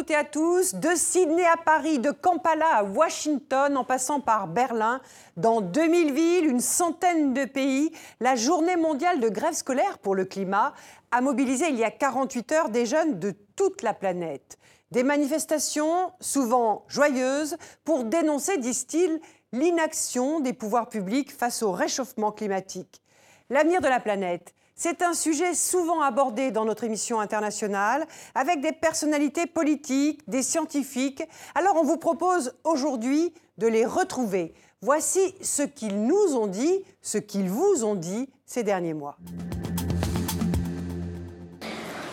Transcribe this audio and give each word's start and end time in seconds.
Toutes 0.00 0.12
et 0.12 0.16
à 0.16 0.24
tous. 0.24 0.76
De 0.76 0.94
Sydney 0.94 1.44
à 1.44 1.58
Paris, 1.58 1.98
de 1.98 2.10
Kampala 2.10 2.66
à 2.74 2.84
Washington, 2.84 3.76
en 3.76 3.84
passant 3.84 4.18
par 4.18 4.48
Berlin, 4.48 5.02
dans 5.36 5.60
2000 5.60 6.14
villes, 6.14 6.46
une 6.46 6.60
centaine 6.60 7.34
de 7.34 7.44
pays, 7.44 7.92
la 8.18 8.34
journée 8.34 8.76
mondiale 8.76 9.20
de 9.20 9.28
grève 9.28 9.52
scolaire 9.52 9.98
pour 9.98 10.14
le 10.14 10.24
climat 10.24 10.72
a 11.10 11.20
mobilisé 11.20 11.68
il 11.68 11.76
y 11.76 11.84
a 11.84 11.90
48 11.90 12.52
heures 12.52 12.68
des 12.70 12.86
jeunes 12.86 13.18
de 13.18 13.34
toute 13.56 13.82
la 13.82 13.92
planète. 13.92 14.56
Des 14.90 15.02
manifestations, 15.02 16.12
souvent 16.18 16.86
joyeuses, 16.88 17.58
pour 17.84 18.04
dénoncer, 18.04 18.56
disent-ils, 18.56 19.20
l'inaction 19.52 20.40
des 20.40 20.54
pouvoirs 20.54 20.88
publics 20.88 21.30
face 21.30 21.62
au 21.62 21.72
réchauffement 21.72 22.32
climatique. 22.32 23.02
L'avenir 23.50 23.82
de 23.82 23.88
la 23.88 24.00
planète, 24.00 24.54
c'est 24.80 25.02
un 25.02 25.12
sujet 25.12 25.52
souvent 25.52 26.00
abordé 26.00 26.50
dans 26.50 26.64
notre 26.64 26.84
émission 26.84 27.20
internationale 27.20 28.06
avec 28.34 28.62
des 28.62 28.72
personnalités 28.72 29.44
politiques, 29.44 30.22
des 30.26 30.42
scientifiques. 30.42 31.22
Alors 31.54 31.76
on 31.76 31.84
vous 31.84 31.98
propose 31.98 32.54
aujourd'hui 32.64 33.34
de 33.58 33.66
les 33.66 33.84
retrouver. 33.84 34.54
Voici 34.80 35.20
ce 35.42 35.64
qu'ils 35.64 36.02
nous 36.06 36.34
ont 36.34 36.46
dit, 36.46 36.82
ce 37.02 37.18
qu'ils 37.18 37.50
vous 37.50 37.84
ont 37.84 37.94
dit 37.94 38.30
ces 38.46 38.62
derniers 38.62 38.94
mois. 38.94 39.18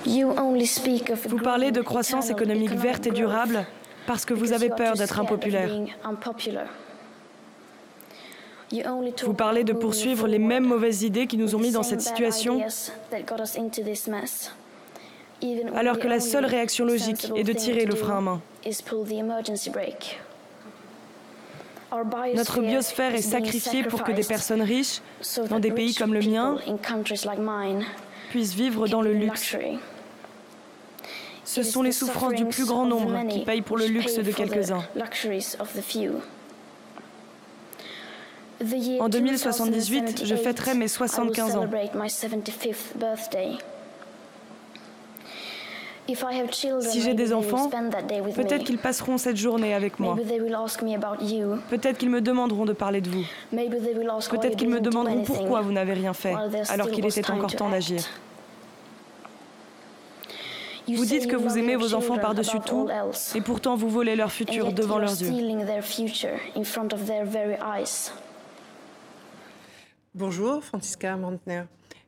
Vous 0.06 1.40
parlez 1.42 1.72
de 1.72 1.82
croissance 1.82 2.30
économique 2.30 2.72
verte 2.72 3.08
et 3.08 3.12
durable 3.12 3.66
parce 4.08 4.26
que 4.26 4.34
vous 4.34 4.52
avez 4.52 4.68
peur 4.68 4.96
d'être 4.96 5.22
impopulaire. 5.22 5.72
Vous 9.24 9.34
parlez 9.34 9.64
de 9.64 9.74
poursuivre 9.74 10.28
les 10.28 10.40
mêmes 10.40 10.66
mauvaises 10.66 11.04
idées 11.04 11.28
qui 11.28 11.38
nous 11.38 11.56
ont 11.56 11.60
mis 11.60 11.72
dans 11.72 11.84
cette 11.84 12.02
situation, 12.02 12.62
alors 15.74 16.00
que 16.00 16.08
la 16.08 16.20
seule 16.20 16.46
réaction 16.46 16.86
logique 16.86 17.32
est 17.36 17.44
de 17.44 17.54
tirer 17.54 17.86
le 17.86 17.96
frein 17.96 18.18
à 18.18 18.22
main. 18.22 18.42
Notre 22.36 22.62
biosphère 22.62 23.16
est 23.16 23.22
sacrifiée 23.22 23.84
pour 23.84 24.04
que 24.04 24.12
des 24.12 24.24
personnes 24.24 24.62
riches, 24.62 25.02
dans 25.50 25.60
des 25.60 25.72
pays 25.72 25.96
comme 25.96 26.14
le 26.14 26.22
mien, 26.22 26.58
puissent 28.30 28.54
vivre 28.54 28.88
dans 28.88 29.02
le 29.02 29.14
luxe. 29.14 29.56
Ce 31.46 31.64
sont 31.64 31.82
les 31.82 31.94
souffrances 31.94 32.34
du 32.34 32.46
plus 32.46 32.66
grand 32.66 32.86
nombre 32.86 33.26
qui 33.30 33.46
payent 33.46 33.62
pour 33.62 33.78
le 33.78 33.86
luxe 33.86 34.18
de 34.18 34.32
quelques-uns. 34.32 34.84
En 39.00 39.10
2078, 39.10 40.26
je 40.26 40.36
fêterai 40.36 40.74
mes 40.74 40.88
75 40.88 41.56
ans. 41.56 41.68
Si 46.80 47.02
j'ai 47.02 47.14
des 47.14 47.34
enfants, 47.34 47.70
peut-être 47.70 48.64
qu'ils 48.64 48.78
passeront 48.78 49.18
cette 49.18 49.36
journée 49.36 49.74
avec 49.74 50.00
moi. 50.00 50.16
Peut-être 51.70 51.98
qu'ils 51.98 52.10
me 52.10 52.22
demanderont 52.22 52.66
de 52.66 52.74
parler 52.74 53.02
de 53.02 53.10
vous. 53.10 53.26
Peut-être 53.52 54.56
qu'ils 54.56 54.70
me 54.70 54.80
demanderont 54.80 55.24
pourquoi 55.24 55.62
vous 55.62 55.72
n'avez 55.74 55.94
rien 55.94 56.14
fait 56.14 56.34
alors 56.70 56.90
qu'il 56.90 57.06
était 57.06 57.30
encore 57.30 57.54
temps 57.54 57.70
d'agir. 57.70 58.02
Vous 60.88 61.04
dites 61.04 61.28
que 61.28 61.36
vous 61.36 61.58
aimez 61.58 61.76
vos 61.76 61.94
enfants 61.94 62.18
par-dessus 62.18 62.60
tout, 62.66 62.88
et 63.36 63.42
pourtant 63.42 63.76
vous 63.76 63.90
volez 63.90 64.16
leur 64.16 64.32
futur 64.32 64.72
devant 64.72 65.00
leurs 65.00 65.22
yeux. 65.22 65.34
Bonjour, 70.18 70.64
Francisca 70.64 71.16
Mantner. 71.16 71.62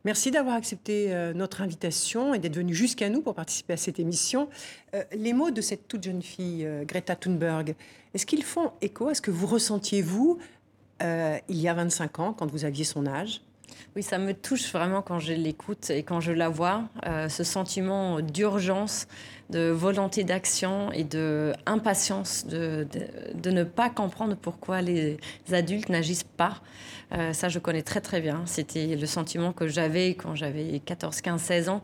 Merci 0.03 0.31
d'avoir 0.31 0.55
accepté 0.55 1.13
euh, 1.13 1.31
notre 1.31 1.61
invitation 1.61 2.33
et 2.33 2.39
d'être 2.39 2.55
venu 2.55 2.73
jusqu'à 2.73 3.07
nous 3.07 3.21
pour 3.21 3.35
participer 3.35 3.73
à 3.73 3.77
cette 3.77 3.99
émission. 3.99 4.49
Euh, 4.95 5.03
les 5.11 5.31
mots 5.31 5.51
de 5.51 5.61
cette 5.61 5.87
toute 5.87 6.03
jeune 6.03 6.23
fille, 6.23 6.65
euh, 6.65 6.85
Greta 6.85 7.15
Thunberg, 7.15 7.75
est-ce 8.15 8.25
qu'ils 8.25 8.41
font 8.41 8.71
écho 8.81 9.09
à 9.09 9.13
ce 9.13 9.21
que 9.21 9.29
vous 9.29 9.45
ressentiez, 9.45 10.01
vous, 10.01 10.39
il 11.01 11.61
y 11.61 11.67
a 11.67 11.73
25 11.75 12.19
ans, 12.19 12.33
quand 12.33 12.49
vous 12.49 12.65
aviez 12.65 12.83
son 12.83 13.05
âge? 13.05 13.41
Oui, 13.95 14.03
ça 14.03 14.17
me 14.17 14.33
touche 14.33 14.71
vraiment 14.71 15.01
quand 15.01 15.19
je 15.19 15.33
l'écoute 15.33 15.89
et 15.89 16.03
quand 16.03 16.19
je 16.19 16.31
la 16.31 16.49
vois, 16.49 16.83
ce 17.27 17.43
sentiment 17.43 18.21
d'urgence, 18.21 19.07
de 19.49 19.69
volonté 19.69 20.23
d'action 20.23 20.91
et 20.91 21.03
de 21.03 21.53
impatience 21.65 22.45
de, 22.45 22.87
de, 23.33 23.49
ne 23.49 23.63
pas 23.63 23.89
comprendre 23.89 24.35
pourquoi 24.35 24.81
les 24.81 25.17
adultes 25.51 25.89
n'agissent 25.89 26.23
pas. 26.23 26.61
Euh, 27.11 27.33
ça, 27.33 27.49
je 27.49 27.57
connais 27.57 27.81
très 27.81 28.01
très 28.01 28.21
bien. 28.21 28.43
C'était 28.45 28.95
le 28.95 29.05
sentiment 29.07 29.51
que 29.51 29.67
j'avais 29.67 30.09
quand 30.09 30.35
j'avais 30.35 30.79
14, 30.85 31.21
15, 31.21 31.41
16 31.41 31.69
ans. 31.69 31.81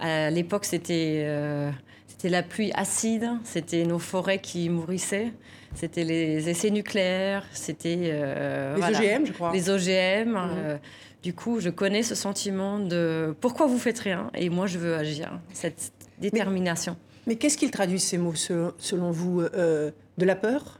À 0.00 0.30
l'époque, 0.30 0.64
c'était 0.64 1.24
euh, 1.26 1.70
c'était 2.08 2.30
la 2.30 2.42
pluie 2.42 2.72
acide, 2.74 3.28
c'était 3.44 3.84
nos 3.84 3.98
forêts 3.98 4.38
qui 4.38 4.70
mourissaient, 4.70 5.32
c'était 5.74 6.04
les 6.04 6.48
essais 6.48 6.70
nucléaires, 6.70 7.44
c'était... 7.52 8.10
Euh, 8.12 8.76
les 8.76 8.96
OGM, 8.96 9.26
je 9.26 9.32
crois. 9.32 9.52
Les 9.52 9.68
OGM. 9.68 10.30
Mhm. 10.30 10.78
Du 11.26 11.34
coup, 11.34 11.58
je 11.58 11.70
connais 11.70 12.04
ce 12.04 12.14
sentiment 12.14 12.78
de 12.78 13.34
pourquoi 13.40 13.66
vous 13.66 13.80
faites 13.80 13.98
rien? 13.98 14.30
et 14.32 14.48
moi 14.48 14.68
je 14.68 14.78
veux 14.78 14.94
agir, 14.94 15.40
cette 15.52 15.90
détermination. 16.20 16.96
Mais, 17.26 17.34
qu'est-ce 17.34 17.58
qu'ils 17.58 17.72
traduisent 17.72 18.04
ces 18.04 18.16
mots 18.16 18.36
selon 18.36 19.10
vous 19.10 19.42
De 19.42 19.92
la 20.24 20.36
peur? 20.36 20.78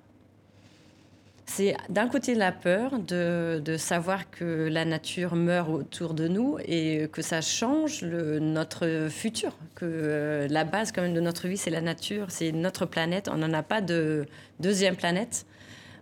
C'est 1.46 1.76
d'un 1.88 2.06
côté 2.06 2.36
la 2.36 2.52
peur 2.52 3.00
de, 3.00 3.76
savoir 3.76 4.30
que 4.30 4.68
la 4.70 4.84
nature 4.84 5.34
meurt 5.34 5.68
autour 5.68 6.14
de 6.14 6.28
nous 6.28 6.58
et 6.64 7.08
que 7.10 7.22
ça 7.22 7.40
change 7.40 8.04
notre 8.04 9.08
futur, 9.10 9.56
que 9.74 9.84
euh, 9.84 10.46
la 10.48 10.62
base 10.62 10.92
quand 10.92 11.02
même 11.02 11.14
de 11.14 11.20
notre 11.20 11.48
vie, 11.48 11.56
c'est 11.56 11.70
la 11.70 11.80
nature, 11.80 12.26
c'est 12.30 12.52
notre 12.52 12.86
planète, 12.86 13.28
on 13.28 13.36
n'en 13.36 13.52
a 13.52 13.64
pas 13.64 13.80
de 13.80 14.26
deuxième 14.60 14.94
planète. 14.94 15.44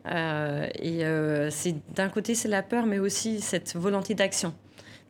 Euh, 0.07 0.69
et 0.75 1.05
euh, 1.05 1.51
c'est 1.51 1.75
d'un 1.95 2.09
côté 2.09 2.35
c'est 2.35 2.49
la 2.49 2.63
peur, 2.63 2.87
mais 2.87 2.99
aussi 2.99 3.41
cette 3.41 3.75
volonté 3.75 4.15
d'action, 4.15 4.55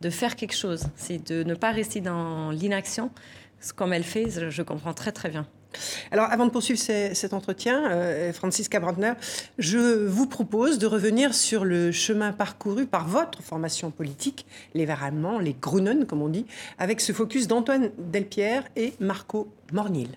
de 0.01 0.11
faire 0.11 0.37
quelque 0.37 0.55
chose, 0.55 0.87
c'est 0.97 1.19
de 1.29 1.43
ne 1.43 1.55
pas 1.55 1.73
rester 1.73 2.01
dans 2.01 2.51
l'inaction, 2.51 3.11
comme 3.77 3.93
elle 3.93 4.05
fait, 4.05 4.51
je 4.51 4.63
comprends 4.63 4.95
très 4.95 5.13
très 5.13 5.31
bien. 5.31 5.47
Alors, 6.13 6.31
avant 6.31 6.47
de 6.47 6.51
poursuivre 6.51 6.79
cet 6.79 7.35
entretien, 7.35 7.91
euh, 7.91 8.33
Francisca 8.33 8.79
Brandner, 8.79 9.15
je 9.59 10.07
vous 10.07 10.27
propose 10.27 10.79
de 10.79 10.87
revenir 10.87 11.35
sur 11.35 11.65
le 11.65 11.91
chemin 11.91 12.33
parcouru 12.33 12.87
par 12.87 13.09
votre 13.09 13.43
formation 13.43 13.91
politique, 13.91 14.47
les 14.75 14.85
Verts 14.85 15.03
allemands, 15.03 15.41
les 15.41 15.57
Grunen, 15.61 16.07
comme 16.07 16.23
on 16.23 16.29
dit, 16.29 16.47
avec 16.79 17.01
ce 17.01 17.13
focus 17.13 17.49
d'Antoine 17.49 17.91
Delpierre 17.99 18.65
et 18.77 18.95
Marco 19.01 19.53
Mornil. 19.73 20.11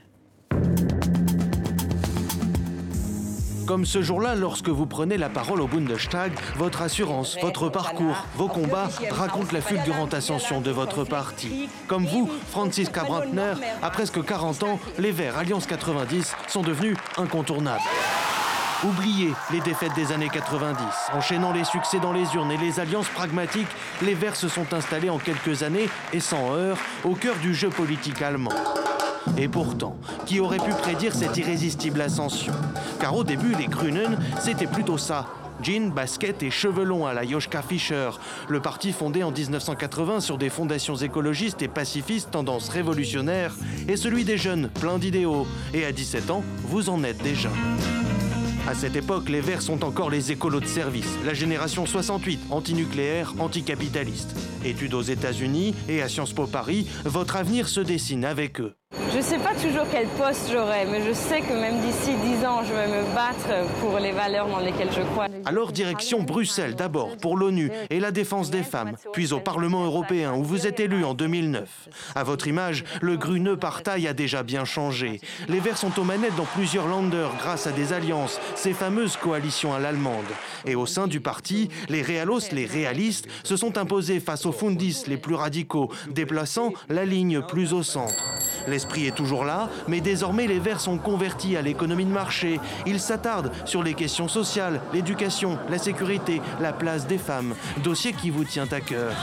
Comme 3.67 3.85
ce 3.85 4.01
jour-là, 4.01 4.33
lorsque 4.33 4.69
vous 4.69 4.85
prenez 4.85 5.17
la 5.17 5.27
parole 5.27 5.59
au 5.59 5.67
Bundestag, 5.67 6.31
votre 6.55 6.81
assurance, 6.81 7.37
votre 7.41 7.67
parcours, 7.67 8.15
vos 8.35 8.47
combats 8.47 8.87
racontent 9.11 9.51
la 9.51 9.59
fulgurante 9.59 10.13
ascension 10.13 10.61
de 10.61 10.71
votre 10.71 11.03
parti. 11.03 11.67
Comme 11.85 12.05
vous, 12.05 12.29
Franziska 12.49 13.03
Brandner, 13.03 13.55
à 13.83 13.89
presque 13.89 14.23
40 14.23 14.63
ans, 14.63 14.79
les 14.97 15.11
Verts 15.11 15.37
Alliance 15.37 15.67
90 15.67 16.33
sont 16.47 16.61
devenus 16.61 16.95
incontournables. 17.17 17.83
Oubliez 18.85 19.33
les 19.51 19.59
défaites 19.59 19.93
des 19.95 20.13
années 20.13 20.29
90. 20.31 20.85
Enchaînant 21.13 21.51
les 21.51 21.65
succès 21.65 21.99
dans 21.99 22.13
les 22.13 22.35
urnes 22.35 22.51
et 22.51 22.57
les 22.57 22.79
alliances 22.79 23.09
pragmatiques, 23.09 23.67
les 24.01 24.13
Verts 24.13 24.37
se 24.37 24.47
sont 24.47 24.73
installés 24.73 25.09
en 25.09 25.17
quelques 25.17 25.63
années, 25.63 25.89
et 26.13 26.21
sans 26.21 26.55
heurts, 26.55 26.77
au 27.03 27.15
cœur 27.15 27.35
du 27.41 27.53
jeu 27.53 27.69
politique 27.69 28.21
allemand. 28.21 28.53
Et 29.37 29.47
pourtant, 29.47 29.97
qui 30.25 30.39
aurait 30.39 30.57
pu 30.57 30.71
prédire 30.71 31.15
cette 31.15 31.37
irrésistible 31.37 32.01
ascension? 32.01 32.53
Car 32.99 33.15
au 33.15 33.23
début, 33.23 33.55
les 33.55 33.67
Grünen, 33.67 34.17
c'était 34.39 34.67
plutôt 34.67 34.97
ça. 34.97 35.25
Jean, 35.61 35.89
basket 35.89 36.43
et 36.43 36.51
cheveux 36.51 36.83
longs 36.83 37.05
à 37.05 37.13
la 37.13 37.25
Joschka 37.25 37.61
Fischer. 37.61 38.11
Le 38.47 38.59
parti 38.59 38.93
fondé 38.93 39.23
en 39.23 39.31
1980 39.31 40.19
sur 40.19 40.37
des 40.37 40.49
fondations 40.49 40.95
écologistes 40.95 41.61
et 41.61 41.67
pacifistes 41.67 42.31
tendance 42.31 42.69
révolutionnaire 42.69 43.53
est 43.87 43.97
celui 43.97 44.23
des 44.23 44.37
jeunes, 44.37 44.69
plein 44.69 44.99
d'idéaux. 44.99 45.47
Et 45.73 45.85
à 45.85 45.91
17 45.91 46.29
ans, 46.29 46.43
vous 46.63 46.89
en 46.89 47.03
êtes 47.03 47.21
déjà. 47.23 47.49
À 48.67 48.75
cette 48.75 48.97
époque, 48.97 49.29
les 49.29 49.39
Verts 49.39 49.61
sont 49.61 49.85
encore 49.85 50.09
les 50.09 50.33
écolos 50.33 50.59
de 50.59 50.65
service, 50.65 51.07
la 51.25 51.33
génération 51.33 51.85
68, 51.85 52.47
antinucléaire, 52.49 53.33
anticapitaliste. 53.39 54.35
Études 54.65 54.93
aux 54.93 55.01
États-Unis 55.01 55.73
et 55.87 56.01
à 56.01 56.09
Sciences 56.09 56.33
Po 56.33 56.47
Paris, 56.47 56.85
votre 57.05 57.37
avenir 57.37 57.69
se 57.69 57.79
dessine 57.79 58.25
avec 58.25 58.59
eux. 58.59 58.75
Je 59.17 59.23
ne 59.23 59.29
sais 59.29 59.39
pas 59.39 59.55
toujours 59.55 59.87
quel 59.91 60.05
poste 60.09 60.51
j'aurai, 60.51 60.85
mais 60.85 61.01
je 61.03 61.11
sais 61.11 61.41
que 61.41 61.51
même 61.51 61.81
d'ici 61.81 62.13
10 62.23 62.45
ans, 62.45 62.61
je 62.63 62.71
vais 62.71 62.87
me 62.87 63.15
battre 63.15 63.67
pour 63.81 63.97
les 63.97 64.11
valeurs 64.11 64.47
dans 64.47 64.59
lesquelles 64.59 64.91
je 64.95 65.01
crois. 65.01 65.25
Alors 65.43 65.71
direction 65.71 66.21
Bruxelles 66.21 66.75
d'abord 66.75 67.17
pour 67.17 67.35
l'ONU 67.35 67.71
et 67.89 67.99
la 67.99 68.11
défense 68.11 68.51
des 68.51 68.61
femmes, 68.61 68.95
puis 69.13 69.33
au 69.33 69.39
Parlement 69.39 69.85
européen 69.85 70.35
où 70.35 70.43
vous 70.43 70.67
êtes 70.67 70.79
élu 70.79 71.03
en 71.03 71.15
2009. 71.15 71.89
À 72.13 72.23
votre 72.23 72.47
image, 72.47 72.83
le 73.01 73.17
Gruneux 73.17 73.57
Partail 73.57 74.07
a 74.07 74.13
déjà 74.13 74.43
bien 74.43 74.65
changé. 74.65 75.19
Les 75.47 75.59
Verts 75.59 75.79
sont 75.79 75.99
aux 75.99 76.03
manettes 76.03 76.35
dans 76.35 76.45
plusieurs 76.45 76.87
landers 76.87 77.31
grâce 77.39 77.65
à 77.65 77.71
des 77.71 77.93
alliances, 77.93 78.39
ces 78.53 78.73
fameuses 78.73 79.17
coalitions 79.17 79.73
à 79.73 79.79
l'allemande. 79.79 80.25
Et 80.67 80.75
au 80.75 80.85
sein 80.85 81.07
du 81.07 81.21
parti, 81.21 81.69
les 81.89 82.03
Realos, 82.03 82.51
les 82.51 82.67
réalistes, 82.67 83.27
se 83.43 83.57
sont 83.57 83.79
imposés 83.79 84.19
face 84.19 84.45
aux 84.45 84.51
Fundis 84.51 85.05
les 85.07 85.17
plus 85.17 85.33
radicaux, 85.33 85.89
déplaçant 86.11 86.71
la 86.87 87.03
ligne 87.03 87.41
plus 87.41 87.73
au 87.73 87.81
centre. 87.81 88.23
L'esprit 88.77 89.07
est 89.07 89.15
toujours 89.15 89.43
là, 89.43 89.69
mais 89.87 90.01
désormais 90.01 90.45
les 90.45 90.59
Verts 90.59 90.81
sont 90.81 90.99
convertis 90.99 91.57
à 91.57 91.63
l'économie 91.63 92.05
de 92.05 92.11
marché. 92.11 92.59
Ils 92.85 92.99
s'attardent 92.99 93.51
sur 93.65 93.81
les 93.81 93.95
questions 93.95 94.27
sociales, 94.27 94.81
l'éducation, 94.93 95.57
la 95.67 95.79
sécurité, 95.79 96.43
la 96.61 96.73
place 96.73 97.07
des 97.07 97.17
femmes. 97.17 97.55
Dossier 97.83 98.13
qui 98.13 98.29
vous 98.29 98.43
tient 98.43 98.67
à 98.71 98.79
cœur. 98.79 99.13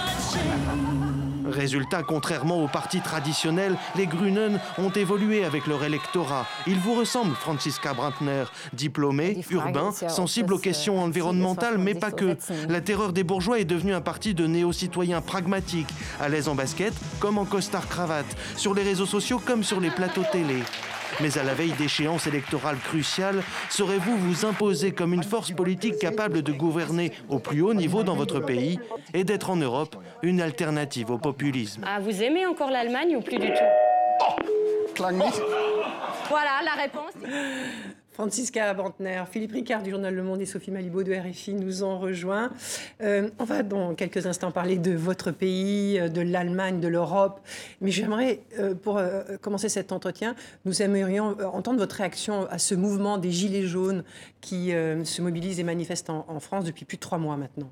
Résultat, 1.44 2.02
contrairement 2.02 2.62
aux 2.62 2.69
partis 2.69 3.00
traditionnels, 3.00 3.76
les 3.96 4.06
Grünen 4.06 4.61
ont 4.79 4.91
évolué 4.91 5.44
avec 5.44 5.67
leur 5.67 5.85
électorat. 5.85 6.46
Ils 6.67 6.79
vous 6.79 6.94
ressemblent, 6.94 7.35
Franziska 7.35 7.93
Brandner, 7.94 8.44
diplômé, 8.73 9.44
urbain, 9.50 9.91
sensible 9.93 10.55
aux 10.55 10.58
questions 10.58 11.00
environnementales, 11.00 11.79
mais 11.79 11.94
pas 11.94 12.11
que. 12.11 12.37
La 12.69 12.81
terreur 12.81 13.12
des 13.12 13.25
bourgeois 13.25 13.58
est 13.61 13.64
devenue 13.64 13.94
un 13.94 14.00
parti 14.00 14.35
de 14.35 14.46
néo-citoyens 14.46 15.20
pragmatiques, 15.20 15.88
à 16.20 16.29
l'aise 16.29 16.49
en 16.49 16.55
basket 16.55 16.94
comme 17.20 17.38
en 17.38 17.44
costard-cravate, 17.44 18.37
sur 18.56 18.75
les 18.75 18.82
réseaux 18.82 19.06
sociaux 19.06 19.40
comme 19.44 19.64
sur 19.64 19.81
les 19.81 19.90
plateaux 19.90 20.25
télé. 20.32 20.62
Mais 21.20 21.38
à 21.38 21.43
la 21.43 21.55
veille 21.55 21.72
d'échéances 21.72 22.26
électorales 22.26 22.78
cruciales, 22.78 23.43
saurez-vous 23.70 24.16
vous 24.16 24.44
imposer 24.46 24.93
comme 24.93 25.14
une 25.14 25.22
force 25.22 25.52
politique 25.52 25.99
capable 25.99 26.43
de 26.43 26.52
gouverner 26.52 27.12
au 27.28 27.38
plus 27.38 27.62
haut 27.62 27.75
niveau 27.75 28.02
dans 28.02 28.16
votre 28.16 28.40
pays 28.40 28.78
et 29.12 29.25
d'être 29.25 29.50
en 29.50 29.56
Europe 29.56 29.96
une 30.22 30.40
alternative 30.40 31.11
au 31.11 31.19
populisme? 31.19 31.82
Ah, 31.87 32.00
Vous 32.00 32.22
aimez 32.22 32.46
encore 32.46 32.70
l'Allemagne 32.70 33.16
ou 33.16 33.20
plus 33.20 33.38
du 33.38 33.49
tout? 33.49 33.64
Voilà 36.28 36.50
la 36.64 36.82
réponse. 36.82 37.12
Francisca 38.14 38.72
Bantner, 38.75 39.25
Philippe 39.28 39.50
Ricard 39.50 39.82
du 39.82 39.90
journal 39.90 40.14
Le 40.14 40.22
Monde 40.22 40.40
et 40.40 40.46
Sophie 40.46 40.70
Malibaud 40.70 41.02
de 41.02 41.12
RFI 41.12 41.52
nous 41.52 41.82
ont 41.82 41.99
rejoints. 41.99 42.52
Euh, 43.02 43.28
on 43.40 43.44
va 43.44 43.64
dans 43.64 43.96
quelques 43.96 44.25
instants 44.26 44.52
parler 44.52 44.78
de 44.78 44.93
votre 44.93 45.32
pays, 45.32 45.99
euh, 45.99 46.08
de 46.08 46.20
l'Allemagne, 46.20 46.78
de 46.78 46.87
l'Europe. 46.87 47.40
Mais 47.81 47.90
j'aimerais, 47.90 48.38
euh, 48.61 48.72
pour 48.76 49.02
commencer 49.40 49.69
cet 49.69 49.90
entretien, 49.90 50.37
nous 50.64 50.81
aimerions 50.81 51.37
entendre 51.52 51.81
votre 51.81 51.96
réaction 51.96 52.46
à 52.50 52.58
ce 52.58 52.76
mouvement 52.76 53.19
des 53.19 53.32
Gilets 53.32 53.66
jaunes 53.66 54.05
qui 54.40 54.70
se 54.70 55.20
mobilise 55.20 55.58
et 55.58 55.64
manifeste 55.64 56.08
en, 56.08 56.38
France 56.38 56.64
depuis 56.64 56.84
plus 56.84 56.96
de 56.96 57.00
trois 57.00 57.19
mois 57.19 57.37
maintenant. 57.37 57.69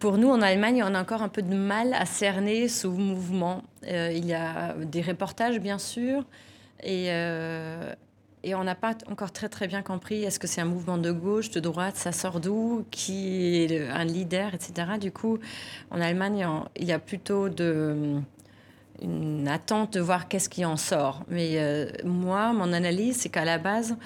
Pour 0.00 0.18
nous, 0.18 0.28
en 0.28 0.42
Allemagne, 0.42 0.82
on 0.84 0.94
a 0.94 1.00
encore 1.00 1.22
un 1.22 1.28
peu 1.28 1.42
de 1.42 1.54
mal 1.54 1.94
à 1.94 2.04
cerner 2.04 2.66
ce 2.66 2.88
mouvement. 2.88 3.62
il 3.84 4.26
y 4.26 4.34
a 4.34 4.74
des 4.74 5.02
reportages, 5.02 5.60
bien 5.60 5.78
sûr, 5.78 6.24
et, 6.82 7.10
et 8.46 8.54
on 8.54 8.62
n'a 8.62 8.76
pas 8.76 8.94
encore 9.10 9.32
très 9.32 9.48
très 9.48 9.66
bien 9.66 9.82
compris 9.82 10.22
est-ce 10.22 10.38
que 10.38 10.46
c'est 10.46 10.60
un 10.60 10.66
mouvement 10.66 10.98
de 10.98 11.10
gauche, 11.10 11.50
de 11.50 11.58
droite, 11.58 11.96
ça 11.96 12.12
sort 12.12 12.38
d'où, 12.38 12.86
qui 12.92 13.64
est 13.64 13.88
un 13.88 14.04
leader, 14.04 14.54
etc. 14.54 14.92
Du 15.00 15.10
coup, 15.10 15.38
en 15.90 16.00
Allemagne, 16.00 16.46
il 16.76 16.84
y 16.84 16.92
a 16.92 17.00
plutôt 17.00 17.48
une 19.02 19.48
attente 19.48 19.94
de 19.94 20.00
voir 20.00 20.28
qu'est-ce 20.28 20.48
qui 20.48 20.64
en 20.64 20.76
sort. 20.76 21.24
Mais 21.28 21.54
euh, 21.56 21.90
moi, 22.04 22.52
mon 22.52 22.72
analyse, 22.72 23.16
c'est 23.16 23.30
qu'à 23.30 23.44
la 23.44 23.58
base, 23.58 23.96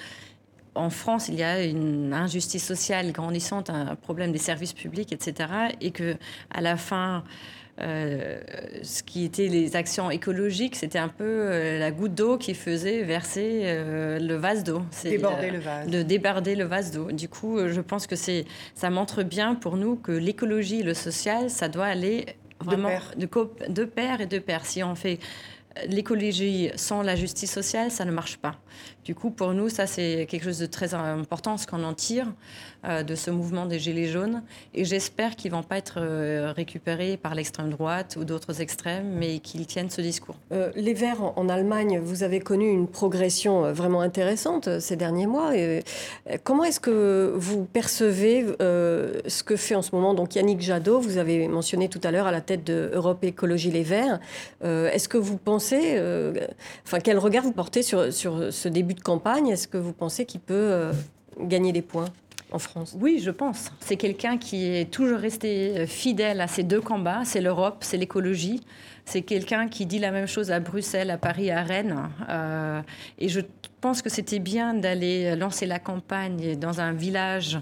en 0.73 0.89
France, 0.89 1.27
il 1.27 1.35
y 1.35 1.43
a 1.43 1.63
une 1.63 2.11
injustice 2.11 2.65
sociale 2.65 3.11
grandissante, 3.11 3.69
un 3.69 3.95
problème 3.95 4.31
des 4.31 4.39
services 4.39 4.73
publics, 4.73 5.13
etc. 5.13 5.51
Et 5.81 5.91
que 5.91 6.17
à 6.49 6.61
la 6.61 6.77
fin, 6.77 7.23
ce 7.81 9.03
qui 9.03 9.25
était 9.25 9.47
les 9.47 9.75
actions 9.75 10.11
écologiques, 10.11 10.75
c'était 10.75 10.99
un 10.99 11.07
peu 11.07 11.23
euh, 11.23 11.79
la 11.79 11.91
goutte 11.91 12.13
d'eau 12.13 12.37
qui 12.37 12.53
faisait 12.53 13.03
verser 13.03 13.61
euh, 13.63 14.19
le 14.19 14.35
vase 14.35 14.63
d'eau. 14.63 14.83
Déborder 15.03 15.51
le 15.51 15.59
vase. 15.59 15.87
De 15.87 16.01
déborder 16.01 16.55
le 16.55 16.65
vase 16.65 16.91
d'eau. 16.91 17.11
Du 17.11 17.27
coup, 17.27 17.57
je 17.67 17.81
pense 17.81 18.07
que 18.07 18.15
c'est, 18.15 18.45
ça 18.75 18.89
montre 18.89 19.23
bien 19.23 19.55
pour 19.55 19.77
nous 19.77 19.95
que 19.95 20.11
l'écologie 20.11 20.81
et 20.81 20.83
le 20.83 20.93
social, 20.93 21.49
ça 21.49 21.69
doit 21.69 21.85
aller 21.85 22.25
vraiment 22.59 22.89
de, 23.17 23.27
de 23.69 23.83
pair 23.85 24.21
et 24.21 24.27
de 24.27 24.39
pair. 24.39 24.65
Si 24.65 24.83
on 24.83 24.95
fait 24.95 25.19
l'écologie 25.87 26.69
sans 26.75 27.01
la 27.01 27.15
justice 27.15 27.51
sociale, 27.51 27.91
ça 27.91 28.05
ne 28.05 28.11
marche 28.11 28.37
pas. 28.37 28.57
Du 29.03 29.15
coup, 29.15 29.31
pour 29.31 29.53
nous, 29.53 29.69
ça, 29.69 29.87
c'est 29.87 30.27
quelque 30.29 30.43
chose 30.43 30.59
de 30.59 30.67
très 30.67 30.93
important, 30.93 31.57
ce 31.57 31.65
qu'on 31.65 31.83
en 31.83 31.93
tire 31.93 32.27
euh, 32.85 33.01
de 33.01 33.15
ce 33.15 33.31
mouvement 33.31 33.65
des 33.65 33.79
Gilets 33.79 34.07
jaunes. 34.07 34.43
Et 34.75 34.85
j'espère 34.85 35.35
qu'ils 35.35 35.51
ne 35.51 35.57
vont 35.57 35.63
pas 35.63 35.77
être 35.77 35.95
euh, 35.97 36.53
récupérés 36.55 37.17
par 37.17 37.33
l'extrême 37.33 37.71
droite 37.71 38.15
ou 38.19 38.25
d'autres 38.25 38.61
extrêmes, 38.61 39.11
mais 39.17 39.39
qu'ils 39.39 39.65
tiennent 39.65 39.89
ce 39.89 40.01
discours. 40.01 40.35
Euh, 40.51 40.71
les 40.75 40.93
Verts, 40.93 41.33
en, 41.35 41.49
Allemagne, 41.49 41.99
vous 41.99 42.21
avez 42.21 42.39
connu 42.39 42.69
une 42.69 42.87
progression 42.87 43.73
vraiment 43.73 44.01
intéressante 44.01 44.79
ces 44.79 44.95
derniers 44.95 45.27
mois. 45.27 45.51
Comment 46.43 46.63
est-ce 46.63 46.79
que 46.79 47.33
vous 47.35 47.65
percevez 47.65 48.45
ce 48.59 49.43
que 49.43 49.57
fait 49.57 49.75
en 49.75 49.81
ce 49.81 49.93
moment 49.93 50.13
donc 50.13 50.35
Yannick 50.35 50.61
Jadot? 50.61 51.01
Vous 51.01 51.17
avez 51.17 51.47
mentionné 51.49 51.89
tout 51.89 51.99
à 52.03 52.11
l'heure 52.11 52.27
à 52.27 52.31
la 52.31 52.39
tête 52.39 52.63
de 52.63 52.91
Écologie 53.23 53.71
Les 53.71 53.83
Verts. 53.83 54.19
est-ce 54.63 55.09
que 55.09 55.17
vous 55.17 55.37
pensez, 55.37 55.99
enfin, 56.85 56.99
quel 56.99 57.17
regard 57.17 57.43
vous 57.43 57.51
portez 57.51 57.81
sur 57.83 58.11
ce 58.11 58.67
début 58.69 58.90
de 58.93 59.01
campagne, 59.01 59.47
est-ce 59.47 59.67
que 59.67 59.77
vous 59.77 59.93
pensez 59.93 60.25
qu'il 60.25 60.41
peut 60.41 60.53
euh, 60.53 60.93
gagner 61.39 61.71
des 61.71 61.81
points 61.81 62.09
en 62.51 62.59
France? 62.59 62.95
Oui, 62.99 63.21
je 63.23 63.31
pense. 63.31 63.71
C'est 63.79 63.97
quelqu'un 63.97 64.37
qui 64.37 64.65
est 64.65 64.91
toujours 64.91 65.19
resté 65.19 65.79
euh, 65.79 65.85
fidèle 65.85 66.41
à 66.41 66.47
ces 66.47 66.63
deux 66.63 66.81
combats, 66.81 67.21
c'est 67.25 67.41
l'Europe, 67.41 67.77
c'est 67.81 67.97
l'écologie. 67.97 68.61
C'est 69.05 69.23
quelqu'un 69.23 69.67
qui 69.67 69.87
dit 69.87 69.99
la 69.99 70.11
même 70.11 70.27
chose 70.27 70.51
à 70.51 70.59
Bruxelles, 70.59 71.09
à 71.09 71.17
Paris, 71.17 71.49
à 71.49 71.63
Rennes. 71.63 71.97
Euh, 72.29 72.81
et 73.17 73.29
je 73.29 73.41
pense 73.81 74.01
que 74.01 74.09
c'était 74.09 74.39
bien 74.39 74.75
d'aller 74.75 75.35
lancer 75.35 75.65
la 75.65 75.79
campagne 75.79 76.55
dans 76.55 76.81
un 76.81 76.93
village 76.93 77.59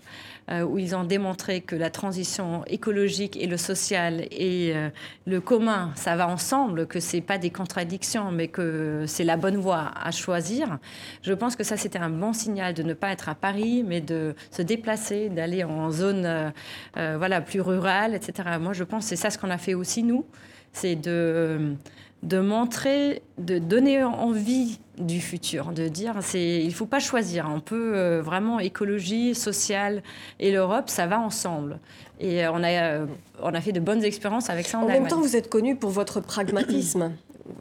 où 0.63 0.79
ils 0.79 0.95
ont 0.95 1.03
démontré 1.03 1.61
que 1.61 1.75
la 1.75 1.89
transition 1.89 2.63
écologique 2.65 3.37
et 3.37 3.45
le 3.45 3.57
social 3.57 4.25
et 4.31 4.71
euh, 4.73 4.89
le 5.27 5.41
commun, 5.41 5.91
ça 5.95 6.15
va 6.15 6.27
ensemble, 6.27 6.87
que 6.87 6.99
c'est 6.99 7.21
pas 7.21 7.37
des 7.37 7.51
contradictions, 7.51 8.31
mais 8.31 8.47
que 8.47 9.03
c'est 9.05 9.23
la 9.23 9.37
bonne 9.37 9.57
voie 9.57 9.91
à 9.95 10.11
choisir. 10.11 10.79
Je 11.21 11.33
pense 11.33 11.55
que 11.55 11.63
ça, 11.63 11.77
c'était 11.77 11.99
un 11.99 12.09
bon 12.09 12.33
signal 12.33 12.73
de 12.73 12.83
ne 12.83 12.93
pas 12.93 13.11
être 13.11 13.29
à 13.29 13.35
Paris, 13.35 13.83
mais 13.85 14.01
de 14.01 14.35
se 14.49 14.61
déplacer, 14.61 15.29
d'aller 15.29 15.63
en 15.63 15.91
zone 15.91 16.25
euh, 16.25 17.15
voilà, 17.17 17.41
plus 17.41 17.61
rurale, 17.61 18.15
etc. 18.15 18.57
Moi, 18.59 18.73
je 18.73 18.83
pense 18.83 19.03
que 19.03 19.09
c'est 19.09 19.15
ça 19.15 19.29
ce 19.29 19.37
qu'on 19.37 19.51
a 19.51 19.57
fait 19.57 19.75
aussi, 19.75 20.03
nous, 20.03 20.25
c'est 20.73 20.95
de 20.95 21.75
de 22.23 22.39
montrer, 22.39 23.21
de 23.37 23.59
donner 23.59 24.03
envie 24.03 24.79
du 24.97 25.21
futur, 25.21 25.71
de 25.71 25.87
dire 25.87 26.17
c'est 26.21 26.61
il 26.61 26.73
faut 26.73 26.85
pas 26.85 26.99
choisir, 26.99 27.49
on 27.53 27.61
peut 27.61 27.93
euh, 27.95 28.21
vraiment 28.21 28.59
écologie, 28.59 29.33
sociale 29.33 30.03
et 30.39 30.51
l'Europe, 30.51 30.89
ça 30.89 31.07
va 31.07 31.19
ensemble. 31.19 31.79
Et 32.19 32.45
euh, 32.45 32.51
on 32.51 32.61
a 32.63 32.69
euh, 32.69 33.05
on 33.41 33.53
a 33.53 33.61
fait 33.61 33.71
de 33.71 33.79
bonnes 33.79 34.03
expériences 34.03 34.49
avec 34.49 34.67
ça 34.67 34.79
en, 34.79 34.83
en 34.83 34.87
même 34.87 35.07
temps, 35.07 35.21
vous 35.21 35.37
êtes 35.37 35.49
connu 35.49 35.75
pour 35.77 35.91
votre 35.91 36.19
pragmatisme. 36.19 37.13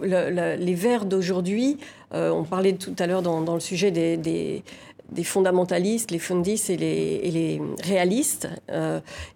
les 0.03 0.75
Verts 0.75 1.05
d'aujourd'hui, 1.05 1.79
on 2.11 2.43
parlait 2.43 2.75
tout 2.75 2.97
à 2.99 3.07
l'heure 3.07 3.23
dans, 3.23 3.55
le 3.55 3.61
sujet 3.61 3.93
des, 3.93 4.17
des, 4.17 5.25
fondamentalistes, 5.25 6.11
les 6.11 6.19
fundistes 6.19 6.69
et 6.71 6.77
les, 6.77 7.21
et 7.23 7.31
les 7.31 7.63
réalistes. 7.85 8.49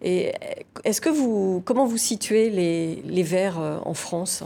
et 0.02 0.32
est-ce 0.84 1.00
que 1.00 1.08
vous, 1.08 1.62
comment 1.64 1.86
vous 1.86 1.96
situez 1.96 2.50
les, 2.50 2.96
les 3.06 3.22
Verts 3.22 3.60
en 3.84 3.94
France? 3.94 4.42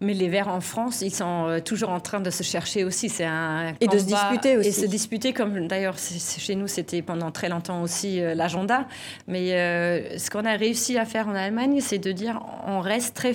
Mais 0.00 0.14
les 0.14 0.28
Verts 0.28 0.48
en 0.48 0.60
France, 0.60 1.02
ils 1.02 1.14
sont 1.14 1.46
euh, 1.46 1.60
toujours 1.60 1.90
en 1.90 2.00
train 2.00 2.20
de 2.20 2.30
se 2.30 2.42
chercher 2.42 2.84
aussi. 2.84 3.08
C'est 3.10 3.24
un 3.26 3.74
et 3.80 3.86
de 3.86 3.98
se 3.98 4.04
disputer 4.04 4.56
aussi. 4.56 4.68
Et 4.68 4.72
se 4.72 4.86
disputer, 4.86 5.32
comme 5.32 5.68
d'ailleurs 5.68 5.96
chez 5.98 6.54
nous, 6.54 6.68
c'était 6.68 7.02
pendant 7.02 7.30
très 7.30 7.50
longtemps 7.50 7.82
aussi 7.82 8.20
euh, 8.20 8.34
l'agenda. 8.34 8.86
Mais 9.28 9.52
euh, 9.52 10.18
ce 10.18 10.30
qu'on 10.30 10.46
a 10.46 10.56
réussi 10.56 10.96
à 10.96 11.04
faire 11.04 11.28
en 11.28 11.34
Allemagne, 11.34 11.80
c'est 11.80 11.98
de 11.98 12.12
dire 12.12 12.40
on 12.66 12.80
reste 12.80 13.14
très, 13.14 13.34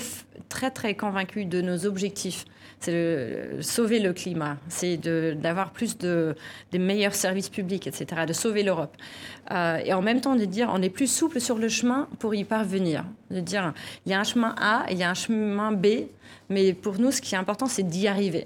très, 0.49 0.71
très 0.71 0.95
convaincu 0.95 1.45
de 1.45 1.61
nos 1.61 1.85
objectifs. 1.85 2.45
C'est 2.85 2.91
de 2.91 3.61
sauver 3.61 3.99
le 3.99 4.13
climat, 4.13 4.57
c'est 4.69 4.97
d'avoir 4.97 5.71
plus 5.71 5.97
de 5.97 6.35
meilleurs 6.73 7.15
services 7.15 7.49
publics, 7.49 7.87
etc., 7.87 8.23
de 8.27 8.33
sauver 8.33 8.63
l'Europe. 8.63 8.95
et 9.51 9.93
en 9.93 10.01
même 10.01 10.21
temps 10.21 10.35
de 10.35 10.45
dire 10.45 10.69
on 10.73 10.81
est 10.81 10.89
plus 10.89 11.07
souple 11.07 11.39
sur 11.39 11.57
le 11.57 11.69
chemin 11.69 12.07
pour 12.19 12.35
y 12.35 12.43
parvenir. 12.43 13.05
De 13.31 13.39
dire 13.39 13.73
il 14.05 14.11
y 14.11 14.15
a 14.15 14.19
un 14.19 14.23
chemin 14.23 14.55
A 14.59 14.85
il 14.89 14.97
y 14.97 15.03
a 15.03 15.09
un 15.09 15.13
chemin 15.13 15.71
B 15.71 15.87
mais 16.49 16.73
pour 16.73 16.99
nous, 16.99 17.11
ce 17.11 17.21
qui 17.21 17.35
est 17.35 17.37
important, 17.37 17.67
c'est 17.67 17.83
d'y 17.83 18.07
arriver. 18.07 18.45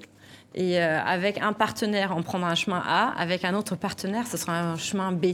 Et 0.55 0.81
euh, 0.81 0.99
avec 1.03 1.39
un 1.39 1.53
partenaire, 1.53 2.13
on 2.15 2.23
prendra 2.23 2.49
un 2.49 2.55
chemin 2.55 2.81
A. 2.83 3.09
Avec 3.17 3.45
un 3.45 3.53
autre 3.53 3.75
partenaire, 3.75 4.25
ce 4.25 4.37
sera 4.37 4.59
un 4.59 4.77
chemin 4.77 5.11
B. 5.11 5.27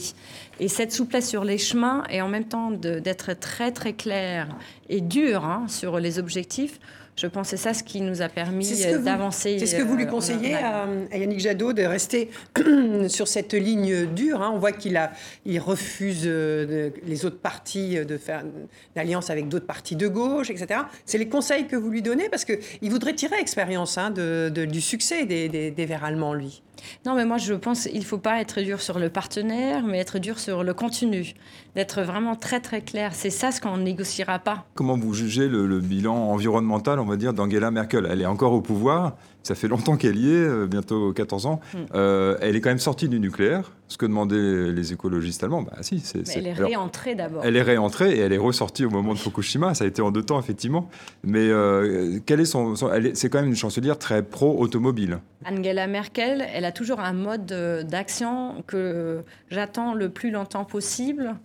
Et 0.60 0.68
cette 0.68 0.92
souplesse 0.92 1.30
sur 1.30 1.44
les 1.44 1.58
chemins 1.58 2.04
et 2.10 2.22
en 2.22 2.28
même 2.28 2.46
temps 2.46 2.72
d'être 2.72 3.34
très 3.34 3.72
très 3.72 3.94
clair 3.94 4.48
et 4.90 5.02
dur 5.02 5.46
hein, 5.46 5.66
sur 5.68 6.00
les 6.00 6.20
objectifs, 6.20 6.80
je 7.18 7.28
pense 7.28 7.50
que 7.50 7.58
c'est 7.58 7.64
ça 7.64 7.74
ce 7.74 7.84
qui 7.84 8.02
nous 8.02 8.22
a 8.22 8.28
permis 8.28 8.84
euh, 8.86 9.00
d'avancer. 9.00 9.58
C'est 9.60 9.66
ce 9.66 9.76
que 9.76 9.82
vous 9.82 9.96
lui 9.96 10.04
euh, 10.04 10.10
conseillez 10.10 10.56
à, 10.56 10.86
Yannick 11.14 11.40
Jadot 11.40 11.72
de 11.72 11.84
rester 11.84 12.30
sur 13.08 13.28
cette 13.28 13.54
ligne 13.54 14.06
dure. 14.08 14.42
Hein. 14.42 14.52
On 14.54 14.60
voit 14.60 14.74
qu'il 14.74 14.98
a, 14.98 15.14
il 15.46 15.60
refuse 15.60 16.24
euh, 16.26 16.90
les 17.06 17.26
autres 17.26 17.40
partis 17.40 17.96
de 18.06 18.18
faire 18.18 18.42
une 18.42 19.02
alliance 19.02 19.30
avec 19.30 19.48
d'autres 19.48 19.66
partis 19.66 19.96
de 19.96 20.10
gauche, 20.10 20.50
etc. 20.50 20.82
C'est 21.06 21.18
les 21.18 21.30
conseils 21.30 21.68
que 21.68 21.78
vous 21.78 21.90
lui 21.90 22.02
donnez 22.02 22.28
parce 22.28 22.44
qu'il 22.44 22.92
voudrait 22.92 23.14
tirer 23.16 23.38
expérience 23.40 23.98
hein, 23.98 24.12
de, 24.12 24.50
du 24.66 24.82
succès 24.82 25.26
des, 25.26 25.48
des, 25.48 25.72
des 25.72 25.86
Verts 25.86 26.04
allemands, 26.04 26.34
lui. 26.34 26.64
Non, 27.06 27.16
mais 27.16 27.26
moi, 27.26 27.38
je 27.38 27.54
pense 27.54 27.84
qu'il 27.84 28.00
ne 28.00 28.06
faut 28.06 28.18
pas 28.18 28.42
être 28.42 28.62
dur 28.62 28.82
sur 28.82 29.00
le 29.00 29.10
partenaire, 29.10 29.84
mais 29.84 30.00
être 30.00 30.20
dur 30.20 30.40
sur 30.40 30.64
le 30.64 30.74
contenu. 30.74 31.34
D'être 31.76 32.02
vraiment 32.04 32.36
très, 32.36 32.62
très 32.62 32.82
clair. 32.82 33.14
C'est 33.14 33.30
ça 33.30 33.52
ce 33.52 33.60
qu'on 33.60 33.78
ne 33.78 33.84
négociera 33.84 34.40
pas. 34.40 34.66
Comment 34.76 34.98
vous 34.98 35.14
jugez 35.14 35.48
le, 35.50 35.80
bilan 35.80 36.16
environnemental 36.16 37.00
on 37.00 37.06
va 37.06 37.18
dire, 37.18 37.34
d'Angela 37.34 37.70
Merkel? 37.70 38.08
Elle 38.10 38.22
est 38.22 38.26
encore 38.26 38.54
au 38.54 38.62
pouvoir, 38.62 39.18
ça 39.46 39.54
fait 39.54 39.68
longtemps 39.68 39.96
qu'elle 39.96 40.18
y 40.18 40.34
est, 40.34 40.38
euh, 40.38 40.66
bientôt 40.66 41.14
14 41.14 41.46
ans. 41.46 41.60
Hmm. 41.74 41.78
Euh, 41.94 42.36
elle 42.42 42.56
est 42.56 42.62
quand 42.62 42.70
même 42.70 42.80
sortie 42.80 43.08
du 43.08 43.20
nucléaire, 43.20 43.74
ce 43.88 43.98
que 43.98 44.08
demandaient 44.08 44.72
les 44.72 44.92
écologistes 44.92 45.44
allemands. 45.44 45.62
Bah, 45.62 45.74
si, 45.82 46.00
c'est, 46.00 46.28
elle 46.36 46.48
est 46.48 46.54
réentrée 46.54 47.14
d'abord. 47.14 47.44
Elle 47.46 47.56
est 47.56 47.62
réentrée 47.62 48.16
et 48.16 48.20
elle 48.20 48.34
est 48.34 48.40
ressortie 48.40 48.86
au 48.86 48.90
moment 48.90 49.14
de 49.14 49.20
Fukushima. 49.20 49.76
Ça 49.76 49.84
a 49.84 49.88
été 49.88 50.02
en 50.02 50.10
deux 50.10 50.24
temps, 50.24 50.40
effectivement. 50.40 50.90
Mais 51.24 51.48
euh, 51.50 52.20
quel 52.26 52.40
est 52.40 52.46
son, 52.46 52.76
c'est 53.14 53.30
quand 53.30 53.40
même 53.40 53.50
une 53.50 53.56
chancelière 53.56 54.00
très 54.00 54.24
pro-automobile. 54.24 55.20
Angela 55.46 55.86
Merkel, 55.86 56.44
elle 56.52 56.66
a 56.66 56.72
toujours 56.72 57.00
un 57.00 57.14
mode 57.14 57.46
d'action 57.88 58.64
que 58.66 59.24
j'attends 59.52 59.94
le 59.94 60.10
plus 60.10 60.32
longtemps 60.32 60.66
possible. 60.66 61.36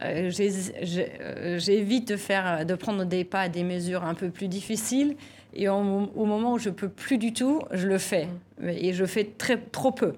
J'évite 0.00 2.08
de 2.08 2.16
faire, 2.16 2.66
de 2.66 2.74
prendre 2.74 3.04
des 3.04 3.24
pas, 3.24 3.48
des 3.48 3.64
mesures 3.64 4.04
un 4.04 4.14
peu 4.14 4.30
plus 4.30 4.48
difficiles 4.48 5.16
et 5.56 5.68
au 5.68 5.82
moment 5.82 6.52
où 6.52 6.58
je 6.58 6.68
peux 6.68 6.88
plus 6.88 7.16
du 7.16 7.32
tout, 7.32 7.62
je 7.72 7.88
le 7.88 7.96
fais. 7.96 8.28
Mm. 8.60 8.68
Et 8.68 8.92
je 8.92 9.04
fais 9.06 9.24
très, 9.24 9.56
trop 9.56 9.90
peu. 9.90 10.12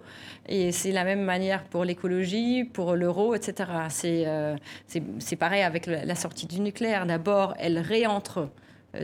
Et 0.48 0.72
c'est 0.72 0.90
la 0.90 1.04
même 1.04 1.22
manière 1.22 1.62
pour 1.64 1.84
l'écologie, 1.84 2.64
pour 2.64 2.96
l'euro, 2.96 3.34
etc. 3.34 3.70
Euh, 4.04 4.56
c'est 5.18 5.36
pareil 5.36 5.62
avec 5.62 5.86
la 5.86 6.14
sortie 6.16 6.46
du 6.46 6.60
nucléaire. 6.60 7.06
D'abord, 7.06 7.54
elle 7.58 7.78
réentre 7.78 8.48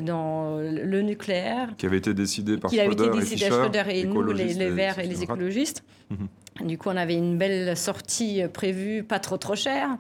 dans 0.00 0.56
le 0.56 1.02
nucléaire. 1.02 1.74
Qui 1.76 1.86
avait 1.86 1.98
été 1.98 2.14
décidé 2.14 2.56
par 2.56 2.70
qui 2.70 2.80
avait 2.80 2.92
été 2.92 3.08
décidé 3.10 3.44
et, 3.44 3.50
Schröder 3.50 3.84
et 3.90 4.04
nous, 4.04 4.22
les, 4.32 4.70
Verts 4.70 4.98
et 4.98 5.06
les 5.06 5.22
écologistes. 5.22 5.84
Mhm. 6.10 6.28
Du 6.60 6.78
coup, 6.78 6.88
on 6.88 6.96
avait 6.96 7.16
une 7.16 7.36
belle 7.36 7.76
sortie 7.76 8.42
prévue, 8.52 9.02
pas 9.02 9.18
trop 9.18 9.36
trop 9.36 9.56
chère. 9.56 9.96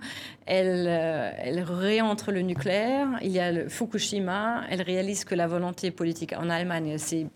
Elle, 0.46 0.86
euh, 0.88 1.64
réentre 1.64 2.30
le 2.30 2.42
nucléaire. 2.42 3.08
Il 3.22 3.32
y 3.32 3.40
a 3.40 3.68
Fukushima. 3.68 4.62
Elle 4.70 4.82
réalise 4.82 5.24
que 5.24 5.34
la 5.34 5.48
volonté 5.48 5.90
politique 5.90 6.32
en 6.32 6.48
Allemagne, 6.48 6.96
c'est 6.98 7.26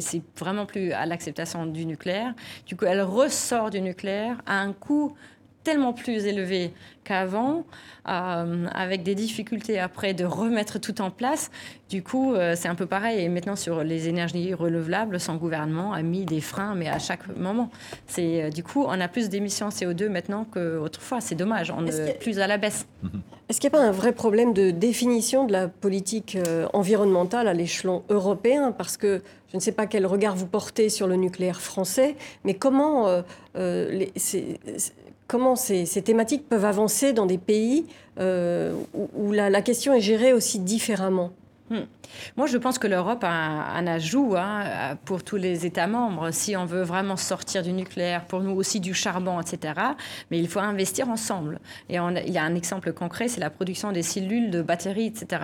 c'est 0.00 0.22
vraiment 0.36 0.66
plus 0.66 0.92
à 0.92 1.06
l'acceptation 1.06 1.64
du 1.66 1.86
nucléaire. 1.86 2.34
Du 2.66 2.76
coup, 2.76 2.84
elle 2.84 3.00
ressort 3.00 3.70
du 3.70 3.80
nucléaire 3.80 4.42
à 4.44 4.60
un 4.60 4.72
coût 4.72 5.14
tellement 5.68 5.92
plus 5.92 6.24
élevé 6.24 6.72
qu'avant, 7.04 7.64
euh, 8.08 8.66
avec 8.72 9.02
des 9.02 9.14
difficultés 9.14 9.78
après 9.78 10.14
de 10.14 10.24
remettre 10.24 10.78
tout 10.78 11.02
en 11.02 11.10
place. 11.10 11.50
Du 11.90 12.02
coup, 12.02 12.32
euh, 12.32 12.54
c'est 12.56 12.68
un 12.68 12.74
peu 12.74 12.86
pareil. 12.86 13.20
Et 13.20 13.28
maintenant, 13.28 13.54
sur 13.54 13.84
les 13.84 14.08
énergies 14.08 14.54
renouvelables, 14.54 15.20
son 15.20 15.34
gouvernement 15.34 15.92
a 15.92 16.00
mis 16.00 16.24
des 16.24 16.40
freins, 16.40 16.74
mais 16.74 16.88
à 16.88 16.98
chaque 16.98 17.28
moment. 17.36 17.68
C'est 18.06 18.44
euh, 18.44 18.48
du 18.48 18.62
coup, 18.62 18.86
on 18.88 18.98
a 18.98 19.08
plus 19.08 19.28
d'émissions 19.28 19.68
CO2 19.68 20.08
maintenant 20.08 20.46
qu'autrefois. 20.50 21.20
C'est 21.20 21.34
dommage, 21.34 21.70
on 21.70 21.84
est, 21.84 22.18
plus 22.18 22.38
à 22.38 22.46
la 22.46 22.56
baisse. 22.56 22.86
Est-ce 23.50 23.60
qu'il 23.60 23.68
n'y 23.68 23.76
a 23.76 23.78
pas 23.78 23.84
un 23.84 23.92
vrai 23.92 24.12
problème 24.12 24.54
de 24.54 24.70
définition 24.70 25.44
de 25.44 25.52
la 25.52 25.68
politique 25.68 26.36
environnementale 26.74 27.48
à 27.48 27.54
l'échelon 27.54 28.04
européen? 28.10 28.72
Parce 28.72 28.98
que 28.98 29.22
je 29.50 29.56
ne 29.56 29.60
sais 29.60 29.72
pas 29.72 29.86
quel 29.86 30.04
regard 30.04 30.36
vous 30.36 30.46
portez 30.46 30.90
sur 30.90 31.06
le 31.06 31.16
nucléaire 31.16 31.62
français, 31.62 32.16
mais 32.44 32.52
comment 32.52 33.22
les, 33.54 34.12
comment 35.28 35.54
ces, 35.54 35.86
thématiques 36.02 36.48
peuvent 36.48 36.64
avancer 36.64 37.12
dans 37.12 37.26
des 37.26 37.38
pays 37.38 37.86
euh, 38.18 38.74
où, 39.14 39.30
la, 39.32 39.62
question 39.62 39.94
est 39.94 40.00
gérée 40.00 40.32
aussi 40.32 40.58
différemment 40.58 41.30
Hmm. 41.70 41.82
Moi, 42.36 42.46
je 42.46 42.58
pense 42.58 42.78
que 42.78 42.86
l'Europe 42.86 43.24
a 43.24 43.28
un, 43.28 43.86
ajout 43.86 44.34
hein, 44.36 44.96
pour 45.04 45.22
tous 45.22 45.36
les 45.36 45.66
États 45.66 45.86
membres. 45.86 46.30
Si 46.30 46.56
on 46.56 46.64
veut 46.64 46.82
vraiment 46.82 47.16
sortir 47.16 47.62
du 47.62 47.72
nucléaire, 47.72 48.24
pour 48.24 48.40
nous 48.40 48.52
aussi 48.52 48.80
du 48.80 48.94
charbon, 48.94 49.40
etc. 49.40 49.74
Mais 50.30 50.38
il 50.38 50.48
faut 50.48 50.60
investir 50.60 51.08
ensemble. 51.08 51.60
Et 51.88 51.96
il 51.96 52.32
y 52.32 52.38
a 52.38 52.42
un 52.42 52.54
exemple 52.54 52.92
concret, 52.92 53.28
c'est 53.28 53.40
la 53.40 53.50
production 53.50 53.92
des 53.92 54.02
cellules 54.02 54.50
de 54.50 54.62
batteries, 54.62 55.06
etc. 55.06 55.42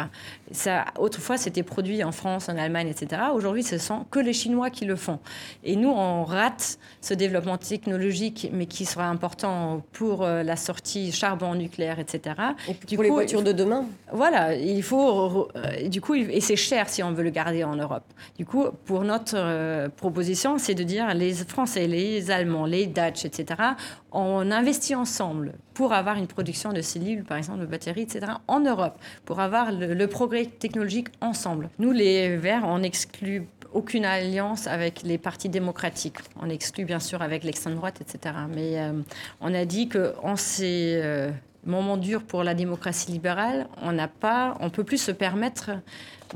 Ça, 0.51 0.85
autrefois, 0.99 1.37
c'était 1.37 1.63
produit 1.63 2.05
en 2.05 2.13
France, 2.13 2.49
en 2.49 2.57
Allemagne, 2.57 2.89
etc. 2.89 3.23
Aujourd'hui, 3.35 3.63
ce 3.63 3.79
sont 3.79 4.05
que 4.11 4.19
les 4.19 4.33
Chinois 4.33 4.71
qui 4.71 4.85
le 4.85 4.97
font. 4.97 5.19
Et 5.63 5.77
nous, 5.77 5.91
on 5.91 6.25
rate 6.25 6.79
ce 7.01 7.15
développement 7.15 7.59
technologique, 7.59 8.49
mais 8.53 8.67
qui 8.67 8.85
sera 8.85 9.07
important 9.07 9.83
pour 9.93 10.23
euh, 10.23 10.43
la 10.43 10.57
sortie 10.57 11.13
charbon 11.13 11.55
nucléaire, 11.55 11.99
etc. 11.99 12.37
Et 12.69 12.75
pour 12.95 13.03
les 13.03 13.11
voitures 13.11 13.43
de 13.43 13.53
demain 13.53 13.87
Voilà, 14.13 14.55
il 14.55 14.83
faut. 14.83 15.49
Euh, 15.57 15.89
du 15.89 16.01
coup, 16.01 16.15
et 16.15 16.41
c'est 16.41 16.54
cher 16.57 16.89
si 16.89 17.03
on 17.03 17.13
veut 17.13 17.23
le 17.23 17.31
garder 17.31 17.65
en 17.65 17.77
Europe. 17.77 18.05
Du 18.39 18.45
coup, 18.45 18.67
pour 18.85 19.03
notre 19.03 19.35
euh, 19.37 19.89
proposition, 19.89 20.59
c'est 20.59 20.75
de 20.75 20.83
dire 20.83 21.13
les 21.15 21.35
Français, 21.35 21.87
les 21.87 22.31
Allemands, 22.31 22.67
les 22.67 22.87
Dutch, 22.87 23.25
etc., 23.25 23.63
on 24.13 24.51
investit 24.51 24.95
ensemble 24.95 25.55
pour 25.75 25.93
avoir 25.93 26.17
une 26.17 26.29
production 26.29 26.73
de 26.73 26.81
cellules, 26.81 27.25
par 27.25 27.37
exemple 27.37 27.61
de 27.61 27.67
batteries, 27.67 28.03
etc., 28.03 28.33
en 28.47 28.61
Europe, 28.61 28.99
pour 29.25 29.41
avoir 29.41 29.73
le, 29.73 30.07
progrès 30.07 30.47
technologique 30.47 31.09
ensemble. 31.21 31.69
Nous, 31.79 31.91
les 31.91 32.37
Verts, 32.37 32.63
on 32.65 32.79
n'exclut 32.79 33.49
aucune 33.73 34.05
alliance 34.05 34.69
avec 34.69 35.03
les 35.03 35.19
partis 35.19 35.49
démocratiques. 35.49 36.19
On 36.41 36.49
exclut 36.49 36.85
bien 36.85 37.01
sûr 37.01 37.23
avec 37.23 37.43
l'extrême 37.43 37.75
droite, 37.75 38.01
etc. 38.01 38.35
Mais 38.55 38.79
euh, 38.79 38.93
on 39.41 39.53
a 39.53 39.65
dit 39.65 39.89
qu'en 39.89 40.37
ces 40.37 41.01
euh, 41.03 41.31
moments 41.67 41.97
durs 41.97 42.23
pour 42.23 42.45
la 42.45 42.55
démocratie 42.55 43.11
libérale, 43.11 43.67
on 43.83 43.93
n'a 43.93 44.09
pas, 44.09 44.57
on 44.61 44.71
peut 44.71 44.85
plus 44.85 44.99
se 44.99 45.11
permettre 45.11 45.71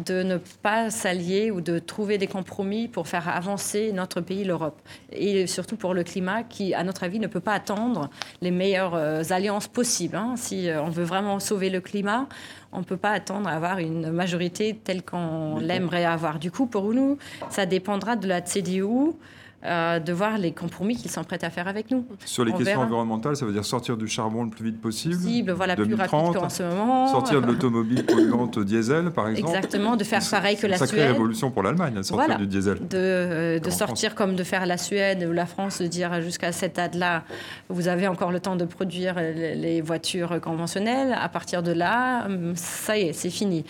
de 0.05 0.23
ne 0.23 0.37
pas 0.37 0.91
s'allier 0.91 1.51
ou 1.51 1.61
de 1.61 1.79
trouver 1.79 2.19
des 2.19 2.27
compromis 2.27 2.89
pour 2.89 3.09
faire 3.09 3.29
avancer 3.29 3.93
notre 3.93 4.21
pays, 4.21 4.45
l'Europe. 4.45 4.81
Et 5.13 5.47
surtout 5.47 5.77
pour 5.77 5.95
le 5.95 6.05
climat 6.05 6.43
qui, 6.43 6.75
à 6.75 6.85
notre 6.85 7.05
avis, 7.05 7.19
ne 7.19 7.27
peut 7.27 7.41
pas 7.41 7.55
attendre 7.55 8.11
les 8.41 8.51
meilleures 8.51 8.95
euh, 8.95 9.23
alliances 9.31 9.69
possibles. 9.69 10.17
Hein. 10.17 10.35
Si 10.37 10.69
euh, 10.69 10.83
on 10.83 10.91
veut 10.91 11.05
vraiment 11.05 11.41
sauver 11.41 11.71
le 11.71 11.81
climat, 11.81 12.29
on 12.73 12.81
ne 12.81 12.85
peut 12.85 12.97
pas 12.97 13.11
attendre 13.11 13.49
à 13.49 13.53
avoir 13.53 13.79
une 13.79 14.11
majorité 14.11 14.79
telle 14.83 15.03
qu'on 15.03 15.59
l'aimerait 15.59 16.05
avoir. 16.05 16.39
Du 16.39 16.51
coup, 16.51 16.67
pour 16.67 16.93
nous, 16.93 17.19
ça 17.51 17.67
dépendra 17.67 18.17
de 18.17 18.29
la 18.29 18.41
CDU. 18.45 19.15
Euh, 19.65 19.99
de 19.99 20.13
voir 20.13 20.39
les 20.39 20.53
compromis 20.53 20.95
qu'ils 20.95 21.11
sont 21.11 21.25
prêts 21.25 21.45
à 21.45 21.51
faire 21.51 21.67
avec 21.67 21.91
nous. 21.91 22.07
Sur 22.25 22.45
les 22.45 22.53
questions 22.53 22.81
environnementales, 22.81 23.35
ça 23.35 23.45
veut 23.45 23.53
dire 23.53 23.65
sortir 23.65 23.97
du 23.97 24.07
charbon 24.07 24.45
le 24.45 24.51
plus 24.51 24.67
vite 24.67 24.81
possible. 24.81 25.17
Possible, 25.17 25.51
voilà, 25.51 25.75
plus 25.75 25.95
rapide 25.95 26.37
qu'en 26.37 26.49
ce 26.49 26.63
moment. 26.63 27.09
Sortir 27.09 27.41
de 27.41 27.47
l'automobile 27.49 28.07
polluante 28.07 28.61
diesel, 28.61 29.11
par 29.11 29.29
exemple. 29.29 29.57
Exactement, 29.57 29.97
de 29.97 30.05
faire 30.05 30.23
pareil 30.31 30.57
que 30.57 30.69
la 30.69 30.77
Suède. 30.77 30.91
Sacrée 30.91 31.07
révolution 31.09 31.51
pour 31.51 31.65
l'Allemagne, 31.65 32.01
sortir 32.05 32.39
du 32.39 32.47
diesel. 32.47 32.79
De, 32.79 32.87
euh, 32.95 33.59
de 33.59 33.71
sortir 33.71 34.15
comme 34.15 34.37
de 34.37 34.45
faire 34.45 34.65
la 34.65 34.79
Suède 34.79 35.27
ou 35.29 35.33
la 35.33 35.47
France, 35.47 35.83
de 35.83 35.89
dire 35.89 36.21
jusqu'à 36.21 36.53
cette 36.53 36.77
date-là, 36.77 37.25
vous 37.69 37.89
avez 37.89 38.07
encore 38.07 38.31
le 38.31 38.39
temps 38.39 38.55
de 38.55 38.65
produire 38.65 39.17
les 39.17 39.81
voitures 39.81 40.41
conventionnelles. 40.41 41.17
À 41.21 41.29
partir 41.29 41.65
de 41.65 41.73
là, 41.73 42.27
hum, 42.27 42.53
ça 42.55 42.97
y 42.97 43.09
est, 43.09 43.13
c'est 43.13 43.31
fini. 43.31 43.65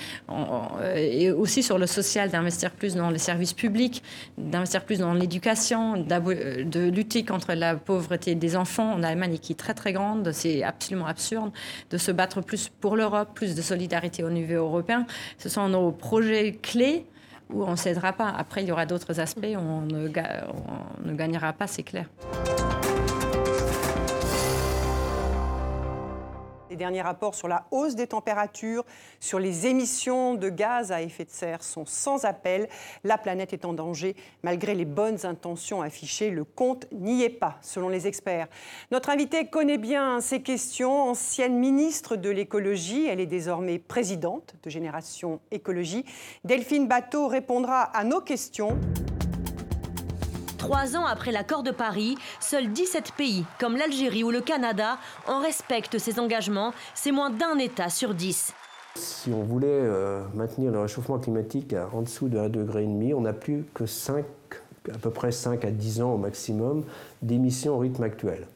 et 0.94 1.30
aussi 1.30 1.62
sur 1.62 1.78
le 1.78 1.86
social, 1.86 2.28
d'investir 2.28 2.72
plus 2.72 2.94
dans 2.94 3.08
les 3.08 3.18
services 3.18 3.54
publics, 3.54 4.02
d'investir 4.36 4.84
plus 4.84 4.98
dans 4.98 5.14
l'éducation 5.14 5.77
euh, 5.96 6.64
de 6.64 6.88
lutter 6.88 7.24
contre 7.24 7.54
la 7.54 7.76
pauvreté 7.76 8.34
des 8.34 8.56
enfants 8.56 8.92
en 8.92 9.02
Allemagne 9.02 9.38
qui 9.38 9.52
est 9.52 9.56
très 9.56 9.74
très 9.74 9.92
grande. 9.92 10.32
C'est 10.32 10.62
absolument 10.62 11.06
absurde 11.06 11.50
de 11.90 11.98
se 11.98 12.10
battre 12.10 12.40
plus 12.40 12.68
pour 12.68 12.96
l'Europe, 12.96 13.30
plus 13.34 13.54
de 13.54 13.62
solidarité 13.62 14.22
au 14.24 14.30
niveau 14.30 14.54
européen. 14.54 15.06
Ce 15.38 15.48
sont 15.48 15.68
nos 15.68 15.92
projets 15.92 16.52
clés 16.52 17.06
où 17.50 17.64
on 17.64 17.72
ne 17.72 17.76
cédera 17.76 18.12
pas. 18.12 18.28
Après, 18.28 18.62
il 18.62 18.68
y 18.68 18.72
aura 18.72 18.86
d'autres 18.86 19.20
aspects 19.20 19.46
on 19.56 19.88
on 19.88 21.08
ne 21.08 21.14
gagnera 21.14 21.52
pas, 21.52 21.66
c'est 21.66 21.82
clair. 21.82 22.06
Derniers 26.78 27.02
rapports 27.02 27.34
sur 27.34 27.48
la 27.48 27.66
hausse 27.70 27.94
des 27.94 28.06
températures, 28.06 28.86
sur 29.20 29.38
les 29.38 29.66
émissions 29.66 30.34
de 30.34 30.48
gaz 30.48 30.92
à 30.92 31.02
effet 31.02 31.26
de 31.26 31.30
serre 31.30 31.62
sont 31.62 31.84
sans 31.84 32.24
appel. 32.24 32.68
La 33.04 33.18
planète 33.18 33.52
est 33.52 33.66
en 33.66 33.74
danger. 33.74 34.16
Malgré 34.42 34.74
les 34.74 34.86
bonnes 34.86 35.26
intentions 35.26 35.82
affichées, 35.82 36.30
le 36.30 36.44
compte 36.44 36.86
n'y 36.92 37.22
est 37.22 37.28
pas, 37.28 37.58
selon 37.60 37.90
les 37.90 38.06
experts. 38.06 38.48
Notre 38.90 39.10
invitée 39.10 39.46
connaît 39.46 39.78
bien 39.78 40.20
ces 40.20 40.40
questions. 40.40 41.02
Ancienne 41.02 41.58
ministre 41.58 42.16
de 42.16 42.30
l'écologie, 42.30 43.06
elle 43.06 43.20
est 43.20 43.26
désormais 43.26 43.78
présidente 43.78 44.54
de 44.62 44.70
Génération 44.70 45.40
Écologie. 45.50 46.04
Delphine 46.44 46.86
Bateau 46.86 47.26
répondra 47.26 47.82
à 47.82 48.04
nos 48.04 48.20
questions. 48.20 48.78
Trois 50.58 50.96
ans 50.96 51.06
après 51.06 51.30
l'accord 51.30 51.62
de 51.62 51.70
Paris, 51.70 52.16
seuls 52.40 52.72
17 52.72 53.12
pays, 53.16 53.44
comme 53.60 53.76
l'Algérie 53.76 54.24
ou 54.24 54.32
le 54.32 54.40
Canada, 54.40 54.98
en 55.28 55.40
respectent 55.40 55.98
ces 55.98 56.18
engagements. 56.18 56.72
C'est 56.94 57.12
moins 57.12 57.30
d'un 57.30 57.58
État 57.58 57.88
sur 57.88 58.12
10. 58.12 58.52
Si 58.96 59.30
on 59.30 59.44
voulait 59.44 59.68
euh, 59.70 60.20
maintenir 60.34 60.72
le 60.72 60.80
réchauffement 60.80 61.18
climatique 61.18 61.76
en 61.92 62.02
dessous 62.02 62.28
de 62.28 62.38
1,5 62.38 62.50
degré, 62.50 63.14
on 63.14 63.20
n'a 63.20 63.32
plus 63.32 63.64
que 63.72 63.86
5, 63.86 64.24
à 64.92 64.98
peu 64.98 65.10
près 65.10 65.30
5 65.30 65.64
à 65.64 65.70
10 65.70 66.02
ans 66.02 66.14
au 66.14 66.18
maximum 66.18 66.84
d'émissions 67.22 67.76
au 67.76 67.78
rythme 67.78 68.02
actuel. 68.02 68.48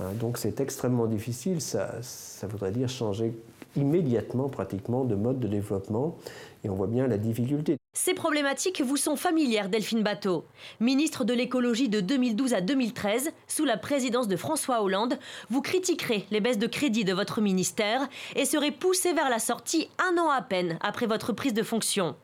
Hein, 0.00 0.06
donc 0.18 0.38
c'est 0.38 0.60
extrêmement 0.60 1.06
difficile, 1.06 1.60
ça, 1.60 1.92
ça 2.02 2.48
voudrait 2.48 2.72
dire 2.72 2.88
changer 2.88 3.32
immédiatement 3.76 4.48
pratiquement 4.48 5.04
de 5.04 5.14
mode 5.14 5.38
de 5.38 5.46
développement 5.46 6.16
et 6.64 6.70
on 6.70 6.74
voit 6.74 6.88
bien 6.88 7.06
la 7.06 7.18
difficulté. 7.18 7.76
Ces 7.98 8.12
problématiques 8.12 8.82
vous 8.82 8.98
sont 8.98 9.16
familières, 9.16 9.70
Delphine 9.70 10.02
Bateau. 10.02 10.44
Ministre 10.80 11.24
de 11.24 11.32
l'écologie 11.32 11.88
de 11.88 12.02
2012 12.02 12.52
à 12.52 12.60
2013, 12.60 13.32
sous 13.48 13.64
la 13.64 13.78
présidence 13.78 14.28
de 14.28 14.36
François 14.36 14.82
Hollande, 14.82 15.18
vous 15.48 15.62
critiquerez 15.62 16.26
les 16.30 16.40
baisses 16.40 16.58
de 16.58 16.66
crédit 16.66 17.04
de 17.04 17.14
votre 17.14 17.40
ministère 17.40 18.06
et 18.34 18.44
serez 18.44 18.70
poussé 18.70 19.14
vers 19.14 19.30
la 19.30 19.38
sortie 19.38 19.88
un 19.98 20.18
an 20.18 20.28
à 20.28 20.42
peine 20.42 20.78
après 20.82 21.06
votre 21.06 21.32
prise 21.32 21.54
de 21.54 21.62
fonction. 21.62 22.16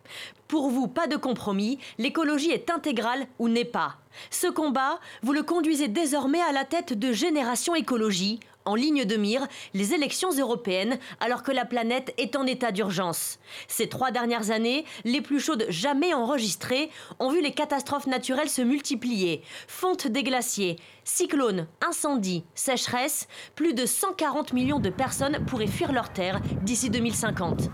Pour 0.46 0.68
vous, 0.68 0.88
pas 0.88 1.06
de 1.06 1.16
compromis, 1.16 1.78
l'écologie 1.96 2.50
est 2.50 2.68
intégrale 2.68 3.26
ou 3.38 3.48
n'est 3.48 3.64
pas. 3.64 3.96
Ce 4.30 4.48
combat, 4.48 5.00
vous 5.22 5.32
le 5.32 5.42
conduisez 5.42 5.88
désormais 5.88 6.42
à 6.42 6.52
la 6.52 6.66
tête 6.66 6.92
de 6.92 7.12
Génération 7.12 7.74
Écologie, 7.74 8.40
en 8.64 8.74
ligne 8.74 9.04
de 9.04 9.16
mire 9.16 9.46
les 9.74 9.94
élections 9.94 10.30
européennes 10.30 10.98
alors 11.20 11.42
que 11.42 11.52
la 11.52 11.64
planète 11.64 12.12
est 12.18 12.36
en 12.36 12.46
état 12.46 12.72
d'urgence. 12.72 13.38
Ces 13.68 13.88
trois 13.88 14.10
dernières 14.10 14.50
années, 14.50 14.84
les 15.04 15.20
plus 15.20 15.40
chaudes 15.40 15.66
jamais 15.68 16.14
enregistrées, 16.14 16.90
ont 17.18 17.30
vu 17.30 17.42
les 17.42 17.52
catastrophes 17.52 18.06
naturelles 18.06 18.50
se 18.50 18.62
multiplier. 18.62 19.42
Fonte 19.66 20.06
des 20.06 20.22
glaciers, 20.22 20.76
cyclones, 21.04 21.66
incendies, 21.86 22.44
sécheresse, 22.54 23.28
plus 23.54 23.74
de 23.74 23.86
140 23.86 24.52
millions 24.52 24.80
de 24.80 24.90
personnes 24.90 25.44
pourraient 25.46 25.66
fuir 25.66 25.92
leur 25.92 26.12
terre 26.12 26.40
d'ici 26.62 26.90
2050. 26.90 27.70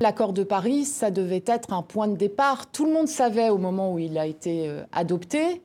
L'accord 0.00 0.32
de 0.32 0.44
Paris, 0.44 0.84
ça 0.84 1.10
devait 1.10 1.42
être 1.44 1.72
un 1.72 1.82
point 1.82 2.06
de 2.06 2.16
départ. 2.16 2.70
Tout 2.70 2.86
le 2.86 2.92
monde 2.92 3.08
savait 3.08 3.48
au 3.48 3.58
moment 3.58 3.92
où 3.92 3.98
il 3.98 4.16
a 4.16 4.26
été 4.26 4.68
euh, 4.68 4.84
adopté 4.92 5.60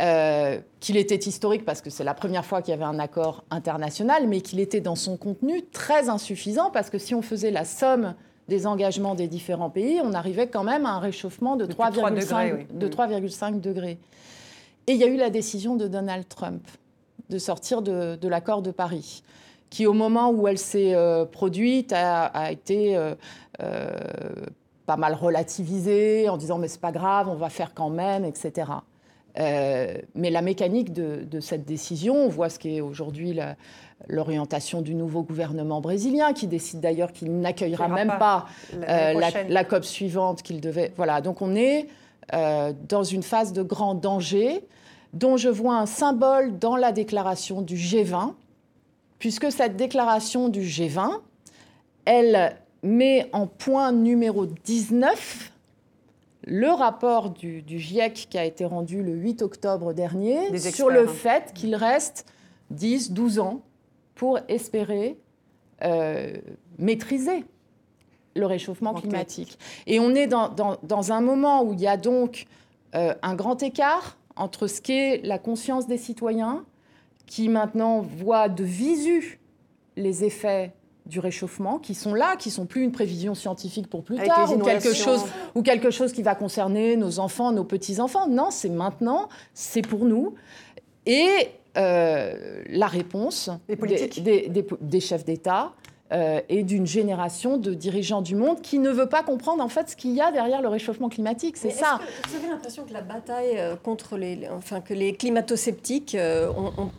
euh, 0.00 0.58
qu'il 0.80 0.96
était 0.96 1.16
historique 1.16 1.66
parce 1.66 1.82
que 1.82 1.90
c'est 1.90 2.02
la 2.02 2.14
première 2.14 2.46
fois 2.46 2.62
qu'il 2.62 2.70
y 2.70 2.74
avait 2.74 2.84
un 2.84 2.98
accord 2.98 3.44
international, 3.50 4.26
mais 4.26 4.40
qu'il 4.40 4.58
était 4.58 4.80
dans 4.80 4.94
son 4.94 5.18
contenu 5.18 5.66
très 5.66 6.08
insuffisant 6.08 6.70
parce 6.70 6.88
que 6.88 6.96
si 6.96 7.14
on 7.14 7.20
faisait 7.20 7.50
la 7.50 7.66
somme 7.66 8.14
des 8.48 8.66
engagements 8.66 9.14
des 9.14 9.28
différents 9.28 9.68
pays, 9.68 10.00
on 10.02 10.14
arrivait 10.14 10.46
quand 10.46 10.64
même 10.64 10.86
à 10.86 10.92
un 10.92 10.98
réchauffement 10.98 11.56
de 11.56 11.66
3,5 11.66 12.14
degrés, 12.72 13.60
degrés. 13.60 13.98
Et 14.86 14.92
il 14.92 14.96
y 14.98 15.04
a 15.04 15.08
eu 15.08 15.16
la 15.16 15.28
décision 15.28 15.76
de 15.76 15.86
Donald 15.86 16.26
Trump 16.26 16.66
de 17.28 17.36
sortir 17.36 17.82
de, 17.82 18.28
l'accord 18.28 18.62
de 18.62 18.70
Paris, 18.70 19.22
qui 19.68 19.86
au 19.86 19.92
moment 19.92 20.30
où 20.30 20.48
elle 20.48 20.58
s'est 20.58 20.94
euh, 20.94 21.26
produite 21.26 21.92
a, 21.94 22.50
été 22.50 22.96
euh, 22.96 23.14
pas 24.86 24.96
mal 24.96 25.12
relativisée 25.12 26.30
en 26.30 26.38
disant 26.38 26.56
mais 26.56 26.68
c'est 26.68 26.80
pas 26.80 26.92
grave, 26.92 27.28
on 27.28 27.36
va 27.36 27.50
faire 27.50 27.74
quand 27.74 27.90
même, 27.90 28.24
etc. 28.24 28.70
Euh, 29.38 29.94
mais 30.14 30.30
la 30.30 30.42
mécanique 30.42 30.92
de, 30.92 31.40
cette 31.40 31.64
décision, 31.64 32.14
on 32.14 32.28
voit 32.28 32.48
ce 32.48 32.58
qu'est 32.58 32.80
aujourd'hui 32.80 33.38
l'orientation 34.08 34.82
du 34.82 34.94
nouveau 34.94 35.22
gouvernement 35.22 35.80
brésilien, 35.80 36.32
qui 36.32 36.46
décide 36.46 36.80
d'ailleurs 36.80 37.12
qu'il 37.12 37.40
n'accueillera 37.40 37.88
même 37.88 38.14
pas, 38.18 38.46
euh, 38.74 39.14
la, 39.48 39.64
COP 39.64 39.84
suivante 39.84 40.42
qu'il 40.42 40.60
devait. 40.60 40.92
Voilà, 40.96 41.20
donc 41.20 41.40
on 41.40 41.54
est 41.54 41.86
euh, 42.34 42.72
dans 42.88 43.04
une 43.04 43.22
phase 43.22 43.52
de 43.52 43.62
grand 43.62 43.94
danger, 43.94 44.66
dont 45.12 45.36
je 45.36 45.48
vois 45.48 45.76
un 45.76 45.86
symbole 45.86 46.58
dans 46.58 46.76
la 46.76 46.92
déclaration 46.92 47.62
du 47.62 47.76
G20, 47.76 48.34
puisque 49.18 49.50
cette 49.52 49.76
déclaration 49.76 50.48
du 50.48 50.62
G20, 50.62 51.10
elle 52.04 52.56
met 52.82 53.28
en 53.32 53.46
point 53.46 53.92
numéro 53.92 54.46
19 54.46 55.51
le 56.44 56.68
rapport 56.68 57.30
du, 57.30 57.64
GIEC 57.66 58.28
qui 58.30 58.38
a 58.38 58.44
été 58.44 58.64
rendu 58.64 59.02
le 59.02 59.12
8 59.12 59.42
octobre 59.42 59.92
dernier 59.92 60.58
sur 60.58 60.90
le 60.90 61.06
fait 61.06 61.52
qu'il 61.54 61.74
reste 61.74 62.26
10, 62.70 63.12
12 63.12 63.38
ans 63.38 63.62
pour 64.14 64.38
espérer 64.48 65.18
euh, 65.84 66.32
maîtriser 66.78 67.44
le 68.34 68.46
réchauffement 68.46 68.94
climatique. 68.94 69.58
Et 69.86 70.00
on 70.00 70.14
est 70.14 70.26
dans, 70.26 71.12
un 71.12 71.20
moment 71.20 71.62
où 71.62 71.72
il 71.74 71.80
y 71.80 71.86
a 71.86 71.96
donc 71.96 72.46
euh, 72.94 73.14
un 73.22 73.34
grand 73.34 73.62
écart 73.62 74.16
entre 74.36 74.66
ce 74.66 74.80
qu'est 74.80 75.20
la 75.24 75.38
conscience 75.38 75.86
des 75.86 75.98
citoyens, 75.98 76.64
qui 77.26 77.48
maintenant 77.48 78.00
voient 78.00 78.48
de 78.48 78.64
visu 78.64 79.40
les 79.96 80.24
effets 80.24 80.72
du 81.06 81.20
réchauffement 81.20 81.78
qui 81.78 81.94
sont 81.94 82.14
là, 82.14 82.36
qui 82.36 82.50
sont 82.50 82.66
plus 82.66 82.82
une 82.82 82.92
prévision 82.92 83.34
scientifique 83.34 83.88
pour 83.88 84.04
plus 84.04 84.16
tard 84.16 84.52
ou 84.52 84.58
quelque 84.58 84.94
chose 84.94 85.24
ou 85.54 85.62
quelque 85.62 85.90
chose 85.90 86.12
qui 86.12 86.22
va 86.22 86.34
concerner 86.34 86.96
nos 86.96 87.18
enfants, 87.18 87.52
nos 87.52 87.64
petits 87.64 88.00
enfants. 88.00 88.28
Non, 88.28 88.48
c'est 88.50 88.68
maintenant, 88.68 89.28
c'est 89.54 89.82
pour 89.82 90.04
nous. 90.04 90.34
Et 91.06 91.28
euh, 91.76 92.62
la 92.68 92.86
réponse 92.86 93.50
des, 93.68 94.50
des, 94.80 95.00
chefs 95.00 95.24
d'État 95.24 95.72
euh, 96.12 96.40
et 96.50 96.64
d'une 96.64 96.86
génération 96.86 97.56
de 97.56 97.72
dirigeants 97.72 98.20
du 98.20 98.34
monde 98.34 98.60
qui 98.60 98.78
ne 98.78 98.90
veut 98.90 99.08
pas 99.08 99.22
comprendre 99.22 99.64
en 99.64 99.68
fait 99.68 99.88
ce 99.88 99.96
qu'il 99.96 100.12
y 100.12 100.20
a 100.20 100.30
derrière 100.30 100.60
le 100.60 100.68
réchauffement 100.68 101.08
climatique. 101.08 101.56
C'est 101.56 101.70
ça. 101.70 101.98
vous 102.28 102.36
avez 102.36 102.48
l'impression 102.48 102.84
que 102.84 102.92
la 102.92 103.00
bataille 103.00 103.58
euh, 103.58 103.74
contre 103.74 104.18
les, 104.18 104.46
enfin 104.50 104.82
que 104.82 104.92
les 104.92 105.14
climato-sceptiques 105.14 106.14
ont, 106.14 106.90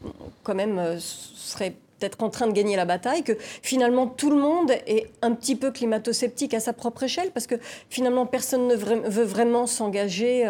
quand 0.41 0.55
même 0.55 0.97
serait 0.97 1.75
être 2.03 2.21
en 2.23 2.29
train 2.29 2.47
de 2.47 2.53
gagner 2.53 2.75
la 2.75 2.85
bataille, 2.85 3.23
que 3.23 3.33
finalement 3.61 4.07
tout 4.07 4.29
le 4.29 4.37
monde 4.37 4.71
est 4.87 5.09
un 5.21 5.33
petit 5.33 5.55
peu 5.55 5.71
climato-sceptique 5.71 6.53
à 6.53 6.59
sa 6.59 6.73
propre 6.73 7.03
échelle, 7.03 7.31
parce 7.31 7.47
que 7.47 7.55
finalement 7.89 8.25
personne 8.25 8.67
ne 8.67 8.75
veut 8.75 9.23
vraiment 9.23 9.67
s'engager 9.67 10.47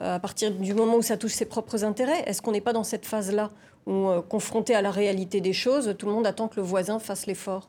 euh, 0.00 0.16
à 0.16 0.18
partir 0.18 0.50
du 0.50 0.74
moment 0.74 0.96
où 0.96 1.02
ça 1.02 1.16
touche 1.16 1.32
ses 1.32 1.44
propres 1.44 1.84
intérêts. 1.84 2.22
Est-ce 2.26 2.42
qu'on 2.42 2.52
n'est 2.52 2.60
pas 2.60 2.72
dans 2.72 2.84
cette 2.84 3.06
phase-là 3.06 3.50
où, 3.86 4.08
euh, 4.08 4.22
confronté 4.22 4.74
à 4.74 4.82
la 4.82 4.90
réalité 4.90 5.40
des 5.40 5.52
choses, 5.52 5.94
tout 5.98 6.06
le 6.06 6.12
monde 6.12 6.26
attend 6.26 6.48
que 6.48 6.56
le 6.56 6.62
voisin 6.62 6.98
fasse 6.98 7.26
l'effort? 7.26 7.68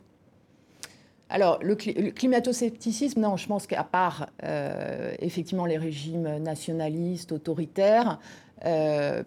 Alors, 1.30 1.60
le, 1.62 1.76
climato-scepticisme, 1.76 3.22
non, 3.22 3.38
je 3.38 3.48
pense 3.48 3.65
qu'à 3.65 3.86
part 3.86 4.28
euh, 4.44 5.13
effectivement 5.20 5.65
les 5.65 5.78
régimes 5.78 6.39
nationalistes, 6.39 7.32
autoritaires, 7.32 8.20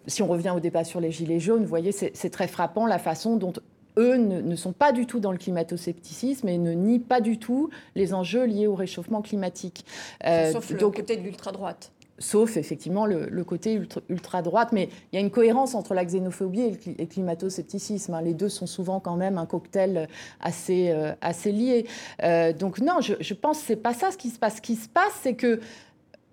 si 0.07 0.21
on 0.21 0.27
revient 0.27 0.53
au 0.55 0.61
débat 0.61 0.85
sur 0.85 1.01
les 1.01 1.11
Gilets 1.11 1.41
jaunes, 1.41 1.63
vous 1.63 1.67
voyez, 1.67 1.91
c'est 1.91 2.29
très 2.29 2.47
frappant 2.47 2.85
la 2.85 2.99
façon 2.99 3.35
dont 3.35 3.51
eux 3.97 4.17
ne, 4.17 4.55
sont 4.55 4.73
pas 4.73 4.91
du 4.91 5.05
tout 5.05 5.19
dans 5.19 5.31
le 5.31 5.37
climato-scepticisme 5.37 6.47
et 6.47 6.57
ne 6.57 6.73
nient 6.73 6.99
pas 6.99 7.21
du 7.21 7.37
tout 7.37 7.69
les 7.95 8.13
enjeux 8.13 8.45
liés 8.45 8.67
au 8.67 8.75
réchauffement 8.75 9.21
climatique. 9.21 9.85
Euh, 10.25 10.51
Sauf 10.51 10.69
le 10.69 10.89
côté 10.89 11.17
de 11.17 11.21
l'ultra-droite 11.21 11.91
sauf 12.17 12.55
effectivement 12.55 13.05
le, 13.05 13.43
côté 13.43 13.77
ultra-droite. 14.07 14.69
Mais 14.71 14.87
il 15.11 15.15
y 15.15 15.17
a 15.17 15.21
une 15.21 15.31
cohérence 15.31 15.75
entre 15.75 15.93
la 15.93 16.05
xénophobie 16.05 16.61
et 16.61 16.95
le, 16.97 17.05
climato-scepticisme. 17.05 18.13
Hein. 18.13 18.21
Les 18.21 18.33
deux 18.33 18.47
sont 18.47 18.67
souvent 18.67 19.01
quand 19.01 19.17
même 19.17 19.37
un 19.37 19.45
cocktail 19.45 20.07
assez, 20.39 20.91
euh, 20.91 21.11
assez 21.19 21.51
lié. 21.51 21.85
Euh, 22.23 22.53
donc 22.53 22.79
non, 22.79 23.01
je, 23.01 23.33
pense 23.33 23.59
que 23.59 23.65
ce 23.65 23.73
n'est 23.73 23.79
pas 23.79 23.93
ça 23.93 24.11
ce 24.11 24.17
qui 24.17 24.29
se 24.29 24.39
passe. 24.39 24.55
Ce 24.55 24.61
qui 24.61 24.77
se 24.77 24.87
passe, 24.87 25.11
c'est 25.23 25.33
que 25.33 25.59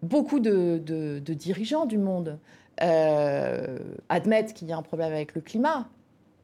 beaucoup 0.04 0.38
de, 0.38 0.80
de, 0.84 1.34
dirigeants 1.34 1.86
du 1.86 1.98
monde 1.98 2.38
admettent 4.08 4.54
qu'il 4.54 4.68
y 4.68 4.72
a 4.72 4.76
un 4.76 4.82
problème 4.82 5.12
avec 5.12 5.34
le 5.34 5.40
climat, 5.40 5.88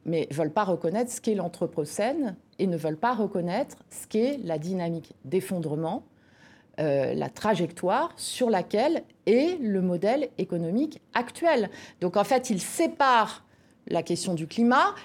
mais 0.05 0.27
ne 0.29 0.35
veulent 0.35 0.53
pas 0.53 0.63
reconnaître 0.63 1.11
ce 1.11 1.21
qu'est 1.21 1.35
l'anthropocène 1.35 2.35
et 2.57 2.67
ne 2.67 2.77
veulent 2.77 2.97
pas 2.97 3.13
reconnaître 3.13 3.77
ce 3.89 4.07
qu'est 4.07 4.39
la 4.43 4.57
dynamique 4.57 5.13
d'effondrement, 5.25 6.03
euh, 6.79 7.13
la 7.13 7.29
trajectoire 7.29 8.13
sur 8.15 8.49
laquelle 8.49 9.03
est 9.25 9.59
le 9.61 9.81
modèle 9.81 10.29
économique 10.37 11.01
actuel. 11.13 11.69
Donc 12.01 12.17
en 12.17 12.23
fait, 12.23 12.49
ils 12.49 12.61
séparent 12.61 13.45
la 13.87 14.03
question 14.03 14.33
du 14.33 14.47
climat 14.47 14.95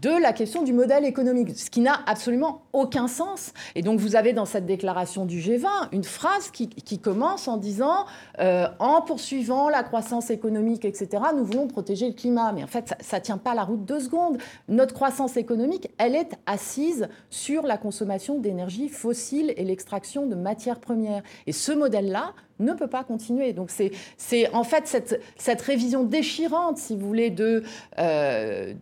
de 0.00 0.10
la 0.10 0.32
question 0.32 0.62
du 0.62 0.72
modèle 0.72 1.04
économique, 1.04 1.56
ce 1.56 1.70
qui 1.70 1.80
n'a 1.80 2.00
absolument 2.06 2.62
aucun 2.72 3.08
sens. 3.08 3.52
Et 3.74 3.82
donc 3.82 3.98
vous 3.98 4.16
avez 4.16 4.32
dans 4.32 4.44
cette 4.44 4.66
déclaration 4.66 5.24
du 5.26 5.40
G20 5.40 5.88
une 5.92 6.04
phrase 6.04 6.50
qui, 6.50 6.68
commence 6.98 7.46
en 7.46 7.56
disant 7.56 8.06
euh, 8.40 8.66
en 8.78 9.02
poursuivant 9.02 9.68
la 9.68 9.82
croissance 9.82 10.30
économique, 10.30 10.84
etc., 10.84 11.22
nous 11.36 11.44
voulons 11.44 11.68
protéger 11.68 12.08
le 12.08 12.14
climat. 12.14 12.52
Mais 12.52 12.64
en 12.64 12.66
fait, 12.66 12.94
ça 13.00 13.18
ne 13.18 13.22
tient 13.22 13.38
pas 13.38 13.54
la 13.54 13.64
route 13.64 13.84
deux 13.84 14.00
secondes. 14.00 14.38
Notre 14.68 14.94
croissance 14.94 15.36
économique, 15.36 15.90
elle 15.98 16.14
est 16.14 16.30
assise 16.46 17.08
sur 17.30 17.62
la 17.62 17.76
consommation 17.76 18.38
d'énergie 18.38 18.88
fossile 18.88 19.52
et 19.56 19.64
l'extraction 19.64 20.26
de 20.26 20.34
matières 20.34 20.80
premières. 20.80 21.22
Et 21.46 21.52
ce 21.52 21.72
modèle-là, 21.72 22.32
ne 22.58 22.72
peut 22.72 22.86
pas 22.86 23.04
continuer. 23.04 23.52
Donc 23.52 23.70
c'est 23.70 24.54
en 24.54 24.64
fait 24.64 24.86
cette, 24.86 25.20
cette, 25.36 25.60
révision 25.62 26.04
déchirante, 26.04 26.78
si 26.78 26.96
vous 26.96 27.06
voulez, 27.06 27.30
de, 27.30 27.62
euh, 27.98 28.72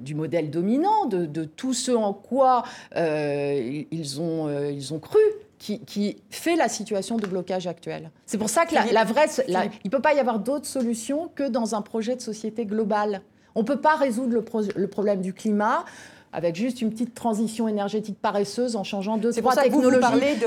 du 0.00 0.14
modèle 0.14 0.50
dominant, 0.50 1.06
de, 1.06 1.26
de, 1.26 1.44
tout 1.44 1.74
ce 1.74 1.92
en 1.92 2.12
quoi 2.12 2.64
euh, 2.96 3.84
ils, 3.90 4.20
ont, 4.20 4.48
euh, 4.48 4.70
ils 4.70 4.94
ont 4.94 4.98
cru. 4.98 5.20
Qui, 5.58 5.80
qui, 5.80 6.18
fait 6.28 6.54
la 6.54 6.68
situation 6.68 7.16
de 7.16 7.26
blocage 7.26 7.66
actuelle. 7.66 8.10
C'est 8.26 8.36
pour 8.36 8.50
ça 8.50 8.66
que 8.66 8.74
la, 8.74 9.04
vraie, 9.04 9.24
il 9.48 9.86
ne 9.86 9.90
peut 9.90 10.02
pas 10.02 10.12
y 10.12 10.18
avoir 10.18 10.38
d'autre 10.38 10.66
solution 10.66 11.30
que 11.34 11.48
dans 11.48 11.74
un 11.74 11.80
projet 11.80 12.14
de 12.14 12.20
société 12.20 12.66
globale. 12.66 13.22
On 13.54 13.60
ne 13.60 13.64
peut 13.64 13.80
pas 13.80 13.96
résoudre 13.96 14.34
le, 14.34 14.44
le 14.76 14.86
problème 14.86 15.22
du 15.22 15.32
climat 15.32 15.86
avec 16.32 16.56
juste 16.56 16.82
une 16.82 16.90
petite 16.90 17.14
transition 17.14 17.68
énergétique 17.68 18.18
paresseuse 18.20 18.76
en 18.76 18.84
changeant 18.84 19.16
deux, 19.16 19.32
trois 19.32 19.54
technologies. 19.54 19.96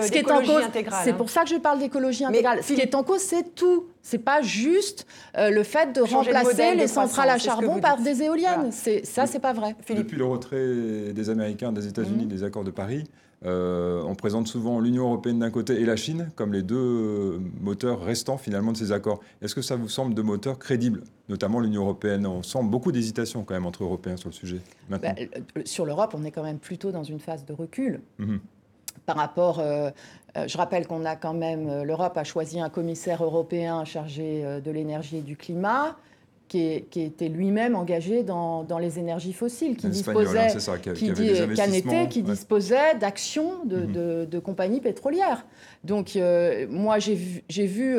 C'est 0.01 0.23
pour 0.23 0.35
ça 0.35 0.41
que 0.41 0.45
vous, 0.45 0.57
intégrale. 0.57 1.01
C'est 1.03 1.13
pour 1.13 1.29
ça 1.29 1.43
que 1.43 1.49
je 1.49 1.55
parle 1.55 1.79
d'écologie 1.79 2.25
intégrale. 2.25 2.59
Ce 2.63 2.73
qui 2.73 2.81
est 2.81 2.95
en 2.95 3.03
cause, 3.03 3.21
c'est 3.21 3.55
tout. 3.55 3.85
C'est 4.01 4.19
pas 4.19 4.41
juste 4.41 5.05
euh, 5.37 5.49
le 5.49 5.63
fait 5.63 5.93
de 5.93 6.01
remplacer 6.01 6.75
les 6.75 6.87
centrales 6.87 7.29
à 7.29 7.37
charbon 7.37 7.79
par 7.79 8.01
des 8.01 8.23
éoliennes. 8.23 8.71
C'est 8.71 9.05
Ça, 9.05 9.25
c'est 9.25 9.39
pas 9.39 9.53
vrai. 9.53 9.75
Depuis 9.89 10.17
le 10.17 10.25
retrait 10.25 11.13
des 11.13 11.29
Américains 11.29 11.71
des 11.71 11.87
États-Unis 11.87 12.25
mmh. 12.25 12.29
des 12.29 12.43
accords 12.43 12.63
de 12.63 12.71
Paris, 12.71 13.03
Euh, 13.45 14.01
on 14.03 14.15
présente 14.15 14.47
souvent 14.47 14.79
l'Union 14.79 15.05
européenne 15.05 15.39
d'un 15.39 15.49
côté 15.49 15.79
et 15.79 15.85
la 15.85 15.95
Chine 15.95 16.29
comme 16.35 16.51
les 16.51 16.61
deux 16.61 17.39
moteurs 17.61 18.01
restants 18.01 18.37
finalement 18.37 18.73
de 18.73 18.77
ces 18.77 18.91
accords. 18.91 19.21
Est-ce 19.41 19.55
que 19.55 19.61
ça 19.61 19.75
vous 19.75 19.87
semble 19.87 20.13
de 20.13 20.21
moteurs 20.21 20.59
crédibles, 20.59 21.03
notamment 21.29 21.59
l'Union 21.59 21.83
européenne? 21.83 22.27
On 22.27 22.43
sent 22.43 22.63
beaucoup 22.63 22.91
d'hésitation 22.91 23.43
quand 23.43 23.53
même 23.53 23.65
entre 23.65 23.83
Européens 23.83 24.17
sur 24.17 24.29
le 24.29 24.33
sujet. 24.33 24.59
Bah, 24.89 24.99
sur 25.63 25.85
l'Europe, 25.85 26.13
on 26.17 26.25
est 26.25 26.31
quand 26.31 26.43
même 26.43 26.59
plutôt 26.59 26.91
dans 26.91 27.03
une 27.03 27.19
phase 27.19 27.45
de 27.45 27.53
recul. 27.53 28.01
Mhm. 28.17 28.39
Par 29.05 29.15
rapport, 29.15 29.59
euh, 29.59 29.89
euh, 30.37 30.47
je 30.47 30.57
rappelle 30.57 30.85
qu'on 30.85 31.05
a 31.05 31.15
quand 31.15 31.33
même, 31.33 31.83
l'Europe 31.83 32.17
a 32.17 32.23
choisi 32.23 32.59
un 32.59 32.69
commissaire 32.69 33.23
européen 33.23 33.85
chargé 33.85 34.43
de 34.63 34.71
l'énergie 34.71 35.17
et 35.17 35.21
du 35.21 35.37
climat 35.37 35.95
qui, 36.49 36.83
était 36.95 37.29
lui-même 37.29 37.75
engagé 37.75 38.23
dans, 38.23 38.65
les 38.79 38.99
énergies 38.99 39.33
fossiles, 39.33 39.77
qui 39.77 39.87
disposait, 39.87 40.47
qui, 40.95 41.13
qui, 42.09 42.23
disposait 42.23 42.95
d'actions 42.99 43.63
de, 43.65 44.27
mhm. 44.31 44.41
compagnies 44.41 44.81
pétrolières. 44.81 45.45
Donc, 45.83 46.15
euh, 46.15 46.65
moi, 46.69 46.97
j'ai 46.99 47.15
vu, 47.15 47.43
vu 47.49 47.97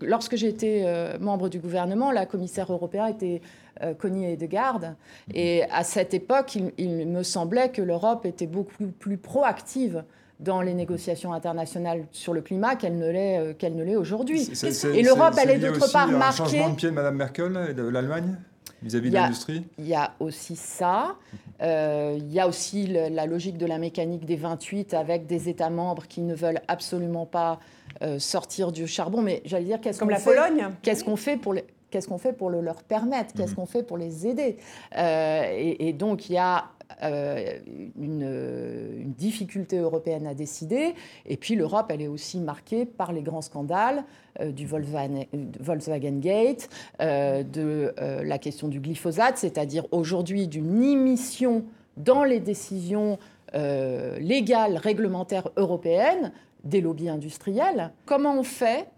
lorsque 0.00 0.36
j'étais 0.36 0.82
euh, 0.84 1.18
membre 1.20 1.48
du 1.48 1.60
gouvernement, 1.60 2.10
la 2.10 2.26
commissaire 2.26 2.72
européenne 2.72 3.10
était 3.10 3.40
euh, 3.82 3.94
Connie 3.94 4.26
Hedegaard. 4.26 4.80
Mhm. 4.80 4.94
Et 5.34 5.62
à 5.70 5.84
cette 5.84 6.12
époque, 6.12 6.58
il 6.76 7.06
me 7.06 7.22
semblait 7.22 7.70
que 7.70 7.82
l'Europe 7.82 8.26
était 8.26 8.48
beaucoup 8.48 8.88
plus 8.98 9.16
proactive 9.16 10.02
dans 10.42 10.60
les 10.60 10.74
négociations 10.74 11.32
internationales 11.32 12.06
sur 12.10 12.32
le 12.32 12.40
climat 12.40 12.76
qu'elle 12.76 12.98
ne 12.98 13.10
l'est 13.10 13.38
euh, 13.38 13.54
qu'elle 13.54 13.76
ne 13.76 13.84
l'est 13.84 13.96
aujourd'hui. 13.96 14.50
Et 14.94 15.02
l'Europe, 15.02 15.34
elle 15.40 15.50
est 15.50 15.58
d'autre 15.58 15.90
part 15.92 16.08
marquée. 16.08 16.42
Un 16.42 16.46
changement 16.46 16.70
de 16.70 16.76
pied 16.76 16.90
de 16.90 16.94
Mme 16.94 17.16
Merkel 17.16 17.66
et 17.70 17.74
de 17.74 17.82
l'Allemagne 17.82 18.36
vis-à-vis 18.82 19.10
de 19.10 19.14
l'industrie? 19.14 19.64
Il 19.78 19.86
y 19.86 19.94
a 19.94 20.12
aussi 20.20 20.56
ça. 20.56 21.16
Euh, 21.62 22.16
il 22.18 22.32
y 22.32 22.40
a 22.40 22.48
aussi 22.48 22.86
la 22.86 23.26
logique 23.26 23.56
de 23.56 23.66
la 23.66 23.78
mécanique 23.78 24.24
des 24.24 24.36
28 24.36 24.94
avec 24.94 25.26
des 25.26 25.48
États 25.48 25.70
membres 25.70 26.06
qui 26.08 26.20
ne 26.20 26.34
veulent 26.34 26.60
absolument 26.68 27.26
pas 27.26 27.60
euh, 28.02 28.18
sortir 28.18 28.72
du 28.72 28.86
charbon. 28.86 29.22
Mais 29.22 29.42
j'allais 29.44 29.66
dire, 29.66 29.80
qu'est-ce 29.80 30.00
qu'on 30.00 30.08
la 30.08 30.18
fait 30.18 30.34
Pologne 30.34 30.68
Qu'est-ce 30.82 31.04
qu'on 31.04 31.16
fait 31.16 31.36
pour 31.36 31.54
les 31.54 31.64
qu'est-ce 31.90 32.08
qu'on 32.08 32.18
fait 32.18 32.32
pour 32.32 32.48
le 32.48 32.62
leur 32.62 32.82
permettre? 32.82 33.34
Qu'est-ce 33.34 33.50
mhm. 33.50 33.56
qu'on 33.56 33.66
fait 33.66 33.82
pour 33.82 33.98
les 33.98 34.26
aider? 34.26 34.56
Et, 34.96 35.88
et, 35.88 35.92
donc, 35.92 36.30
il 36.30 36.32
y 36.32 36.38
a 36.38 36.64
euh, 37.02 37.58
une, 37.98 39.12
difficulté 39.16 39.78
européenne 39.78 40.26
à 40.26 40.34
décider. 40.34 40.94
Et 41.26 41.36
puis 41.36 41.54
l'Europe, 41.54 41.86
elle 41.90 42.02
est 42.02 42.08
aussi 42.08 42.40
marquée 42.40 42.86
par 42.86 43.12
les 43.12 43.22
grands 43.22 43.42
scandales 43.42 44.04
euh, 44.40 44.50
du 44.50 44.66
Volkswagen, 44.66 46.18
Gate, 46.18 46.68
euh, 47.00 47.42
de 47.42 47.94
la 47.98 48.38
question 48.38 48.68
du 48.68 48.80
glyphosate, 48.80 49.38
c'est-à-dire 49.38 49.86
aujourd'hui 49.92 50.48
d'une 50.48 50.82
émission 50.82 51.64
dans 51.96 52.24
les 52.24 52.40
décisions 52.40 53.18
légales, 53.54 54.78
réglementaires 54.78 55.48
européennes 55.56 56.32
des 56.64 56.80
lobbies 56.80 57.10
industriels. 57.10 57.92
Comment 58.06 58.38
on 58.38 58.44
fait 58.44 58.88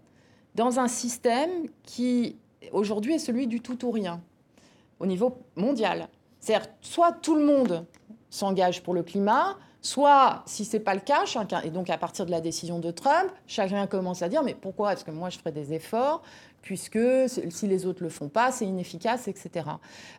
dans 0.55 0.79
un 0.79 0.87
système 0.87 1.67
qui 1.83 2.37
aujourd'hui 2.71 3.15
est 3.15 3.19
celui 3.19 3.47
du 3.47 3.59
tout 3.59 3.83
ou 3.85 3.91
rien 3.91 4.21
au 4.99 5.05
niveau 5.05 5.39
mondial? 5.57 6.07
C'est-à-dire, 6.45 6.67
soit 6.79 7.11
tout 7.11 7.35
le 7.35 7.43
monde 7.43 7.87
s'engage 8.29 8.83
pour 8.83 8.93
le 8.93 9.01
climat, 9.01 9.57
soit, 9.81 10.43
si 10.45 10.63
ce 10.63 10.77
n'est 10.77 10.83
pas 10.83 10.93
le 10.93 10.99
cas, 10.99 11.23
et 11.63 11.71
donc 11.71 11.89
à 11.89 11.97
partir 11.97 12.27
de 12.27 12.31
la 12.31 12.39
décision 12.39 12.77
de 12.77 12.91
Trump, 12.91 13.31
chacun 13.47 13.87
commence 13.87 14.21
à 14.21 14.29
dire, 14.29 14.43
mais 14.43 14.53
pourquoi 14.53 14.93
est-ce 14.93 15.03
que 15.03 15.09
moi 15.09 15.31
je 15.31 15.39
ferais 15.39 15.51
des 15.51 15.73
efforts, 15.73 16.21
puisque 16.61 16.99
si 17.27 17.67
les 17.67 17.87
autres 17.87 18.01
ne 18.01 18.05
le 18.05 18.11
font 18.11 18.29
pas, 18.29 18.51
c'est 18.51 18.65
inefficace, 18.65 19.27
etc. 19.27 19.65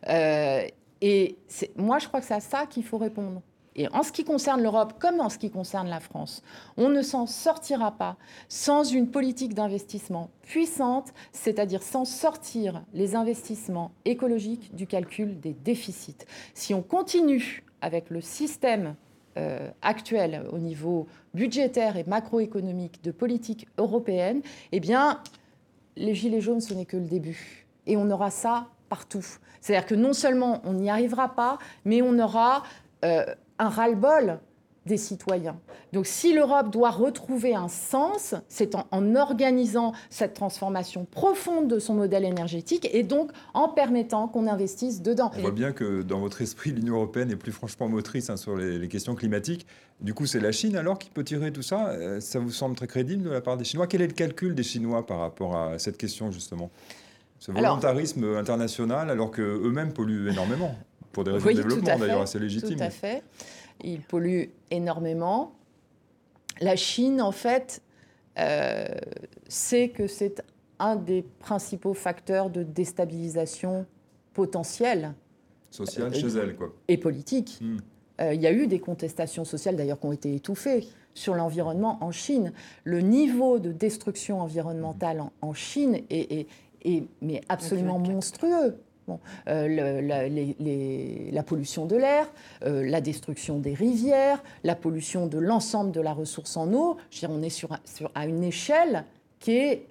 Euh, 0.09 0.67
et 0.99 1.37
moi, 1.77 1.99
je 1.99 2.09
crois 2.09 2.19
que 2.19 2.25
c'est 2.25 2.33
à 2.33 2.41
ça 2.41 2.65
qu'il 2.65 2.83
faut 2.83 2.97
répondre. 2.97 3.41
Et 3.77 3.87
en 3.89 4.01
ce 4.01 4.11
qui 4.11 4.23
concerne 4.23 4.61
l'Europe, 4.63 4.93
comme 4.99 5.21
en 5.21 5.29
ce 5.29 5.37
qui 5.37 5.51
concerne 5.51 5.87
la 5.87 5.99
France, 5.99 6.41
on 6.77 6.89
ne 6.89 7.03
s'en 7.03 7.27
sortira 7.27 7.91
pas 7.91 8.17
sans 8.49 8.83
une 8.83 9.09
politique 9.09 9.53
d'investissement 9.53 10.31
puissante, 10.41 11.13
c'est-à-dire 11.31 11.83
sans 11.83 12.03
sortir 12.03 12.83
les 12.93 13.15
investissements 13.15 13.91
écologiques 14.05 14.73
du 14.75 14.87
calcul 14.87 15.39
des 15.39 15.53
déficits. 15.53 16.25
Si 16.55 16.73
on 16.73 16.81
continue 16.81 17.63
avec 17.81 18.09
le 18.09 18.19
système 18.19 18.95
euh, 19.37 19.69
actuel 19.83 20.43
au 20.51 20.57
niveau 20.57 21.07
budgétaire 21.35 21.97
et 21.97 22.03
macroéconomique 22.05 23.03
de 23.03 23.11
politique 23.11 23.67
européenne, 23.77 24.41
eh 24.71 24.79
bien, 24.79 25.21
les 25.95 26.15
gilets 26.15 26.41
jaunes, 26.41 26.61
ce 26.61 26.73
n'est 26.73 26.85
que 26.85 26.97
le 26.97 27.05
début. 27.05 27.67
Et 27.85 27.95
on 27.95 28.09
aura 28.09 28.31
ça 28.31 28.67
partout. 28.89 29.25
C'est-à-dire 29.61 29.87
que 29.87 29.95
non 29.95 30.13
seulement 30.13 30.61
on 30.63 30.73
n'y 30.73 30.89
arrivera 30.89 31.35
pas, 31.35 31.59
mais 31.85 32.01
on 32.01 32.17
aura 32.17 32.63
euh, 33.05 33.25
un 33.59 33.69
ras-le-bol 33.69 34.39
des 34.87 34.97
citoyens. 34.97 35.59
Donc 35.93 36.07
si 36.07 36.33
l'Europe 36.33 36.71
doit 36.71 36.89
retrouver 36.89 37.53
un 37.53 37.67
sens, 37.67 38.33
c'est 38.47 38.73
en, 38.73 39.15
organisant 39.15 39.93
cette 40.09 40.33
transformation 40.33 41.05
profonde 41.05 41.67
de 41.67 41.77
son 41.77 41.93
modèle 41.93 42.25
énergétique 42.25 42.89
et 42.91 43.03
donc 43.03 43.31
en 43.53 43.69
permettant 43.69 44.27
qu'on 44.27 44.47
investisse 44.47 45.01
dedans. 45.01 45.29
On 45.37 45.41
voit 45.41 45.51
bien 45.51 45.73
que 45.73 46.01
dans 46.01 46.19
votre 46.19 46.41
esprit, 46.41 46.71
l'Union 46.71 46.95
européenne 46.95 47.29
est 47.29 47.35
plus 47.35 47.51
franchement 47.51 47.87
motrice 47.87 48.29
hein, 48.29 48.37
sur 48.37 48.55
les, 48.55 48.87
questions 48.87 49.13
climatiques. 49.13 49.67
Du 49.99 50.13
coup, 50.13 50.25
c'est 50.25 50.39
la 50.39 50.51
Chine 50.51 50.75
alors 50.77 50.97
qui 50.97 51.09
peut 51.09 51.23
tirer 51.23 51.51
tout 51.51 51.61
ça? 51.61 51.89
Euh, 51.89 52.19
Ça 52.19 52.39
vous 52.39 52.51
semble 52.51 52.75
très 52.75 52.87
crédible 52.87 53.23
de 53.23 53.29
la 53.29 53.41
part 53.41 53.57
des 53.57 53.65
Chinois? 53.65 53.87
Quel 53.87 54.01
est 54.01 54.07
le 54.07 54.13
calcul 54.13 54.55
des 54.55 54.63
Chinois 54.63 55.05
par 55.05 55.19
rapport 55.19 55.57
à 55.57 55.77
cette 55.77 55.97
question 55.97 56.31
justement? 56.31 56.71
Ce 57.39 57.51
volontarisme 57.51 58.35
international 58.35 59.11
alors 59.11 59.29
qu'eux-mêmes 59.29 59.93
polluent 59.93 60.29
énormément 60.29 60.75
pour 61.17 61.23
des 61.23 61.31
raisons 61.31 61.49
de 61.49 61.53
développement 61.53 61.97
d'ailleurs 61.97 62.21
assez 62.21 62.37
légitimes. 62.37 62.77
Tout 62.77 62.83
à 62.83 62.91
fait. 62.91 63.23
Ils 63.83 64.01
polluent 64.01 64.51
énormément. 64.69 65.55
La 66.61 66.75
Chine, 66.75 67.23
en 67.23 67.31
fait, 67.31 67.81
euh, 68.37 68.85
sait 69.47 69.89
que 69.89 70.05
c'est 70.05 70.43
un 70.77 70.95
des 70.95 71.25
principaux 71.39 71.95
facteurs 71.95 72.51
de 72.51 72.61
déstabilisation 72.61 73.87
potentielle. 74.33 75.15
Sociale 75.71 76.13
chez 76.13 76.27
elle, 76.27 76.55
quoi. 76.55 76.71
Et 76.87 76.97
politique. 76.97 77.57
Hmm. 77.61 77.77
Euh, 78.21 78.35
il 78.35 78.41
y 78.41 78.45
a 78.45 78.51
eu 78.51 78.67
des 78.67 78.79
contestations 78.79 79.43
sociales, 79.43 79.75
d'ailleurs, 79.75 79.99
qui 79.99 80.05
ont 80.05 80.13
été 80.13 80.35
étouffées 80.35 80.87
sur 81.15 81.33
l'environnement 81.33 81.97
en 82.01 82.11
Chine. 82.11 82.53
Le 82.83 83.01
niveau 83.01 83.57
de 83.57 83.71
destruction 83.71 84.39
environnementale 84.39 85.23
en, 85.41 85.53
Chine 85.53 86.01
est, 86.11 86.45
mais 87.21 87.41
absolument 87.49 87.97
monstrueux. 87.97 88.75
Euh, 89.47 90.01
la, 91.31 91.43
pollution 91.43 91.85
de 91.85 91.95
l'air, 91.95 92.27
euh, 92.63 92.83
la 92.85 93.01
destruction 93.01 93.59
des 93.59 93.73
rivières, 93.73 94.43
la 94.63 94.75
pollution 94.75 95.27
de 95.27 95.37
l'ensemble 95.37 95.91
de 95.91 96.01
la 96.01 96.13
ressource 96.13 96.57
en 96.57 96.71
eau. 96.73 96.97
Je 97.11 97.25
on 97.27 97.41
est 97.41 97.49
sur, 97.49 97.69
à 98.15 98.25
une 98.25 98.43
échelle 98.43 99.05
qui 99.39 99.51
est 99.51 99.87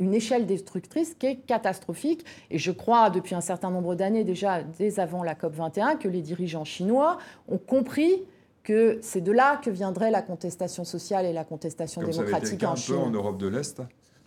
une 0.00 0.14
échelle 0.14 0.46
destructrice 0.46 1.14
qui 1.14 1.26
est 1.26 1.36
catastrophique. 1.36 2.24
Et 2.50 2.58
je 2.58 2.72
crois, 2.72 3.10
depuis 3.10 3.34
un 3.34 3.40
certain 3.40 3.70
nombre 3.70 3.94
d'années 3.94 4.24
déjà, 4.24 4.62
dès 4.62 4.98
avant 4.98 5.22
la 5.22 5.34
COP21, 5.34 5.98
que 5.98 6.08
les 6.08 6.22
dirigeants 6.22 6.64
chinois 6.64 7.18
ont 7.48 7.58
compris 7.58 8.22
que 8.64 8.98
c'est 9.00 9.20
de 9.20 9.30
là 9.30 9.60
que 9.62 9.70
viendrait 9.70 10.10
la 10.10 10.22
contestation 10.22 10.84
sociale 10.84 11.24
et 11.24 11.32
la 11.32 11.44
contestation 11.44 12.02
démocratique 12.02 12.64
en 12.64 12.74
Chine. 12.74 12.96
un 12.96 12.98
peu 12.98 13.04
en 13.04 13.10
Europe 13.10 13.38
de 13.38 13.46
l'Est, 13.46 13.80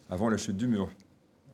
avant 0.09 0.29
la 0.29 0.37
chute 0.37 0.55
du 0.55 0.67
mur. 0.67 0.89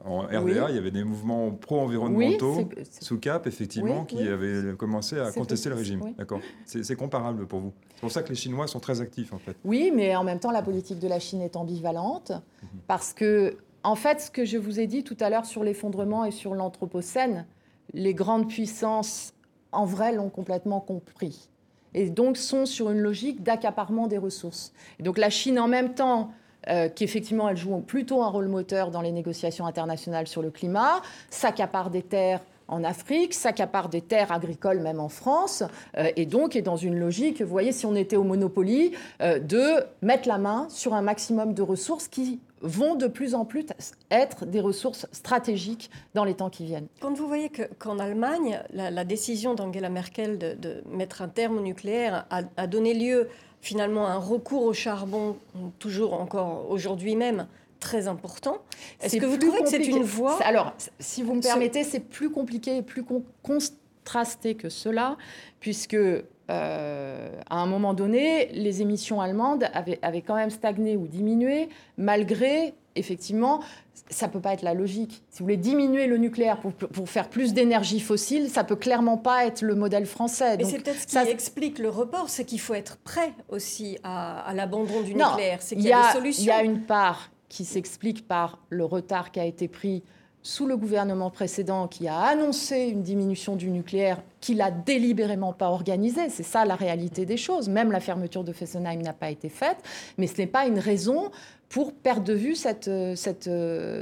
En 0.06 0.22
RDA, 0.22 0.70
il 0.70 0.76
y 0.76 0.78
avait 0.78 0.91
des 0.91 1.04
mouvements 1.04 1.52
pro-environnementaux 1.52 2.70
sous 3.02 3.20
cap, 3.20 3.48
effectivement, 3.48 4.06
qui 4.06 4.28
avaient 4.28 4.76
commencé 4.78 5.20
à 5.20 5.32
contester 5.32 5.70
le 5.70 5.76
régime. 5.76 6.13
D'accord. 6.18 6.39
C'est 6.65 6.96
comparable 6.96 7.48
pour 7.48 7.60
vous. 7.60 7.74
C'est 7.96 8.02
pour 8.02 8.12
ça 8.12 8.22
que 8.22 8.30
les 8.30 8.36
Chinois 8.36 8.68
sont 8.68 8.80
très 8.80 9.02
actifs, 9.02 9.34
en 9.34 9.39
fait. 9.39 9.56
Oui, 9.63 9.91
mais 9.94 10.15
en 10.15 10.24
même 10.24 10.39
temps, 10.39 10.52
la 10.52 10.62
politique 10.62 11.00
de 11.00 11.08
la 11.08 11.20
Chine 11.20 11.41
est 11.41 11.56
ambivalente, 11.56 12.32
mhm. 12.32 12.82
parce 12.88 13.13
que, 13.13 13.58
en 13.84 13.96
fait, 13.96 14.22
ce 14.22 14.30
que 14.30 14.46
je 14.46 14.58
vous 14.58 14.80
ai 14.80 14.88
dit 14.88 15.04
tout 15.04 15.18
à 15.20 15.30
l'heure 15.30 15.46
sur 15.46 15.63
l'effondrement 15.63 16.26
et 16.26 16.32
sur 16.32 16.54
l'Anthropocène, 16.54 17.46
les 17.94 18.13
grandes 18.13 18.48
puissances, 18.48 19.34
en 19.72 19.86
vrai, 19.86 20.13
l'ont 20.13 20.30
complètement 20.30 20.82
compris. 20.82 21.50
Et 21.94 22.10
donc 22.10 22.36
sont 22.36 22.65
sur 22.65 22.91
une 22.91 23.00
logique 23.00 23.41
d'accaparement 23.41 24.08
des 24.08 24.18
ressources. 24.18 24.74
Et 25.00 25.04
donc 25.04 25.18
la 25.18 25.30
Chine, 25.30 25.60
en 25.60 25.70
même 25.70 25.94
temps, 25.94 26.32
euh, 26.69 26.89
qu'effectivement, 26.93 27.49
elle 27.49 27.58
joue 27.58 27.78
plutôt 27.80 28.21
un 28.21 28.28
rôle 28.28 28.47
moteur 28.47 28.91
dans 28.91 29.01
les 29.01 29.12
négociations 29.12 29.65
internationales 29.65 30.28
sur 30.28 30.41
le 30.41 30.51
climat, 30.51 31.01
s'accapare 31.30 31.89
des 31.89 32.01
terres 32.01 32.41
en 32.67 32.84
Afrique, 32.84 33.34
s'accapare 33.34 33.89
des 33.89 34.01
terres 34.01 34.32
agricoles 34.32 34.80
même 34.80 34.99
en 34.99 35.10
France, 35.10 35.63
euh, 35.97 36.10
et 36.15 36.25
donc 36.25 36.56
est 36.56 36.62
dans 36.62 36.78
une 36.78 36.97
logique, 36.97 37.41
vous 37.41 37.49
voyez, 37.49 37.71
si 37.71 37.86
on 37.86 37.95
était 37.95 38.15
au 38.15 38.23
Monopoly, 38.23 38.93
euh, 39.21 39.39
de 39.39 39.84
mettre 40.01 40.28
la 40.28 40.38
main 40.38 40.67
sur 40.69 40.93
un 40.93 41.01
maximum 41.01 41.54
de 41.54 41.62
ressources 41.62 42.08
qui 42.08 42.39
vont 42.62 42.95
de 42.95 43.06
plus 43.06 43.36
en 43.36 43.45
plus 43.45 43.67
être 44.10 44.45
des 44.45 44.60
ressources 44.60 45.06
stratégiques 45.12 45.91
dans 46.15 46.23
les 46.23 46.34
temps 46.34 46.49
qui 46.49 46.65
viennent. 46.65 46.88
Quand 46.99 47.13
vous 47.13 47.28
voyez 47.28 47.51
qu'en 47.78 47.99
Allemagne, 47.99 48.60
la, 48.73 49.04
décision 49.04 49.54
d'Angela 49.54 49.89
Merkel 49.89 50.39
de, 50.39 50.82
mettre 50.89 51.21
un 51.21 51.28
terme 51.28 51.58
au 51.58 51.62
nucléaire 51.62 52.25
a, 52.32 52.41
a 52.58 52.65
donné 52.65 52.95
lieu 52.95 53.28
finalement 53.65 54.06
un 54.08 54.17
recours 54.17 54.63
au 54.63 54.73
charbon, 54.73 55.38
toujours 55.80 56.13
encore 56.13 56.69
aujourd'hui 56.69 57.15
même, 57.15 57.47
très 57.80 58.08
important. 58.08 58.60
Est-ce 59.01 59.17
que 59.17 59.25
vous 59.25 59.38
trouvez 59.38 59.63
que 59.63 59.69
c'est 59.69 59.84
une 59.84 60.04
voie 60.04 60.38
Alors, 60.43 60.73
si 60.99 61.23
vous 61.23 61.34
me 61.34 61.41
permettez, 61.41 61.84
c'est 61.84 61.99
plus 61.99 62.30
compliqué 62.30 62.78
et 62.78 62.82
plus 62.84 63.04
contrasté 63.41 64.54
que 64.54 64.69
cela, 64.69 65.17
puisque 65.60 65.95
euh, 65.95 67.41
à 67.49 67.56
un 67.58 67.65
moment 67.65 67.95
donné, 67.95 68.49
les 68.54 68.84
émissions 68.84 69.19
allemandes 69.19 69.67
avaient, 69.73 69.97
avaient, 70.04 70.21
quand 70.21 70.36
même 70.36 70.51
stagné 70.51 70.95
ou 70.95 71.08
diminué, 71.08 71.69
malgré, 71.97 72.75
effectivement, 72.95 73.62
ça 74.10 74.27
ne 74.27 74.31
peut 74.31 74.39
pas 74.39 74.53
être 74.53 74.62
la 74.62 74.73
logique. 74.73 75.23
Si 75.29 75.39
vous 75.39 75.45
voulez 75.45 75.58
diminuer 75.58 76.08
le 76.08 76.17
nucléaire 76.17 76.60
pour, 76.60 76.73
pour 76.73 77.10
faire 77.10 77.29
plus 77.29 77.53
d'énergie 77.53 77.99
fossile, 77.99 78.49
ça 78.49 78.63
peut 78.63 78.75
clairement 78.75 79.17
pas 79.17 79.45
être 79.45 79.62
le 79.62 79.75
modèle 79.75 80.05
français. 80.05 80.58
Mais 80.58 80.63
c'est 80.63 80.79
peut-être 80.79 81.01
ce 81.01 81.08
qui 81.08 81.13
ça... 81.13 81.29
explique 81.29 81.79
le 81.79 81.89
report, 81.89 82.29
c'est 82.29 82.45
qu'il 82.45 82.60
faut 82.60 82.73
être 82.73 82.97
prêt 82.97 83.34
aussi 83.49 83.97
à, 84.03 84.51
l'abandon 84.53 85.01
du 85.01 85.15
nucléaire. 85.15 85.60
C'est 85.62 85.75
qu'il 85.75 85.86
y, 85.86 85.93
a 85.93 86.08
des 86.08 86.13
solutions. 86.13 86.43
Il 86.43 86.47
y 86.47 86.51
a 86.51 86.63
une 86.63 86.81
part 86.81 87.31
qui 87.49 87.65
s'explique 87.65 88.27
par 88.27 88.60
le 88.69 88.86
retard 88.86 89.31
qui 89.31 89.39
a 89.39 89.45
été 89.45 89.67
pris 89.67 90.03
sous 90.45 90.67
le 90.67 90.77
gouvernement 90.77 91.31
précédent 91.31 91.88
qui 91.88 92.08
a 92.08 92.19
annoncé 92.19 92.81
une 92.81 93.01
diminution 93.01 93.55
du 93.55 93.71
nucléaire 93.71 94.21
qu'il 94.41 94.58
n'a 94.58 94.69
délibérément 94.69 95.53
pas 95.53 95.69
organisée. 95.69 96.29
C'est 96.29 96.43
ça 96.43 96.65
la 96.65 96.75
réalité 96.75 97.25
des 97.25 97.36
choses. 97.36 97.67
Même 97.67 97.91
la 97.91 97.99
fermeture 97.99 98.43
de 98.43 98.53
Fessenheim 98.53 99.01
n'a 99.01 99.13
pas 99.13 99.31
été 99.31 99.49
faite, 99.49 99.77
mais 100.19 100.27
ce 100.27 100.38
n'est 100.38 100.47
pas 100.47 100.67
une 100.67 100.77
raison 100.77 101.31
pour 101.69 101.93
perdre 101.93 102.23
de 102.23 102.34
vue 102.34 102.56
cette, 102.56 102.89
cette, 103.15 103.49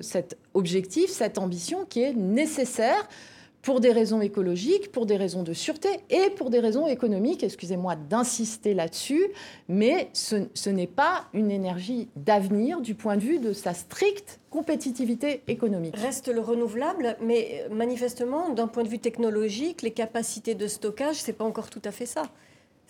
cet 0.02 0.38
objectif, 0.54 1.10
cette 1.10 1.38
ambition 1.38 1.86
qui 1.86 2.02
est 2.02 2.14
nécessaire 2.14 3.08
pour 3.64 3.80
des 3.80 3.94
raisons 3.94 4.22
écologiques, 4.22 4.92
pour 4.92 5.06
des 5.06 5.16
raisons 5.16 5.42
de 5.42 5.54
sûreté 5.54 5.88
et 6.10 6.30
pour 6.32 6.50
des 6.50 6.60
raisons 6.60 6.86
économiques. 6.86 7.44
Excusez-moi 7.44 7.96
d'insister 7.96 8.74
là-dessus, 8.74 9.30
mais 9.70 10.10
ce, 10.14 10.70
n'est 10.70 10.86
pas 10.86 11.26
une 11.34 11.50
énergie 11.50 12.10
d'avenir 12.18 12.82
du 12.82 12.94
point 12.94 13.16
de 13.16 13.22
vue 13.22 13.40
de 13.40 13.54
sa 13.54 13.74
stricte 13.74 14.40
compétitivité 14.50 15.42
économique. 15.48 15.96
Reste 15.98 16.28
le 16.28 16.42
renouvelable, 16.42 17.16
mais 17.22 17.66
manifestement, 17.72 18.50
d'un 18.50 18.68
point 18.68 18.84
de 18.84 18.90
vue 18.90 19.00
technologique, 19.00 19.82
les 19.82 19.92
capacités 19.92 20.56
de 20.56 20.68
stockage, 20.68 21.16
ce 21.16 21.28
n'est 21.28 21.34
pas 21.34 21.46
encore 21.46 21.70
tout 21.70 21.82
à 21.86 21.92
fait 21.92 22.06
ça. 22.06 22.24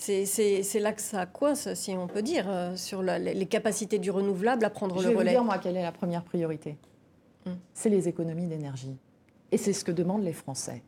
C'est 0.03 0.79
là 0.79 0.91
que 0.91 1.01
ça 1.01 1.25
coince, 1.25 1.73
si 1.75 1.91
on 1.91 2.07
peut 2.07 2.21
dire, 2.21 2.45
euh, 2.49 2.75
sur 2.75 3.01
les 3.01 3.45
capacités 3.45 3.99
du 3.99 4.11
renouvelable 4.11 4.65
à 4.65 4.69
prendre 4.69 4.95
le 4.95 4.99
relais. 4.99 5.13
Je 5.13 5.17
vais 5.17 5.23
vous 5.23 5.29
dire, 5.29 5.43
moi, 5.43 5.57
quelle 5.59 5.77
est 5.77 5.81
la 5.81 5.91
première 5.91 6.23
priorité 6.23 6.77
hum. 7.45 7.55
C'est 7.73 7.89
les 7.89 8.07
économies 8.09 8.47
d'énergie. 8.47 8.97
Et 9.51 9.57
c'est 9.57 9.73
ce 9.73 9.85
que 9.85 9.91
demandent 9.91 10.23
les 10.23 10.33
Français. 10.33 10.83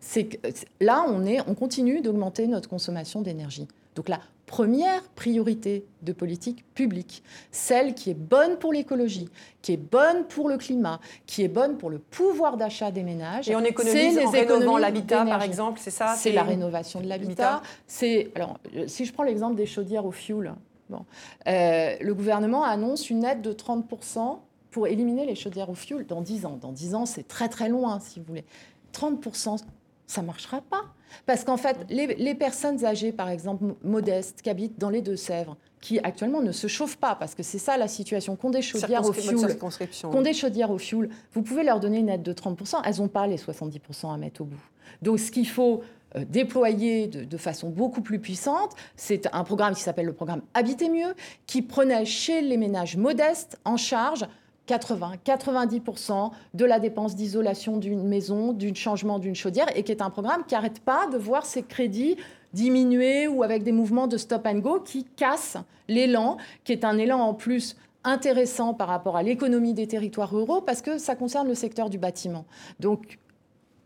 C'est 0.00 0.24
que, 0.26 0.36
là, 0.80 1.04
on, 1.08 1.24
est, 1.24 1.40
on 1.48 1.54
continue 1.54 2.00
d'augmenter 2.00 2.46
notre 2.46 2.68
consommation 2.68 3.22
d'énergie. 3.22 3.68
Donc 3.94 4.08
la 4.08 4.20
première 4.48 5.02
priorité 5.10 5.84
de 6.02 6.12
politique 6.12 6.64
publique, 6.74 7.22
celle 7.52 7.94
qui 7.94 8.10
est 8.10 8.14
bonne 8.14 8.56
pour 8.56 8.72
l'écologie, 8.72 9.28
qui 9.62 9.74
est 9.74 9.76
bonne 9.76 10.24
pour 10.24 10.48
le 10.48 10.56
climat, 10.56 11.00
qui 11.26 11.44
est 11.44 11.48
bonne 11.48 11.76
pour 11.76 11.90
le 11.90 11.98
pouvoir 11.98 12.56
d'achat 12.56 12.90
des 12.90 13.02
ménages. 13.02 13.48
Et 13.48 13.54
on 13.54 13.60
économise 13.60 14.16
les 14.16 14.24
en 14.24 14.30
rénovant 14.30 14.78
l'habitat, 14.78 15.24
par 15.24 15.42
exemple, 15.42 15.78
c'est 15.80 15.90
ça 15.90 16.14
C'est 16.16 16.32
la 16.32 16.42
rénovation 16.42 17.00
de 17.00 17.06
l'habitat. 17.06 17.62
C'est 17.86 18.32
alors 18.34 18.58
si 18.86 19.04
je 19.04 19.12
prends 19.12 19.22
l'exemple 19.22 19.54
des 19.54 19.66
chaudières 19.66 20.06
au 20.06 20.12
fioul. 20.12 20.52
Bon, 20.88 21.04
euh, 21.46 21.96
le 22.00 22.14
gouvernement 22.14 22.64
annonce 22.64 23.10
une 23.10 23.22
aide 23.24 23.42
de 23.42 23.52
30% 23.52 24.38
pour 24.70 24.86
éliminer 24.86 25.26
les 25.26 25.34
chaudières 25.34 25.68
au 25.68 25.74
fioul 25.74 26.06
dans 26.06 26.22
10 26.22 26.46
ans. 26.46 26.58
Dans 26.58 26.72
10 26.72 26.94
ans, 26.94 27.04
c'est 27.04 27.28
très 27.28 27.50
très 27.50 27.68
loin, 27.68 28.00
si 28.00 28.18
vous 28.18 28.24
voulez. 28.26 28.46
30%, 28.94 29.62
ça 30.06 30.22
ne 30.22 30.26
marchera 30.26 30.62
pas. 30.62 30.84
Parce 31.26 31.44
qu'en 31.44 31.56
fait, 31.56 31.76
les, 31.88 32.34
personnes 32.34 32.84
âgées, 32.84 33.12
par 33.12 33.28
exemple, 33.28 33.74
modestes, 33.82 34.42
qui 34.42 34.50
habitent 34.50 34.78
dans 34.78 34.90
les 34.90 35.02
Deux-Sèvres, 35.02 35.56
qui 35.80 35.98
actuellement 36.00 36.40
ne 36.40 36.52
se 36.52 36.66
chauffent 36.66 36.96
pas, 36.96 37.14
parce 37.14 37.34
que 37.34 37.42
c'est 37.42 37.58
ça 37.58 37.76
la 37.76 37.88
situation, 37.88 38.36
qu'on 38.36 38.50
des 38.50 38.62
chaudières 38.62 39.04
au 39.04 39.12
fioul, 39.12 39.56
qu'on 40.02 40.22
des 40.22 40.32
chaudières 40.32 40.70
au 40.70 40.78
fioul, 40.78 41.08
vous 41.32 41.42
pouvez 41.42 41.62
leur 41.62 41.80
donner 41.80 41.98
une 41.98 42.08
aide 42.08 42.22
de 42.22 42.32
30%, 42.32 42.82
elles 42.84 42.96
n'ont 42.98 43.08
pas 43.08 43.26
les 43.26 43.36
70% 43.36 44.12
à 44.12 44.16
mettre 44.16 44.40
au 44.40 44.44
bout. 44.44 44.60
Donc 45.02 45.20
ce 45.20 45.30
qu'il 45.30 45.46
faut 45.46 45.82
euh, 46.16 46.24
déployer 46.28 47.06
de, 47.06 47.24
de, 47.24 47.36
façon 47.36 47.68
beaucoup 47.68 48.00
plus 48.00 48.18
puissante, 48.18 48.72
c'est 48.96 49.28
un 49.32 49.44
programme 49.44 49.74
qui 49.74 49.82
s'appelle 49.82 50.06
le 50.06 50.14
programme 50.14 50.42
Habiter 50.54 50.88
mieux, 50.88 51.14
qui 51.46 51.62
prenait 51.62 52.04
chez 52.04 52.40
les 52.40 52.56
ménages 52.56 52.96
modestes 52.96 53.58
en 53.64 53.76
charge 53.76 54.26
80-90% 54.68 56.30
de 56.54 56.64
la 56.64 56.78
dépense 56.78 57.16
d'isolation 57.16 57.78
d'une 57.78 58.06
maison, 58.06 58.52
d'un 58.52 58.74
changement 58.74 59.18
d'une 59.18 59.34
chaudière, 59.34 59.66
et 59.76 59.82
qui 59.82 59.92
est 59.92 60.02
un 60.02 60.10
programme 60.10 60.44
qui 60.46 60.54
n'arrête 60.54 60.80
pas 60.80 61.06
de 61.08 61.16
voir 61.16 61.46
ses 61.46 61.62
crédits 61.62 62.16
diminuer 62.52 63.28
ou 63.28 63.42
avec 63.42 63.62
des 63.62 63.72
mouvements 63.72 64.06
de 64.06 64.16
stop 64.16 64.46
and 64.46 64.58
go 64.58 64.80
qui 64.80 65.04
cassent 65.04 65.58
l'élan, 65.88 66.38
qui 66.64 66.72
est 66.72 66.84
un 66.84 66.98
élan 66.98 67.18
en 67.18 67.34
plus 67.34 67.76
intéressant 68.04 68.74
par 68.74 68.88
rapport 68.88 69.16
à 69.16 69.22
l'économie 69.22 69.74
des 69.74 69.86
territoires 69.86 70.30
ruraux, 70.30 70.60
parce 70.60 70.82
que 70.82 70.98
ça 70.98 71.14
concerne 71.14 71.48
le 71.48 71.54
secteur 71.54 71.90
du 71.90 71.98
bâtiment. 71.98 72.46
Donc 72.80 73.18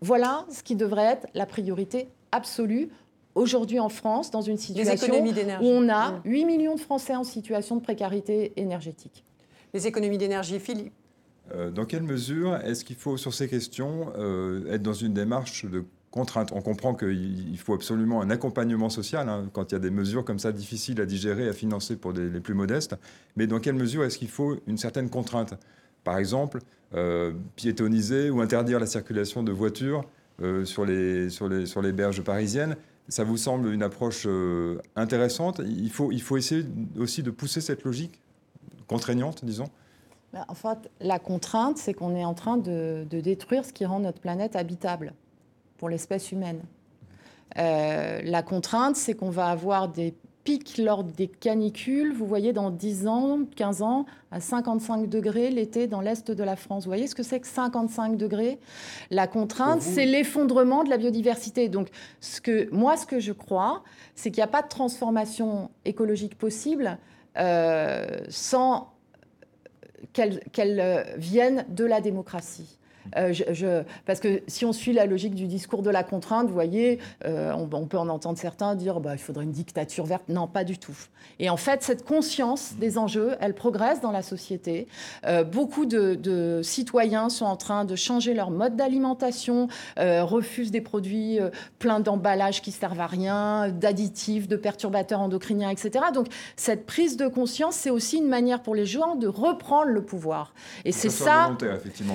voilà 0.01 0.45
ce 0.51 0.63
qui 0.63 0.77
devrait 0.77 1.05
être 1.05 1.27
la 1.35 1.47
priorité 1.47 2.09
absolue 2.31 2.91
aujourd'hui 3.35 3.81
en 3.81 3.89
France, 3.89 4.31
dans 4.31 4.43
une 4.43 4.59
situation 4.59 5.25
où 5.61 5.67
on 5.67 5.89
a 5.89 6.21
8 6.25 6.45
mmh. 6.45 6.47
millions 6.47 6.75
de 6.75 6.81
Français 6.81 7.17
en 7.17 7.25
situation 7.25 7.77
de 7.77 7.81
précarité 7.81 8.53
énergétique 8.57 9.25
les 9.75 9.87
économies 9.87 10.19
d'énergie. 10.19 10.59
Philippe 10.59 10.93
euh, 11.55 11.71
Dans 11.71 11.85
quelle 11.85 12.03
mesure 12.03 12.57
est-ce 12.57 12.85
qu'il 12.85 12.97
faut, 12.97 13.17
sur 13.17 13.35
ces 13.35 13.49
questions, 13.49 14.13
euh, 14.17 14.73
être 14.73 14.83
dans 14.83 14.93
une 14.93 15.15
démarche 15.15 15.65
de 15.65 15.85
contrainte? 16.11 16.53
On 16.53 16.61
comprend 16.61 16.95
qu'il 16.95 17.59
faut 17.59 17.75
absolument 17.75 18.21
un 18.21 18.31
accompagnement 18.31 18.91
social 18.91 19.29
hein, 19.29 19.49
quand 19.53 19.73
il 19.73 19.75
y 19.75 19.77
a 19.77 19.81
des 19.81 19.91
mesures 19.91 20.25
comme 20.25 20.39
ça 20.39 20.53
difficiles 20.53 21.01
à 21.01 21.07
digérer, 21.07 21.49
à 21.49 21.53
financer 21.53 21.97
pour 21.97 22.13
les 22.13 22.41
plus 22.41 22.55
modestes. 22.55 22.97
Mais 23.37 23.47
dans 23.47 23.61
quelle 23.61 23.75
mesure 23.75 24.05
est-ce 24.05 24.19
qu'il 24.19 24.31
faut 24.31 24.57
une 24.67 24.79
certaine 24.79 25.09
contrainte? 25.09 25.55
Par 26.05 26.19
exemple, 26.19 26.59
euh, 26.95 27.33
piétoniser 27.57 28.29
ou 28.29 28.41
interdire 28.41 28.81
la 28.81 28.87
circulation 28.87 29.43
de 29.43 29.53
voitures 29.53 30.05
sur, 30.65 30.85
les, 30.85 31.31
sur, 31.31 31.49
les, 31.49 31.67
sur 31.67 31.83
les 31.83 31.93
berges 31.93 32.23
parisiennes 32.23 32.75
ça 33.09 33.23
vous 33.23 33.37
semble 33.37 33.69
une 33.73 33.83
approche 33.83 34.27
intéressante? 34.97 35.61
Il 35.65 35.91
faut, 35.91 36.11
il 36.11 36.23
faut 36.23 36.37
essayer 36.37 36.65
aussi 36.99 37.23
de 37.23 37.31
pousser 37.31 37.61
cette 37.61 37.85
logique 37.85 38.22
contraignante, 38.93 39.45
disons 39.45 39.67
ben, 40.33 40.45
En 40.49 40.55
fait, 40.55 40.91
la 41.01 41.19
contrainte, 41.19 41.79
c'est 41.79 41.95
qu'on 41.95 42.15
est 42.15 42.25
en 42.25 42.35
train 42.35 42.57
de, 42.57 43.07
détruire 43.11 43.65
ce 43.65 43.73
qui 43.73 43.85
rend 43.85 44.01
notre 44.01 44.21
planète 44.21 44.57
habitable 44.57 45.15
pour 45.79 45.89
l'espèce 45.89 46.33
humaine. 46.33 46.63
Euh, 47.59 48.21
la 48.25 48.43
contrainte, 48.43 48.97
c'est 48.97 49.15
qu'on 49.15 49.31
va 49.31 49.47
avoir 49.47 49.89
des 49.89 50.15
pics 50.45 50.79
lors 50.79 51.05
des 51.05 51.29
canicules, 51.29 52.13
vous 52.13 52.27
voyez, 52.27 52.53
dans 52.53 52.71
10 52.71 53.07
ans, 53.07 53.41
15 53.57 53.83
ans, 53.83 54.07
à 54.31 54.41
55 54.41 55.09
degrés 55.09 55.51
l'été 55.51 55.87
dans 55.87 56.01
l'est 56.01 56.31
de 56.31 56.45
la 56.45 56.57
France. 56.57 56.85
Vous 56.85 56.91
voyez 56.91 57.07
ce 57.07 57.15
que 57.15 57.23
c'est 57.23 57.41
que 57.41 57.47
55 57.47 58.17
degrés? 58.17 58.59
La 59.11 59.27
contrainte, 59.27 59.83
c'est 59.83 60.07
l'effondrement 60.07 60.85
de 60.85 60.91
la 60.91 60.99
biodiversité. 60.99 61.69
Donc, 61.69 61.89
ce 62.21 62.41
que, 62.41 62.69
moi, 62.73 62.97
ce 62.97 63.07
que 63.07 63.21
je 63.21 63.33
crois, 63.33 63.83
c'est 64.15 64.31
qu'il 64.31 64.41
n'y 64.41 64.45
a 64.45 64.49
pas 64.49 64.63
de 64.63 64.69
transformation 64.69 65.71
écologique 65.85 66.37
possible 66.37 66.99
sans 68.29 68.93
qu'elles 70.13 70.81
euh, 70.81 71.05
viennent 71.17 71.65
de 71.69 71.85
la 71.85 72.01
démocratie. 72.01 72.79
Euh, 73.17 73.33
je, 73.33 73.83
parce 74.07 74.21
que 74.21 74.43
si 74.47 74.65
on 74.65 74.73
suit 74.73 74.93
la 74.93 75.07
logique 75.07 75.35
du 75.35 75.47
discours 75.47 75.83
de 75.83 75.91
la 75.91 76.05
contrainte, 76.05 76.47
vous 76.47 76.55
voyez, 76.55 76.99
euh, 77.25 77.53
on, 77.53 77.87
peut 77.87 77.99
en 77.99 78.09
entendre 78.09 78.39
certains 78.39 78.75
dire 78.75 79.01
bah, 79.01 79.13
il 79.15 79.19
faudrait 79.19 79.45
une 79.45 79.53
dictature 79.53 80.05
verte. 80.05 80.25
Non, 80.29 80.47
pas 80.47 80.65
du 80.65 80.79
tout. 80.79 80.97
Et 81.39 81.51
en 81.51 81.57
fait, 81.57 81.83
cette 81.83 82.05
conscience 82.05 82.75
des 82.79 82.99
enjeux, 82.99 83.37
elle 83.41 83.55
progresse 83.55 84.01
dans 84.01 84.13
la 84.13 84.23
société. 84.23 84.87
Euh, 85.27 85.45
beaucoup 85.45 85.87
de, 85.87 86.61
citoyens 86.63 87.29
sont 87.29 87.45
en 87.45 87.57
train 87.57 87.85
de 87.85 87.97
changer 87.97 88.35
leur 88.35 88.51
mode 88.51 88.77
d'alimentation, 88.77 89.69
refusent 89.97 90.71
des 90.71 90.81
produits 90.81 91.39
pleins 91.79 92.01
d'emballages 92.01 92.63
qui 92.63 92.71
servent 92.71 93.01
à 93.01 93.07
rien, 93.07 93.69
d'additifs, 93.69 94.49
de 94.49 94.57
perturbateurs 94.57 95.21
endocriniens, 95.21 95.71
etc. 95.71 96.07
Donc 96.15 96.29
cette 96.57 96.87
prise 96.87 97.17
de 97.17 97.29
conscience, 97.29 97.77
c'est 97.77 97.91
aussi 97.91 98.19
une 98.19 98.29
manière 98.29 98.63
pour 98.63 98.75
les 98.75 98.87
gens 98.87 99.17
de 99.17 99.27
reprendre 99.27 99.91
le 99.91 100.03
pouvoir. 100.03 100.55
Et 100.85 100.93
c'est 100.93 101.11
ça. 101.11 101.57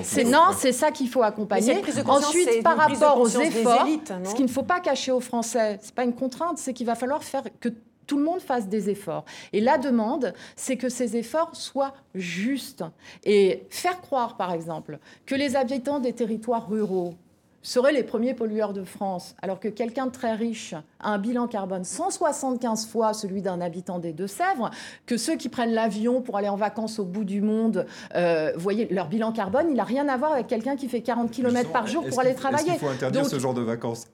C'est 0.02 0.24
non, 0.24 0.52
c'est 0.56 0.72
ça 0.78 0.90
qu'il 0.90 1.08
faut 1.08 1.22
accompagner. 1.22 1.76
Ensuite, 2.06 2.62
par 2.62 2.76
rapport 2.76 3.20
aux 3.20 3.28
efforts, 3.28 3.86
ce 4.24 4.34
qu'il 4.34 4.46
ne 4.46 4.50
faut 4.50 4.62
pas 4.62 4.80
cacher 4.80 5.12
aux 5.12 5.20
Français, 5.20 5.78
c'est 5.82 5.94
pas 5.94 6.04
une 6.04 6.14
contrainte, 6.14 6.58
c'est 6.58 6.72
qu'il 6.72 6.86
va 6.86 6.94
falloir 6.94 7.22
faire 7.22 7.44
que 7.60 7.68
tout 8.06 8.16
le 8.16 8.24
monde 8.24 8.40
fasse 8.40 8.66
des 8.66 8.88
efforts. 8.88 9.24
Et 9.52 9.60
la 9.60 9.76
demande, 9.78 10.32
c'est 10.56 10.76
que 10.76 10.88
ces 10.88 11.16
efforts 11.16 11.54
soient 11.54 11.92
justes. 12.14 12.84
Et 13.24 13.66
faire 13.70 14.00
croire, 14.00 14.36
par 14.36 14.52
exemple, 14.52 14.98
que 15.26 15.34
les 15.34 15.56
habitants 15.56 16.00
des 16.00 16.14
territoires 16.14 16.68
ruraux 16.68 17.14
seraient 17.62 17.92
les 17.92 18.02
premiers 18.02 18.34
pollueurs 18.34 18.72
de 18.72 18.84
France, 18.84 19.34
alors 19.42 19.60
que 19.60 19.68
quelqu'un 19.68 20.06
de 20.06 20.12
très 20.12 20.34
riche 20.34 20.74
a 21.00 21.10
un 21.10 21.18
bilan 21.18 21.48
carbone 21.48 21.84
175 21.84 22.86
fois 22.86 23.12
celui 23.12 23.42
d'un 23.42 23.60
habitant 23.60 23.98
des 23.98 24.12
Deux-Sèvres, 24.12 24.70
que 25.06 25.16
ceux 25.16 25.36
qui 25.36 25.48
prennent 25.48 25.72
l'avion 25.72 26.22
pour 26.22 26.36
aller 26.36 26.48
en 26.48 26.56
vacances 26.56 26.98
au 26.98 27.04
bout 27.04 27.24
du 27.24 27.40
monde, 27.40 27.86
euh, 28.14 28.52
voyez, 28.56 28.88
leur 28.90 29.08
bilan 29.08 29.32
carbone, 29.32 29.66
il 29.70 29.76
n'a 29.76 29.84
rien 29.84 30.08
à 30.08 30.16
voir 30.16 30.32
avec 30.32 30.46
quelqu'un 30.46 30.76
qui 30.76 30.88
fait 30.88 31.02
40 31.02 31.30
km 31.30 31.70
par 31.70 31.86
jour 31.86 32.06
pour 32.08 32.20
aller 32.20 32.34
travailler. 32.34 32.72
Il 32.72 32.78
faut 32.78 32.88
interdire 32.88 33.26
ce 33.26 33.38
genre 33.38 33.54
de 33.54 33.62
vacances? 33.62 34.06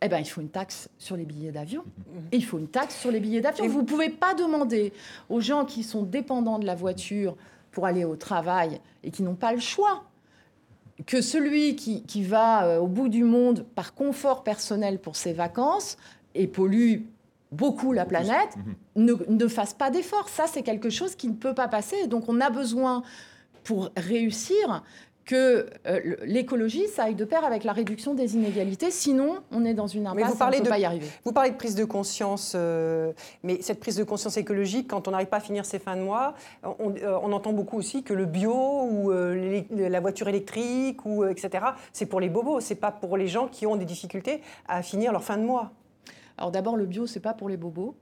Eh 0.00 0.08
ben, 0.08 0.18
il 0.18 0.26
faut 0.26 0.40
une 0.40 0.48
taxe 0.50 0.88
sur 0.98 1.16
les 1.16 1.24
billets 1.24 1.50
d'avion. 1.50 1.82
il 2.30 2.44
faut 2.44 2.58
une 2.58 2.68
taxe 2.68 2.96
sur 2.96 3.10
les 3.10 3.18
billets 3.18 3.40
d'avion. 3.40 3.66
Vous 3.66 3.80
ne 3.80 3.86
pouvez 3.86 4.10
pas 4.10 4.34
demander 4.34 4.92
aux 5.28 5.40
gens 5.40 5.64
qui 5.64 5.82
sont 5.82 6.02
dépendants 6.02 6.60
de 6.60 6.66
la 6.66 6.76
voiture 6.76 7.36
pour 7.72 7.84
aller 7.84 8.04
au 8.04 8.14
travail 8.16 8.80
et 9.02 9.10
qui 9.10 9.22
n'ont 9.22 9.34
pas 9.34 9.52
le 9.52 9.58
choix 9.58 10.04
que 11.06 11.20
celui 11.20 11.76
qui, 11.76 12.02
qui 12.02 12.24
va 12.24 12.66
euh, 12.66 12.78
au 12.78 12.86
bout 12.86 13.08
du 13.08 13.24
monde 13.24 13.64
par 13.74 13.94
confort 13.94 14.42
personnel 14.42 14.98
pour 14.98 15.16
ses 15.16 15.32
vacances 15.32 15.96
et 16.34 16.46
pollue 16.46 17.02
beaucoup 17.52 17.92
la 17.92 18.04
planète, 18.04 18.56
mhm. 18.56 19.04
ne, 19.04 19.14
ne 19.28 19.48
fasse 19.48 19.74
pas 19.74 19.90
d'efforts. 19.90 20.28
Ça, 20.28 20.44
c'est 20.46 20.62
quelque 20.62 20.90
chose 20.90 21.14
qui 21.14 21.28
ne 21.28 21.34
peut 21.34 21.54
pas 21.54 21.68
passer. 21.68 22.06
Donc 22.06 22.28
on 22.28 22.40
a 22.40 22.50
besoin, 22.50 23.02
pour 23.64 23.90
réussir, 23.96 24.82
que 25.28 25.66
euh, 25.86 26.16
l'écologie, 26.24 26.88
ça 26.88 27.04
aille 27.04 27.14
de 27.14 27.26
pair 27.26 27.44
avec 27.44 27.62
la 27.62 27.74
réduction 27.74 28.14
des 28.14 28.34
inégalités. 28.34 28.90
Sinon, 28.90 29.40
on 29.52 29.62
est 29.66 29.74
dans 29.74 29.86
une 29.86 30.06
impasse, 30.06 30.30
vous 30.30 30.38
parlez 30.38 30.56
on 30.56 30.60
ne 30.60 30.64
peut 30.64 30.70
pas 30.70 30.78
y 30.78 30.86
arriver. 30.86 31.06
Vous 31.22 31.32
parlez 31.32 31.50
de 31.50 31.56
prise 31.56 31.74
de 31.74 31.84
conscience, 31.84 32.54
euh, 32.56 33.12
mais 33.42 33.58
cette 33.60 33.78
prise 33.78 33.96
de 33.96 34.04
conscience 34.04 34.38
écologique, 34.38 34.88
quand 34.88 35.06
on 35.06 35.10
n'arrive 35.10 35.28
pas 35.28 35.36
à 35.36 35.40
finir 35.40 35.66
ses 35.66 35.78
fins 35.78 35.96
de 35.96 36.00
mois, 36.00 36.32
on, 36.64 36.94
euh, 36.96 37.14
entend 37.16 37.52
beaucoup 37.52 37.76
aussi 37.76 38.02
que 38.02 38.14
le 38.14 38.24
bio 38.24 38.54
ou 38.54 39.12
la 39.70 40.00
voiture 40.00 40.28
électrique, 40.28 41.04
ou, 41.04 41.26
etc., 41.26 41.66
c'est 41.92 42.06
pour 42.06 42.20
les 42.20 42.30
bobos, 42.30 42.60
c'est 42.60 42.74
pas 42.74 42.90
pour 42.90 43.18
les 43.18 43.28
gens 43.28 43.48
qui 43.48 43.66
ont 43.66 43.76
des 43.76 43.84
difficultés 43.84 44.40
à 44.66 44.82
finir 44.82 45.12
leur 45.12 45.22
fin 45.22 45.36
de 45.36 45.44
mois. 45.44 45.72
Alors 46.38 46.50
d'abord, 46.50 46.76
le 46.76 46.86
bio, 46.86 47.06
c'est 47.06 47.20
pas 47.20 47.34
pour 47.34 47.50
les 47.50 47.58
bobos. 47.58 47.94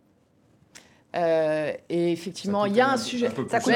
Euh, 1.14 1.72
et 1.88 2.12
effectivement, 2.12 2.66
il 2.66 2.74
y 2.74 2.80
a 2.80 2.90
un 2.90 2.96
sujet, 2.96 3.30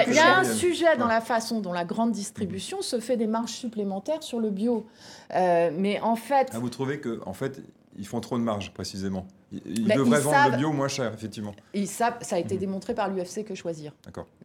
il 0.08 0.14
y 0.14 0.18
a 0.18 0.38
un 0.38 0.44
sujet 0.44 0.96
dans 0.96 1.06
la 1.06 1.20
façon 1.20 1.60
dont 1.60 1.72
la 1.72 1.84
grande 1.84 2.12
distribution 2.12 2.82
se 2.82 3.00
fait 3.00 3.16
des 3.16 3.26
marges 3.26 3.52
supplémentaires 3.52 4.22
sur 4.22 4.40
le 4.40 4.50
bio. 4.50 4.86
Euh, 5.34 5.70
mais 5.72 6.00
en 6.00 6.16
fait, 6.16 6.50
ah, 6.52 6.58
vous 6.58 6.68
trouvez 6.68 7.00
que 7.00 7.20
en 7.24 7.32
fait 7.32 7.62
ils 7.96 8.06
font 8.06 8.20
trop 8.20 8.38
de 8.38 8.42
marge 8.42 8.72
précisément? 8.72 9.26
Ils, 9.52 9.84
devraient 9.86 10.20
vendre 10.20 10.52
le 10.52 10.56
bio 10.56 10.72
moins 10.72 10.88
cher, 10.88 11.12
effectivement. 11.12 11.54
Ils 11.74 11.88
savent, 11.88 12.18
ça 12.20 12.36
a 12.36 12.38
été 12.38 12.54
mhm. 12.54 12.60
démontré 12.60 12.94
par 12.94 13.08
l'UFC 13.08 13.44
que 13.44 13.54
choisir. 13.54 13.92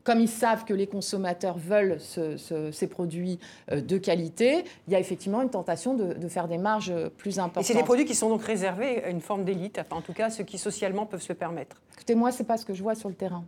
Comme 0.04 0.20
ils 0.20 0.30
savent 0.30 0.66
que 0.66 0.74
les 0.74 0.88
consommateurs 0.88 1.58
veulent 1.58 2.00
ces 2.00 2.88
produits 2.88 3.40
euh, 3.72 3.82
de 3.82 3.98
qualité, 3.98 4.64
il 4.88 4.94
y 4.94 4.96
a 4.96 5.00
effectivement 5.00 5.42
une 5.42 5.50
tentation 5.50 5.94
de, 5.94 6.28
faire 6.28 6.48
des 6.48 6.58
marges 6.58 6.94
plus 7.18 7.40
importantes. 7.40 7.64
Et 7.64 7.68
c'est 7.68 7.80
des 7.80 7.84
produits 7.84 8.06
qui 8.06 8.16
sont 8.16 8.30
donc 8.30 8.44
réservés 8.44 9.04
à 9.04 9.10
une 9.10 9.22
forme 9.22 9.46
d'élite, 9.46 9.80
en 9.92 10.02
tout 10.02 10.14
cas 10.14 10.30
ceux 10.30 10.44
qui 10.44 10.58
socialement 10.58 11.06
peuvent 11.06 11.22
se 11.22 11.34
permettre. 11.34 11.82
Écoutez, 11.94 12.16
moi, 12.16 12.32
c'est 12.32 12.44
pas 12.44 12.58
ce 12.58 12.66
que 12.66 12.74
je 12.74 12.84
vois 12.84 12.96
sur 12.96 13.10
le 13.10 13.16
terrain. 13.16 13.44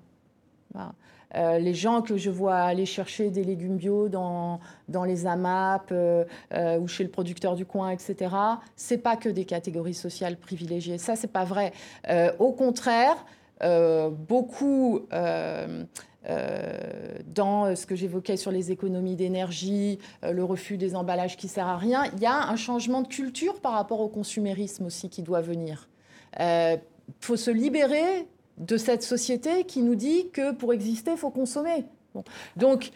Euh, 1.36 1.60
les 1.60 1.73
gens 1.73 2.01
que 2.01 2.15
je 2.17 2.30
vois 2.30 2.56
aller 2.56 2.86
chercher 2.86 3.30
des 3.30 3.43
légumes 3.43 3.75
bio 3.75 4.08
dans, 4.08 4.62
dans 4.88 5.03
les 5.03 5.27
AMAP 5.27 5.91
euh, 5.91 6.23
euh, 6.53 6.80
ou 6.80 6.88
chez 6.88 7.03
le 7.03 7.10
producteur 7.10 7.56
du 7.56 7.65
coin, 7.65 7.89
etc., 7.89 8.34
c'est 8.75 8.97
pas 8.97 9.17
que 9.17 9.27
des 9.27 9.43
catégories 9.45 9.93
sociales 9.93 10.38
privilégiées. 10.38 10.97
Ça, 10.97 11.15
c'est 11.15 11.32
pas 11.32 11.43
vrai. 11.43 11.73
au 12.39 12.53
contraire, 12.53 13.25
beaucoup 14.27 15.01
dans 17.36 17.75
ce 17.75 17.86
que 17.86 17.95
j'évoquais 17.95 18.38
sur 18.38 18.51
les 18.51 18.71
économies 18.71 19.15
d'énergie, 19.15 19.99
le 20.23 20.43
refus 20.43 20.77
des 20.77 20.95
emballages 20.95 21.38
qui 21.38 21.47
sert 21.47 21.67
à 21.67 21.77
rien, 21.77 22.06
il 22.15 22.21
y 22.21 22.25
a 22.25 22.47
un 22.47 22.56
changement 22.56 23.01
de 23.01 23.08
culture 23.08 23.60
par 23.60 23.73
rapport 23.73 23.99
au 23.99 24.08
consumérisme 24.08 24.86
aussi 24.86 25.10
qui 25.10 25.23
doit 25.23 25.41
venir. 25.41 25.89
Il 26.39 26.80
faut 27.19 27.38
se 27.38 27.51
libérer 27.51 28.27
de 28.57 28.77
cette 28.77 29.03
société 29.03 29.63
qui 29.65 29.81
nous 29.81 29.95
dit 29.95 30.29
que 30.31 30.51
pour 30.51 30.73
exister, 30.73 31.11
il 31.11 31.17
faut 31.17 31.29
consommer. 31.29 31.85
Donc 32.55 32.89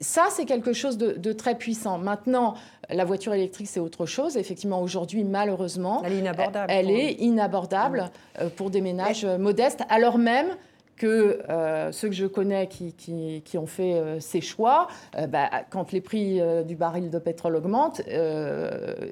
ça, 0.00 0.26
c'est 0.30 0.44
quelque 0.44 0.72
chose 0.72 0.98
de, 0.98 1.32
très 1.32 1.56
puissant. 1.56 1.98
Maintenant, 1.98 2.54
la 2.90 3.04
voiture 3.04 3.34
électrique, 3.34 3.68
c'est 3.68 3.80
autre 3.80 4.06
chose. 4.06 4.36
Effectivement, 4.36 4.82
aujourd'hui, 4.82 5.24
malheureusement, 5.24 6.02
elle 6.04 6.14
est 6.14 6.18
inabordable. 6.18 6.66
Elle 6.72 6.90
est 6.90 7.12
inabordable 7.14 8.10
euh, 8.40 8.48
pour 8.48 8.70
des 8.70 8.80
ménages 8.80 9.24
modestes, 9.24 9.82
alors 9.88 10.18
même 10.18 10.56
que 10.96 11.40
euh, 11.48 11.90
ceux 11.92 12.08
que 12.08 12.14
je 12.14 12.26
connais 12.26 12.68
qui, 12.68 12.92
qui, 12.92 13.58
ont 13.58 13.66
fait 13.66 13.94
euh, 13.94 14.20
ces 14.20 14.40
choix, 14.40 14.88
euh, 15.16 15.26
bah, 15.26 15.50
quand 15.70 15.92
les 15.92 16.00
prix 16.00 16.40
du 16.66 16.76
baril 16.76 17.10
de 17.10 17.18
pétrole 17.18 17.56
augmentent, 17.56 18.02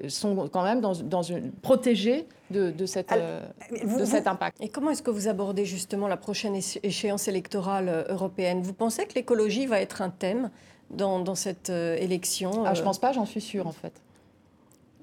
sont 0.09 0.49
quand 0.53 0.62
même 0.62 0.81
dans, 0.81 0.95
dans 0.95 1.23
une, 1.23 1.51
protégés 1.51 2.27
de, 2.51 2.71
de, 2.71 2.87
cette, 2.87 3.12
de 3.12 4.05
cet 4.05 4.27
impact. 4.27 4.59
Et 4.61 4.69
comment 4.69 4.90
est-ce 4.90 5.03
que 5.03 5.11
vous 5.11 5.29
abordez 5.29 5.64
justement 5.64 6.09
la 6.09 6.16
prochaine 6.16 6.55
échéance 6.83 7.29
électorale 7.29 8.07
européenne? 8.09 8.62
Vous 8.62 8.73
pensez 8.73 9.07
que 9.07 9.14
l'écologie 9.14 9.66
va 9.66 9.81
être 9.81 10.03
un 10.03 10.11
thème 10.11 10.51
dans, 10.90 11.21
dans 11.21 11.35
cette 11.35 11.71
élection 11.71 12.64
ah, 12.66 12.75
Je 12.75 12.81
ne 12.81 12.85
pense 12.85 12.99
pas, 12.99 13.12
j'en 13.12 13.27
suis 13.27 13.40
sûre 13.40 13.66
en 13.66 13.73
fait. 13.73 13.93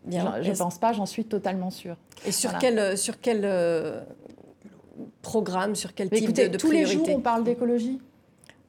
Bien. 0.05 0.41
Je 0.41 0.51
ne 0.51 0.55
pense 0.55 0.77
pas, 0.77 0.93
j'en 0.93 1.05
suis 1.05 1.25
totalement 1.25 1.69
sûre. 1.69 1.97
Et 2.25 2.31
sur 2.31 2.57
quel, 2.57 2.97
sur 2.97 3.19
quel 3.19 3.43
programme, 5.21 5.75
sur 5.75 5.93
quel 5.93 6.09
type 6.09 6.33
de, 6.33 6.47
de 6.47 6.57
tous 6.57 6.71
les 6.71 6.85
jours, 6.85 7.07
on 7.09 7.19
parle 7.19 7.43
d'écologie. 7.43 7.99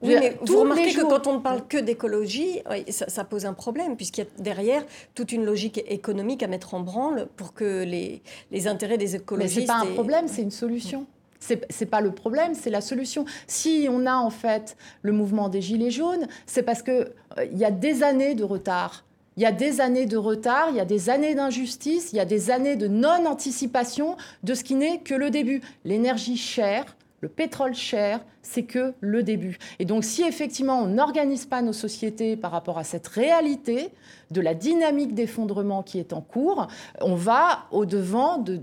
Oui, 0.01 0.15
mais 0.17 0.37
vous 0.41 0.59
remarquez 0.59 0.93
que 0.93 1.01
quand 1.01 1.27
on 1.27 1.35
ne 1.35 1.39
parle 1.39 1.67
que 1.67 1.77
d'écologie, 1.77 2.61
ça, 2.89 3.23
pose 3.23 3.45
un 3.45 3.53
problème, 3.53 3.97
puisqu'il 3.97 4.21
y 4.21 4.27
a 4.27 4.27
derrière 4.41 4.85
toute 5.13 5.31
une 5.31 5.43
logique 5.43 5.83
économique 5.87 6.41
à 6.41 6.47
mettre 6.47 6.73
en 6.73 6.79
branle 6.79 7.27
pour 7.35 7.53
que 7.53 7.83
les, 7.83 8.21
les 8.51 8.67
intérêts 8.67 8.97
des 8.97 9.15
écologistes... 9.15 9.57
Mais 9.57 9.65
ce 9.65 9.71
n'est 9.71 9.79
pas 9.79 9.91
un 9.91 9.93
problème, 9.93 10.27
c'est 10.27 10.41
une 10.41 10.51
solution. 10.51 11.05
Ce 11.39 11.53
n'est 11.53 11.89
pas 11.89 12.01
le 12.01 12.11
problème, 12.11 12.53
c'est 12.53 12.69
la 12.69 12.81
solution. 12.81 13.25
Si 13.47 13.87
on 13.89 14.05
a 14.05 14.15
en 14.15 14.29
fait 14.29 14.77
le 15.01 15.11
mouvement 15.11 15.49
des 15.49 15.61
Gilets 15.61 15.91
jaunes, 15.91 16.27
c'est 16.45 16.63
parce 16.63 16.81
qu'il 16.81 17.11
euh, 17.37 17.45
y 17.53 17.63
a 17.63 17.71
des 17.71 18.03
années 18.03 18.35
de 18.35 18.43
retard 18.43 19.05
il 19.39 19.43
y 19.43 19.45
a 19.45 19.53
des 19.53 19.79
années 19.79 20.05
de 20.05 20.17
retard, 20.17 20.67
il 20.69 20.75
y 20.75 20.81
a 20.81 20.85
des 20.85 21.09
années 21.09 21.33
d'injustice, 21.33 22.11
il 22.11 22.17
y 22.17 22.19
a 22.19 22.25
des 22.25 22.51
années 22.51 22.75
de 22.75 22.89
non-anticipation 22.89 24.17
de 24.43 24.53
ce 24.53 24.65
qui 24.65 24.75
n'est 24.75 24.99
que 24.99 25.13
le 25.13 25.29
début. 25.29 25.61
L'énergie 25.85 26.35
chère, 26.35 26.97
le 27.21 27.29
pétrole 27.29 27.73
cher, 27.73 28.19
c'est 28.41 28.63
que 28.63 28.93
le 28.99 29.23
début. 29.23 29.57
Et 29.79 29.85
donc 29.85 30.03
si 30.03 30.23
effectivement 30.23 30.81
on 30.81 30.87
n'organise 30.87 31.45
pas 31.45 31.61
nos 31.61 31.71
sociétés 31.71 32.35
par 32.35 32.51
rapport 32.51 32.77
à 32.77 32.83
cette 32.83 33.07
réalité 33.07 33.91
de 34.29 34.41
la 34.41 34.53
dynamique 34.53 35.13
d'effondrement 35.13 35.83
qui 35.83 35.99
est 35.99 36.11
en 36.11 36.19
cours, 36.19 36.67
on 36.99 37.15
va 37.15 37.59
au-devant 37.71 38.39
de, 38.39 38.59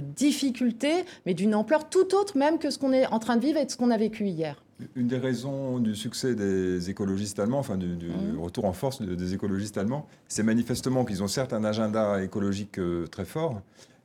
difficultés, 0.00 1.06
mais 1.24 1.32
d'une 1.32 1.54
ampleur 1.54 1.88
tout 1.88 2.14
autre 2.14 2.36
même 2.36 2.58
que 2.58 2.68
ce 2.68 2.78
qu'on 2.78 2.92
est 2.92 3.06
en 3.06 3.18
train 3.18 3.36
de 3.38 3.46
vivre 3.46 3.58
et 3.58 3.64
de 3.64 3.70
ce 3.70 3.78
qu'on 3.78 3.90
a 3.90 3.96
vécu 3.96 4.26
hier. 4.26 4.62
Une 4.96 5.06
des 5.06 5.18
raisons 5.18 5.78
du 5.78 5.94
succès 5.94 6.34
des 6.34 6.90
écologistes 6.90 7.38
allemands, 7.38 7.58
enfin 7.58 7.76
du, 7.76 7.86
mmh. 7.86 8.38
retour 8.40 8.64
en 8.64 8.72
force 8.72 9.02
des 9.02 9.34
écologistes 9.34 9.78
allemands, 9.78 10.06
c'est 10.28 10.42
manifestement 10.42 11.04
qu'ils 11.04 11.22
ont 11.22 11.28
certes 11.28 11.52
un 11.52 11.64
agenda 11.64 12.22
écologique 12.22 12.78
euh, 12.78 13.06
très 13.06 13.24
fort, 13.24 13.60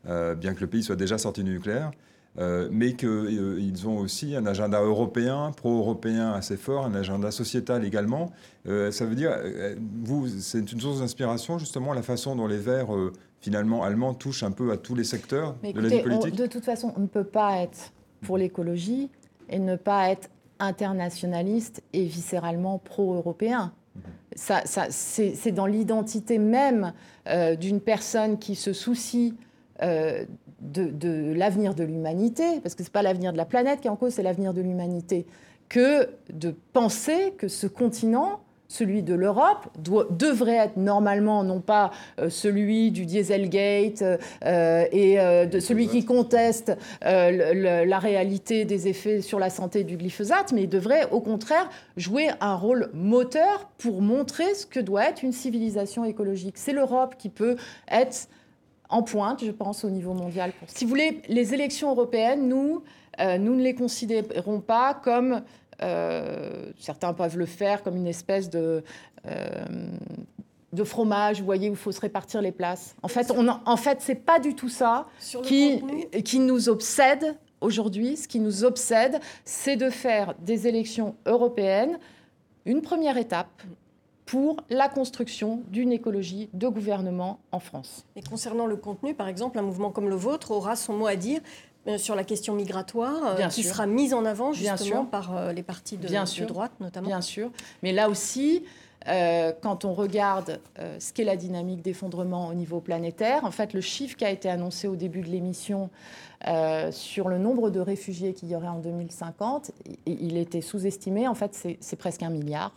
euh, 0.07 0.35
bien 0.35 0.53
que 0.53 0.61
le 0.61 0.67
pays 0.67 0.83
soit 0.83 0.95
déjà 0.95 1.17
sorti 1.17 1.43
du 1.43 1.51
nucléaire, 1.51 1.91
euh, 2.39 2.69
mais 2.71 2.93
qu'ils 2.93 3.87
ont 3.87 3.97
aussi 3.97 4.35
un 4.35 4.45
agenda 4.45 4.81
européen, 4.81 5.51
pro-européen 5.55 6.31
assez 6.33 6.57
fort, 6.57 6.85
un 6.85 6.95
agenda 6.95 7.31
sociétal 7.31 7.83
également. 7.85 8.31
ça 8.65 9.05
veut 9.05 9.15
dire, 9.15 9.31
vous, 10.03 10.27
c'est 10.27 10.71
une 10.71 10.79
source 10.79 10.99
d'inspiration 10.99 11.57
justement 11.57 11.93
la 11.93 12.03
façon 12.03 12.35
dont 12.35 12.47
les 12.47 12.57
Verts 12.57 12.89
finalement 13.39 13.83
allemands 13.83 14.13
touchent 14.13 14.43
un 14.43 14.51
peu 14.51 14.71
à 14.71 14.77
tous 14.77 14.95
les 14.95 15.03
secteurs 15.03 15.55
de 15.63 15.79
la 15.79 15.87
vie 15.87 16.01
politique. 16.01 16.35
de 16.35 16.47
toute 16.47 16.65
façon, 16.65 16.93
on 16.95 17.01
ne 17.01 17.07
peut 17.07 17.23
pas 17.23 17.57
être 17.57 17.91
pour 18.21 18.37
l'écologie 18.37 19.09
et 19.49 19.59
ne 19.59 19.75
pas 19.75 20.09
être 20.09 20.29
internationaliste 20.60 21.84
et 21.93 22.06
viscéralement 22.06 22.78
pro-européen. 22.78 23.74
Ça, 24.36 24.62
c'est 24.89 25.52
dans 25.52 25.65
l'identité 25.65 26.38
même 26.38 26.93
euh, 27.28 27.56
d'une 27.56 27.82
personne 27.82 28.38
qui 28.38 28.56
se 28.56 28.72
soucie 28.72 29.34
euh, 29.82 30.26
de, 30.62 31.34
l'avenir 31.34 31.74
de 31.74 31.84
l'humanité, 31.84 32.60
parce 32.62 32.76
que 32.76 32.84
ce 32.84 32.89
n'est 32.89 32.91
pas 32.91 33.02
l'avenir 33.02 33.32
de 33.32 33.38
la 33.38 33.46
planète 33.46 33.82
qui 33.82 33.88
est 33.88 33.91
en 33.91 33.96
cause, 33.96 34.13
c'est 34.13 34.24
l'avenir 34.24 34.54
de 34.54 34.62
l'humanité, 34.62 35.26
que 35.70 36.10
de 36.32 36.56
penser 36.74 37.34
que 37.38 37.48
ce 37.48 37.67
continent 37.67 38.39
celui 38.67 39.03
de 39.03 39.13
l'Europe 39.13 39.67
devrait 39.77 40.56
être 40.56 40.77
normalement 40.77 41.43
non 41.43 41.62
pas 41.62 41.91
euh, 42.19 42.30
celui 42.30 42.91
du 42.91 43.06
Dieselgate 43.06 44.01
euh, 44.01 44.86
et 44.91 45.19
euh, 45.19 45.45
de 45.45 45.60
celui 45.60 45.88
qui 45.88 46.06
conteste 46.06 46.73
la 47.01 47.99
réalité 47.99 48.65
des 48.65 48.88
effets 48.88 49.21
sur 49.21 49.39
la 49.39 49.49
santé 49.49 49.84
du 49.84 49.97
glyphosate, 49.97 50.51
mais 50.51 50.63
il 50.63 50.69
devrait 50.69 51.10
au 51.12 51.21
contraire 51.21 51.69
jouer 51.95 52.30
un 52.41 52.56
rôle 52.56 52.89
moteur 52.93 53.69
pour 53.77 54.01
montrer 54.01 54.53
ce 54.53 54.65
que 54.65 54.80
doit 54.80 55.06
être 55.06 55.23
une 55.23 55.32
civilisation 55.32 56.03
écologique. 56.03 56.58
C'est 56.58 56.73
l'Europe 56.73 57.15
qui 57.17 57.30
peut 57.30 57.56
être 57.89 58.27
en 58.89 59.03
pointe, 59.03 59.43
je 59.43 59.51
pense, 59.51 59.84
au 59.84 59.89
niveau 59.89 60.13
mondial. 60.13 60.51
Si 60.67 60.86
vous 60.86 60.89
voulez, 60.89 61.21
les 61.27 61.53
élections 61.53 61.89
européennes, 61.91 62.47
nous, 62.47 62.84
nous 63.19 63.56
ne 63.56 63.62
les 63.62 63.73
considérons 63.73 64.61
pas 64.61 64.93
comme 64.93 65.41
certains 65.80 67.13
peuvent 67.13 67.38
le 67.38 67.45
faire 67.45 67.84
comme 67.84 67.95
une 67.95 68.07
espèce 68.07 68.49
de, 68.49 68.84
euh, 69.25 69.65
de 70.73 70.84
fromage, 70.84 71.39
vous 71.39 71.45
voyez, 71.45 71.69
où 71.69 71.73
il 71.73 71.78
faut 71.78 71.91
se 71.91 72.01
répartir 72.01 72.41
les 72.41 72.51
places. 72.51 72.95
En 73.03 73.07
fait, 73.07 73.32
on 73.32 73.47
en 73.47 73.78
fait 73.78 73.99
c'est 74.01 74.15
pas 74.15 74.39
du 74.39 74.55
tout 74.55 74.69
ça 74.69 75.07
qui, 75.43 75.84
qui 76.23 76.39
nous 76.39 76.69
obsède 76.69 77.36
aujourd'hui. 77.61 78.17
Ce 78.17 78.28
qui 78.28 78.39
nous 78.39 78.63
obsède, 78.63 79.19
c'est 79.45 79.75
de 79.75 79.89
faire 79.89 80.36
des 80.39 80.67
élections 80.67 81.15
européennes 81.25 81.99
une 82.65 82.82
première 82.82 83.17
étape 83.17 83.63
pour 84.25 84.57
la 84.69 84.89
construction 84.89 85.63
d'une 85.69 85.93
écologie 85.93 86.49
de 86.53 86.67
gouvernement 86.67 87.39
en 87.53 87.59
France. 87.59 88.05
Et 88.17 88.21
concernant 88.21 88.65
le 88.65 88.75
contenu, 88.75 89.13
par 89.13 89.30
exemple, 89.30 89.57
un 89.57 89.61
mouvement 89.61 89.89
comme 89.89 90.09
le 90.09 90.15
vôtre 90.15 90.51
aura 90.51 90.75
son 90.75 90.93
mot 90.97 91.07
à 91.07 91.15
dire 91.15 91.39
euh, 91.39 91.76
sur 91.97 92.15
la 92.15 92.23
question 92.23 92.53
migratoire, 92.55 93.38
euh, 93.39 93.47
qui 93.47 93.63
sera 93.63 93.85
mise 93.85 94.13
en 94.13 94.25
avant 94.25 94.53
justement 94.53 95.05
par 95.05 95.35
euh, 95.35 95.53
les 95.53 95.63
partis 95.63 95.97
de, 95.97 96.45
droite 96.45 96.71
notamment. 96.79 97.07
Bien 97.07 97.21
sûr. 97.21 97.49
Mais 97.83 97.93
là 97.93 98.09
aussi, 98.09 98.63
euh, 99.07 99.53
quand 99.61 99.85
on 99.85 99.93
regarde 99.93 100.59
euh, 100.79 100.99
ce 100.99 101.13
qu'est 101.13 101.23
la 101.23 101.38
dynamique 101.38 101.81
d'effondrement 101.81 102.47
au 102.47 102.53
niveau 102.53 102.81
planétaire. 102.81 103.45
En 103.45 103.51
fait, 103.51 103.73
le 103.73 103.81
chiffre 103.81 104.17
qui 104.17 104.25
a 104.25 104.29
été 104.29 104.49
annoncé 104.49 104.88
au 104.88 104.95
début 104.95 105.21
de 105.21 105.29
l'émission 105.29 105.89
euh, 106.47 106.91
sur 106.91 107.29
le 107.29 107.38
nombre 107.38 107.69
de 107.69 107.79
réfugiés 107.79 108.33
qu'il 108.33 108.49
y 108.49 108.55
aurait 108.55 108.67
en 108.67 108.79
2050, 108.79 109.71
il 110.05 110.38
était 110.38 110.61
sous-estimé. 110.61 111.27
En 111.27 111.35
fait, 111.35 111.77
c'est 111.79 111.95
presque 111.95 112.23
un 112.23 112.29
milliard. 112.29 112.73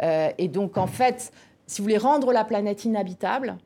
et 0.00 0.48
donc, 0.48 0.78
en 0.78 0.86
fait, 0.86 1.30
si 1.66 1.80
vous 1.80 1.84
voulez 1.84 1.98
rendre 1.98 2.32
la 2.32 2.44
planète 2.44 2.84
inhabitable, 2.84 3.56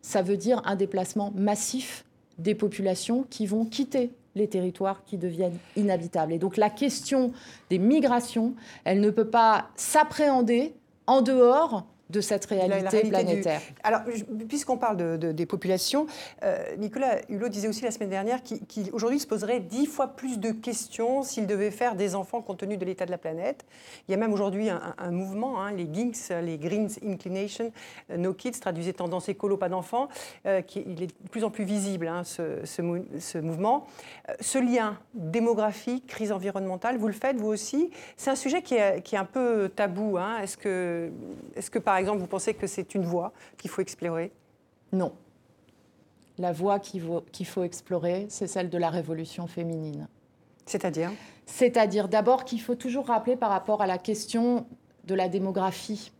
ça 0.00 0.22
veut 0.22 0.36
dire 0.36 0.62
un 0.64 0.76
déplacement 0.76 1.32
massif 1.34 2.05
des 2.38 2.54
populations 2.54 3.24
qui 3.28 3.46
vont 3.46 3.64
quitter 3.64 4.12
les 4.34 4.48
territoires 4.48 5.02
qui 5.04 5.16
deviennent 5.16 5.58
inhabitables. 5.76 6.32
Et 6.32 6.38
donc 6.38 6.56
la 6.56 6.70
question 6.70 7.32
des 7.70 7.78
migrations, 7.78 8.54
elle 8.84 9.00
ne 9.00 9.10
peut 9.10 9.30
pas 9.30 9.68
s'appréhender 9.76 10.74
en 11.06 11.22
dehors 11.22 11.86
de 12.10 12.20
cette 12.20 12.44
réalité, 12.44 13.02
planétaire. 13.08 13.60
Alors, 13.82 14.00
puisqu'on 14.48 14.76
parle 14.76 14.96
de, 14.96 15.32
des 15.32 15.46
populations, 15.46 16.06
euh, 16.44 16.58
Nicolas 16.78 17.18
Hulot 17.28 17.48
disait 17.48 17.68
aussi 17.68 17.82
la 17.82 17.90
semaine 17.90 18.10
dernière 18.10 18.40
qu'aujourd'hui 18.42 19.18
se 19.18 19.26
poserait 19.26 19.60
dix 19.60 19.86
fois 19.86 20.08
plus 20.08 20.38
de 20.38 20.52
questions 20.52 21.22
s'il 21.22 21.46
devait 21.46 21.70
faire 21.70 21.96
des 21.96 22.14
enfants 22.14 22.42
compte 22.42 22.58
tenu 22.58 22.76
de 22.76 22.84
l'état 22.84 23.06
de 23.06 23.10
la 23.10 23.18
planète. 23.18 23.64
Il 24.08 24.12
y 24.12 24.14
a 24.14 24.18
même 24.18 24.32
aujourd'hui 24.32 24.68
un, 24.68 25.10
mouvement, 25.10 25.60
hein, 25.60 25.72
les 25.72 25.88
GINKS, 25.92 26.32
les 26.42 26.58
Greens 26.58 26.98
Inclination, 27.04 27.72
euh, 28.10 28.16
No 28.16 28.34
Kids, 28.34 28.60
traduisait 28.60 28.92
tendance 28.92 29.28
écolo, 29.28 29.56
pas 29.56 29.68
d'enfants, 29.68 30.08
euh, 30.46 30.62
qui 30.62 30.84
il 30.86 31.02
est 31.02 31.06
de 31.08 31.28
plus 31.30 31.42
en 31.42 31.50
plus 31.50 31.64
visible, 31.64 32.06
hein, 32.06 32.22
ce, 32.24 32.64
ce, 32.64 33.38
mouvement. 33.38 33.86
ce 34.40 34.58
lien 34.58 34.98
démographique, 35.14 36.06
crise 36.06 36.30
environnementale, 36.30 36.98
vous 36.98 37.08
le 37.08 37.12
faites 37.12 37.36
vous 37.36 37.48
aussi? 37.48 37.90
C'est 38.16 38.30
un 38.30 38.36
sujet 38.36 38.62
qui 38.62 38.74
est, 38.74 39.02
qui 39.02 39.16
est, 39.16 39.18
un 39.18 39.24
peu 39.24 39.70
tabou. 39.74 40.18
Hein. 40.18 40.38
Est-ce 40.42 40.56
que, 40.56 41.10
est 41.56 41.68
que 41.68 41.78
par 41.78 41.95
par 41.96 42.00
exemple, 42.00 42.18
vous 42.18 42.26
pensez 42.26 42.52
que 42.52 42.66
c'est 42.66 42.94
une 42.94 43.06
voie 43.06 43.32
qu'il 43.56 43.70
faut 43.70 43.80
explorer? 43.80 44.30
Non. 44.92 45.14
La 46.36 46.52
voie 46.52 46.78
qu'il 46.78 47.00
faut, 47.00 47.62
explorer, 47.62 48.26
c'est 48.28 48.46
celle 48.46 48.68
de 48.68 48.76
la 48.76 48.90
révolution 48.90 49.46
féminine. 49.46 50.06
C'est-à-dire? 50.66 51.10
C'est-à-dire 51.46 52.08
d'abord 52.08 52.44
qu'il 52.44 52.60
faut 52.60 52.74
toujours 52.74 53.06
rappeler 53.06 53.34
par 53.34 53.48
rapport 53.48 53.80
à 53.80 53.86
la 53.86 53.96
question 53.96 54.66
de 55.04 55.14
la 55.14 55.30
démographie 55.30 56.12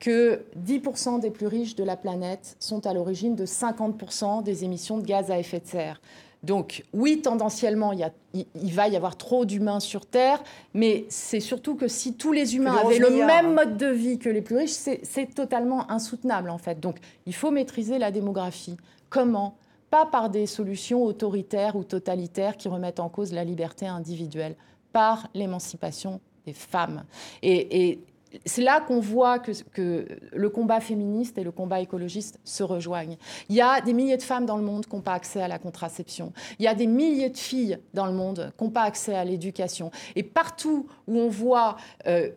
que 0.00 0.46
10% 0.58 1.20
des 1.20 1.30
plus 1.30 1.46
riches 1.46 1.74
de 1.74 1.84
la 1.84 1.98
planète 1.98 2.56
sont 2.58 2.86
à 2.86 2.94
l'origine 2.94 3.36
de 3.36 3.44
50% 3.44 4.44
des 4.44 4.64
émissions 4.64 4.96
de 4.96 5.04
gaz 5.04 5.30
à 5.30 5.38
effet 5.38 5.60
de 5.60 5.66
serre. 5.66 6.00
Donc 6.46 6.84
oui, 6.92 7.20
tendanciellement, 7.20 7.92
il, 7.92 8.72
va 8.72 8.86
y 8.86 8.96
avoir 8.96 9.16
trop 9.16 9.44
d'humains 9.44 9.80
sur 9.80 10.06
Terre, 10.06 10.42
mais 10.74 11.04
c'est 11.08 11.40
surtout 11.40 11.74
que 11.74 11.88
si 11.88 12.14
tous 12.14 12.32
les 12.32 12.54
humains 12.54 12.76
avaient 12.76 13.00
le 13.00 13.10
même 13.10 13.54
mode 13.54 13.76
de 13.76 13.88
vie 13.88 14.18
que 14.18 14.28
les 14.28 14.42
plus 14.42 14.56
riches, 14.56 14.70
c'est 15.02 15.34
totalement 15.34 15.90
insoutenable 15.90 16.48
en 16.48 16.58
fait. 16.58 16.78
Donc 16.78 16.98
il 17.26 17.34
faut 17.34 17.50
maîtriser 17.50 17.98
la 17.98 18.12
démographie. 18.12 18.76
Comment? 19.10 19.56
Pas 19.90 20.06
par 20.06 20.30
des 20.30 20.46
solutions 20.46 21.02
autoritaires 21.02 21.74
ou 21.74 21.82
totalitaires 21.82 22.56
qui 22.56 22.68
remettent 22.68 23.00
en 23.00 23.08
cause 23.08 23.32
la 23.32 23.42
liberté 23.42 23.86
individuelle, 23.86 24.54
par 24.92 25.28
l'émancipation 25.34 26.20
des 26.46 26.52
femmes. 26.52 27.02
et 27.42 27.98
c'est 28.44 28.62
là 28.62 28.80
qu'on 28.80 29.00
voit 29.00 29.38
que, 29.38 30.06
le 30.32 30.48
combat 30.50 30.80
féministe 30.80 31.38
et 31.38 31.44
le 31.44 31.52
combat 31.52 31.80
écologiste 31.80 32.38
se 32.44 32.62
rejoignent. 32.62 33.16
Il 33.48 33.56
y 33.56 33.60
a 33.60 33.80
des 33.80 33.92
milliers 33.92 34.16
de 34.16 34.22
femmes 34.22 34.46
dans 34.46 34.56
le 34.56 34.62
monde 34.62 34.86
qui 34.86 34.94
n'ont 34.94 35.02
pas 35.02 35.14
accès 35.14 35.40
à 35.40 35.48
la 35.48 35.58
contraception. 35.58 36.32
Il 36.58 36.64
y 36.64 36.68
a 36.68 36.74
des 36.74 36.86
milliers 36.86 37.30
de 37.30 37.36
filles 37.36 37.78
dans 37.94 38.06
le 38.06 38.12
monde 38.12 38.52
qui 38.56 38.64
n'ont 38.64 38.70
pas 38.70 38.82
accès 38.82 39.14
à 39.14 39.24
l'éducation. 39.24 39.90
Et 40.14 40.22
partout 40.22 40.86
où 41.06 41.18
on 41.18 41.28
voit 41.28 41.76
euh, 42.06 42.30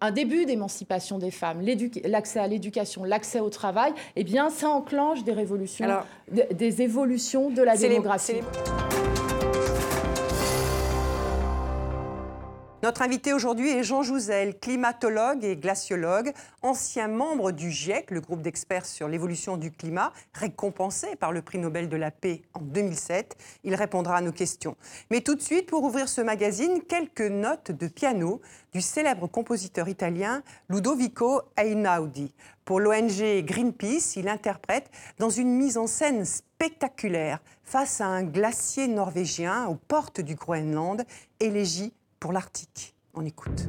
un 0.00 0.10
début 0.10 0.46
d'émancipation 0.46 1.18
des 1.18 1.30
femmes, 1.30 1.62
l'accès 2.04 2.40
à 2.40 2.48
l'éducation, 2.48 3.04
l'accès 3.04 3.40
au 3.40 3.50
travail, 3.50 3.92
eh 4.16 4.24
bien, 4.24 4.50
ça 4.50 4.68
enclenche 4.68 5.22
des 5.22 5.32
révolutions, 5.32 5.86
des, 6.30 6.82
évolutions 6.82 7.50
de 7.50 7.62
la 7.62 7.76
démographie. 7.76 8.40
Notre 12.82 13.02
invité 13.02 13.32
aujourd'hui 13.32 13.68
est 13.70 13.84
Jean 13.84 14.02
Jouzel, 14.02 14.58
climatologue 14.58 15.44
et 15.44 15.54
glaciologue, 15.54 16.32
ancien 16.62 17.06
membre 17.06 17.52
du 17.52 17.70
GIEC, 17.70 18.10
le 18.10 18.20
groupe 18.20 18.42
d'experts 18.42 18.86
sur 18.86 19.06
l'évolution 19.06 19.56
du 19.56 19.70
climat, 19.70 20.12
récompensé 20.34 21.14
par 21.14 21.30
le 21.30 21.42
prix 21.42 21.58
Nobel 21.58 21.88
de 21.88 21.96
la 21.96 22.10
paix 22.10 22.42
en 22.54 22.60
2007. 22.60 23.36
Il 23.62 23.76
répondra 23.76 24.16
à 24.16 24.20
nos 24.20 24.32
questions. 24.32 24.76
Mais 25.12 25.20
tout 25.20 25.36
de 25.36 25.40
suite, 25.40 25.70
pour 25.70 25.84
ouvrir 25.84 26.08
ce 26.08 26.22
magazine, 26.22 26.80
quelques 26.88 27.20
notes 27.20 27.70
de 27.70 27.86
piano 27.86 28.40
du 28.72 28.80
célèbre 28.80 29.28
compositeur 29.28 29.88
italien 29.88 30.42
Ludovico 30.68 31.42
Einaudi. 31.56 32.34
Pour 32.64 32.80
l'ONG 32.80 33.44
Greenpeace, 33.44 34.16
il 34.16 34.26
interprète 34.26 34.90
dans 35.20 35.30
une 35.30 35.54
mise 35.54 35.78
en 35.78 35.86
scène 35.86 36.24
spectaculaire 36.24 37.38
face 37.62 38.00
à 38.00 38.06
un 38.06 38.24
glacier 38.24 38.88
norvégien 38.88 39.68
aux 39.68 39.76
portes 39.76 40.20
du 40.20 40.34
Groenland, 40.34 41.04
élégie 41.38 41.92
pour 42.22 42.32
l'Arctique. 42.32 42.94
On 43.14 43.24
écoute. 43.24 43.66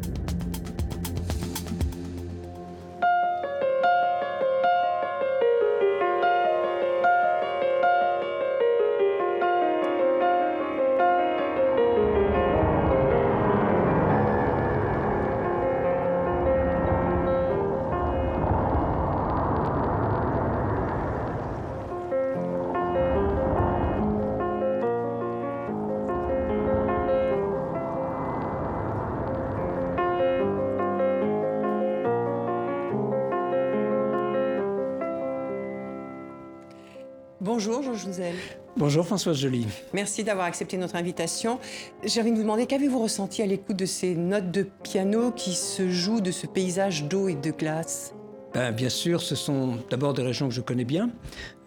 Bonjour 37.66 37.82
Jean 37.82 37.94
Jouzel. 37.94 38.36
Bonjour 38.76 39.06
Françoise 39.06 39.38
Joly. 39.38 39.66
Merci 39.94 40.26
d'avoir 40.26 40.48
accepté 40.48 40.76
notre 40.76 40.98
invitation. 40.98 41.60
J'ai 42.04 42.20
envie 42.20 42.32
de 42.32 42.36
vous 42.36 42.42
demander, 42.42 42.66
qu'avez-vous 42.66 43.02
ressenti 43.02 43.42
à 43.42 43.46
l'écoute 43.46 43.78
de 43.78 43.86
ces 43.86 44.16
notes 44.16 44.52
de 44.52 44.64
piano 44.84 45.32
qui 45.32 45.54
se 45.54 45.90
jouent 45.90 46.20
de 46.20 46.32
ce 46.32 46.46
paysage 46.46 47.06
d'eau 47.06 47.30
et 47.30 47.36
de 47.36 47.52
glace? 47.52 48.14
Ben, 48.54 48.72
bien 48.72 48.90
sûr, 48.90 49.22
ce 49.22 49.34
sont 49.34 49.80
d'abord 49.90 50.14
des 50.14 50.22
régions 50.22 50.48
que 50.48 50.54
je 50.54 50.62
connais 50.62 50.84
bien, 50.84 51.10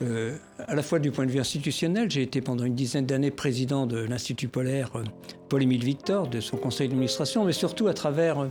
euh, 0.02 0.36
à 0.68 0.74
la 0.76 0.82
fois 0.82 1.00
du 1.00 1.10
point 1.10 1.26
de 1.26 1.32
vue 1.32 1.40
institutionnel. 1.40 2.08
J'ai 2.10 2.22
été 2.22 2.40
pendant 2.40 2.64
une 2.64 2.76
dizaine 2.76 3.06
d'années 3.06 3.32
président 3.32 3.86
de 3.86 3.98
l'Institut 3.98 4.46
polaire 4.46 4.92
euh, 4.94 5.02
Paul-Émile 5.48 5.82
Victor, 5.82 6.28
de 6.28 6.40
son 6.40 6.58
conseil 6.58 6.88
d'administration, 6.88 7.44
mais 7.44 7.52
surtout 7.52 7.88
à 7.88 7.94
travers, 7.94 8.48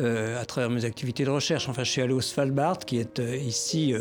euh, 0.00 0.40
à 0.40 0.44
travers 0.44 0.68
mes 0.68 0.84
activités 0.84 1.24
de 1.24 1.30
recherche. 1.30 1.66
Enfin, 1.70 1.82
je 1.82 1.90
suis 1.92 2.02
allé 2.02 2.12
au 2.12 2.20
Svalbard, 2.20 2.80
qui 2.80 2.98
est 2.98 3.20
ici 3.20 3.94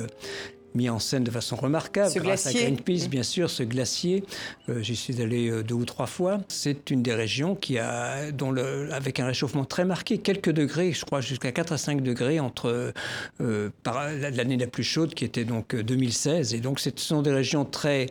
mis 0.76 0.90
en 0.90 1.00
scène 1.00 1.24
de 1.24 1.32
façon 1.32 1.56
remarquable 1.56 2.12
ce 2.12 2.20
grâce 2.20 2.44
glacier. 2.44 2.62
à 2.62 2.64
Greenpeace, 2.66 3.08
bien 3.10 3.24
sûr, 3.24 3.50
ce 3.50 3.64
glacier. 3.64 4.24
Euh, 4.70 4.82
j'y 4.82 4.96
suis 4.96 5.22
allé 5.22 5.50
euh, 5.50 5.64
deux 5.64 5.76
ou 5.76 5.86
trois 5.86 6.06
fois. 6.06 6.40
C'est 6.48 6.92
une 6.92 7.02
des 7.02 7.14
régions 7.14 7.56
qui 7.56 7.80
a, 7.80 8.32
dont 8.32 8.52
le, 8.52 8.92
avec 8.94 9.20
un 9.20 9.26
réchauffement 9.26 9.66
très 9.66 9.86
marqué, 9.86 10.18
quelques 10.18 10.52
degrés, 10.52 10.92
je 10.92 11.06
crois 11.06 11.22
jusqu'à 11.22 11.52
4 11.52 11.74
à 11.74 11.78
5 11.78 12.02
degrés 12.02 12.40
entre 12.40 12.94
euh, 13.42 13.70
l'année 13.86 14.58
la 14.58 14.68
plus 14.68 14.84
chaude 14.84 15.14
qui 15.14 15.26
était 15.26 15.46
donc 15.46 15.76
2016. 15.76 16.54
Et 16.54 16.60
donc 16.60 16.80
ce 16.80 16.90
sont 16.96 17.22
des 17.22 17.32
régions 17.32 17.66
très 17.66 18.08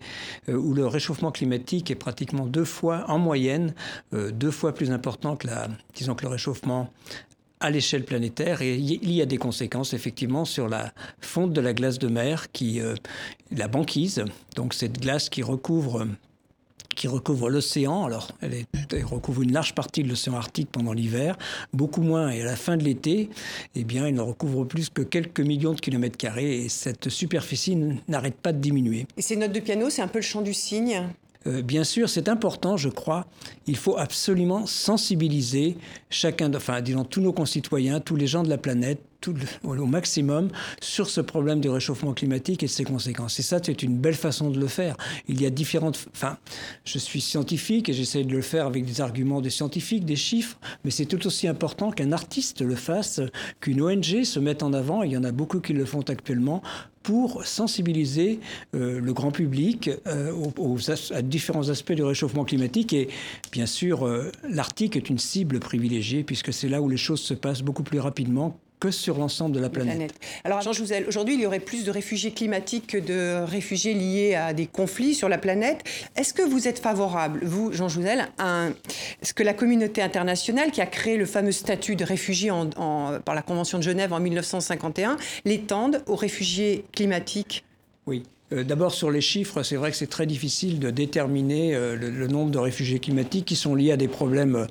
où 0.49 0.75
le 0.75 0.87
réchauffement 0.87 1.31
climatique 1.31 1.91
est 1.91 1.97
pratiquement 1.97 2.47
deux 2.47 2.65
fois 2.65 3.05
en 3.09 3.19
moyenne, 3.19 3.75
deux 4.13 4.51
fois 4.51 4.75
plus 4.75 4.91
important 4.91 5.37
que 5.37 5.47
la, 5.47 5.69
disons 5.95 6.15
que 6.15 6.23
le 6.23 6.29
réchauffement 6.29 6.91
à 7.61 7.71
l'échelle 7.71 8.05
planétaire 8.05 8.63
et 8.63 8.75
il 8.75 9.13
y 9.13 9.23
a 9.23 9.27
des 9.27 9.39
conséquences 9.39 9.95
effectivement 9.95 10.45
sur 10.45 10.69
la 10.69 10.93
fonte 11.21 11.53
de 11.53 11.61
la 11.61 11.73
glace 11.73 11.99
de 11.99 12.09
mer, 12.09 12.53
qui, 12.53 12.81
euh, 12.81 12.95
la 13.51 13.69
banquise, 13.69 14.25
donc 14.55 14.75
cette 14.75 15.01
glace 15.01 15.29
qui 15.29 15.43
recouvre 15.43 16.07
qui 16.95 17.09
recouvre 17.09 17.51
l'océan. 17.51 18.05
Alors, 18.05 18.31
elle, 18.41 18.65
recouvre 19.05 19.43
une 19.43 19.53
large 19.53 19.75
partie 19.75 20.03
de 20.03 20.09
l'océan 20.09 20.35
Arctique 20.35 20.69
pendant 20.71 20.93
l'hiver, 20.93 21.37
beaucoup 21.73 22.03
moins. 22.03 22.31
Et 22.31 22.43
à 22.43 22.45
la 22.45 22.57
fin 22.57 22.77
de 22.77 22.85
l'été, 22.85 23.31
eh 23.75 23.85
bien, 23.85 24.07
il 24.09 24.15
ne 24.15 24.21
recouvre 24.21 24.65
plus 24.65 24.91
que 24.91 25.03
quelques 25.03 25.41
millions 25.41 25.75
de 25.75 25.81
kilomètres 25.81 26.17
carrés. 26.17 26.65
Et 26.65 26.69
cette 26.69 27.09
superficie 27.09 27.77
n'arrête 28.09 28.37
pas 28.37 28.53
de 28.53 28.59
diminuer. 28.59 29.07
Et 29.17 29.23
ces 29.23 29.37
notes 29.37 29.53
de 29.53 29.61
piano, 29.61 29.91
c'est 29.91 30.03
un 30.03 30.09
peu 30.09 30.19
le 30.19 30.25
chant 30.25 30.43
du 30.43 30.55
cygne? 30.55 31.09
Euh, 31.47 31.63
bien 31.63 31.85
sûr, 31.85 32.09
c'est 32.09 32.29
important, 32.29 32.77
je 32.77 32.89
crois. 32.89 33.27
Il 33.67 33.77
faut 33.77 33.97
absolument 33.99 34.67
sensibiliser 34.67 35.77
chacun, 36.11 36.53
enfin, 36.55 36.81
disons, 36.81 37.05
tous 37.05 37.21
nos 37.21 37.33
concitoyens, 37.33 38.01
tous 38.01 38.17
les 38.17 38.27
gens 38.27 38.43
de 38.43 38.49
la 38.49 38.59
planète, 38.59 39.01
au 39.63 39.87
maximum 39.87 40.51
sur 40.81 41.09
ce 41.09 41.21
problème 41.21 41.61
du 41.61 41.69
réchauffement 41.69 42.15
climatique 42.15 42.63
et 42.63 42.67
de 42.67 42.71
ses 42.71 42.85
conséquences. 42.85 43.39
Et 43.39 43.43
ça, 43.43 43.59
c'est 43.63 43.83
une 43.83 43.97
belle 43.97 44.15
façon 44.15 44.51
de 44.51 44.59
le 44.59 44.67
faire. 44.67 44.97
Il 45.29 45.41
y 45.41 45.47
a 45.47 45.51
différentes... 45.51 46.07
Enfin, 46.13 46.39
je 46.85 46.99
suis 46.99 47.21
scientifique 47.21 47.89
et 47.89 47.93
j'essaie 47.93 48.25
de 48.25 48.33
le 48.33 48.43
faire 48.43 48.67
avec 48.67 48.85
des 48.85 49.01
arguments 49.01 49.41
des 49.41 49.51
scientifiques, 49.51 50.05
des 50.05 50.17
chiffres, 50.17 50.59
mais 50.85 50.91
c'est 50.91 51.07
tout 51.07 51.27
aussi 51.27 51.49
important 51.49 51.91
qu'un 51.91 52.13
artiste 52.13 52.61
le 52.61 52.75
fasse, 52.75 53.21
qu'une 53.61 53.81
ONG 53.83 54.25
se 54.25 54.39
mette 54.39 54.63
en 54.63 54.73
avant, 54.73 55.03
il 55.03 55.13
y 55.13 55.17
en 55.17 55.25
a 55.25 55.33
beaucoup 55.33 55.61
qui 55.61 55.73
le 55.73 55.85
font 55.85 56.03
actuellement, 56.03 56.63
pour 57.05 57.45
sensibiliser 57.45 58.41
euh, 58.75 58.99
le 58.99 59.13
grand 59.13 59.31
public 59.31 59.91
euh, 60.07 60.33
aux, 60.33 60.79
à 60.91 61.23
différents 61.23 61.69
aspects 61.69 61.93
du 61.93 62.03
réchauffement 62.03 62.45
climatique. 62.45 62.93
Et 62.95 63.09
bien 63.53 63.67
sûr, 63.67 64.07
euh, 64.07 64.33
l'Arctique 64.49 64.97
est 64.97 65.11
une 65.11 65.19
cible 65.19 65.61
privilégiée 65.61 66.25
puisque 66.25 66.53
c'est 66.53 66.69
là 66.69 66.81
où 66.81 66.89
les 66.89 66.97
choses 66.97 67.21
se 67.21 67.35
passent 67.35 67.63
beaucoup 67.63 67.83
plus 67.83 68.01
rapidement 68.01 68.59
que 68.85 68.91
sur 68.91 69.17
l'ensemble 69.17 69.55
de 69.55 69.61
la 69.61 69.71
planète. 69.71 70.15
Alors 70.45 70.61
Jean 70.61 70.73
Jouzel, 70.73 71.07
aujourd'hui 71.09 71.35
il 71.35 71.41
y 71.41 71.47
aurait 71.47 71.59
plus 71.59 71.85
de 71.85 71.91
réfugiés 71.91 72.33
climatiques 72.33 72.87
que 72.89 72.99
de 72.99 73.43
réfugiés 73.45 73.95
liés 73.95 74.35
à 74.35 74.53
des 74.53 74.67
conflits 74.67 75.15
sur 75.15 75.31
la 75.31 75.39
planète. 75.39 75.83
Est-ce 76.17 76.35
que 76.35 76.43
vous 76.43 76.69
êtes 76.69 76.79
favorable, 76.79 77.41
vous 77.43 77.73
Jean 77.73 77.89
Jouzel, 77.89 78.29
à 78.37 78.69
ce 79.23 79.33
que 79.33 79.43
la 79.43 79.55
communauté 79.55 80.03
internationale 80.03 80.71
qui 80.71 80.83
a 80.83 80.87
créé 80.87 81.17
le 81.17 81.25
fameux 81.25 81.53
statut 81.53 81.97
de 81.97 82.05
réfugié 82.05 82.51
en, 82.51 82.69
par 83.25 83.35
la 83.35 83.43
Convention 83.43 83.79
de 83.79 83.83
Genève 83.83 84.13
en 84.13 84.21
1951 84.21 85.17
l'étende 85.47 86.03
aux 86.07 86.17
réfugiés 86.17 86.85
climatiques? 86.93 87.65
Oui. 88.07 88.25
Euh, 88.53 88.63
d'abord 88.63 88.93
sur 88.93 89.11
les 89.11 89.21
chiffres, 89.21 89.63
c'est 89.63 89.77
vrai 89.77 89.91
que 89.91 89.97
c'est 89.97 90.07
très 90.07 90.27
difficile 90.27 90.79
de 90.79 90.91
déterminer 90.91 91.75
euh, 91.75 91.97
le, 91.97 92.29
nombre 92.29 92.51
de 92.51 92.59
réfugiés 92.59 92.99
climatiques 92.99 93.47
qui 93.47 93.57
sont 93.57 93.75
liés 93.75 93.93
à 93.93 93.97
des 93.97 94.09
problèmes 94.09 94.57
euh, 94.57 94.67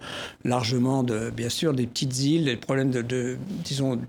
largement, 0.46 1.04
de, 1.04 1.32
bien 1.32 1.50
sûr, 1.50 1.74
des 1.74 1.88
petites 1.88 2.20
îles, 2.20 2.46
des 2.46 2.58
problèmes 2.58 2.92
de, 2.92 3.38
disons, 3.64 4.00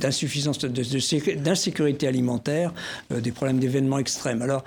d'insuffisance, 0.00 0.58
d'insécurité 0.60 2.06
alimentaire, 2.06 2.72
des 3.10 3.32
problèmes 3.32 3.58
d'événements 3.58 3.98
extrêmes. 3.98 4.42
Alors, 4.42 4.64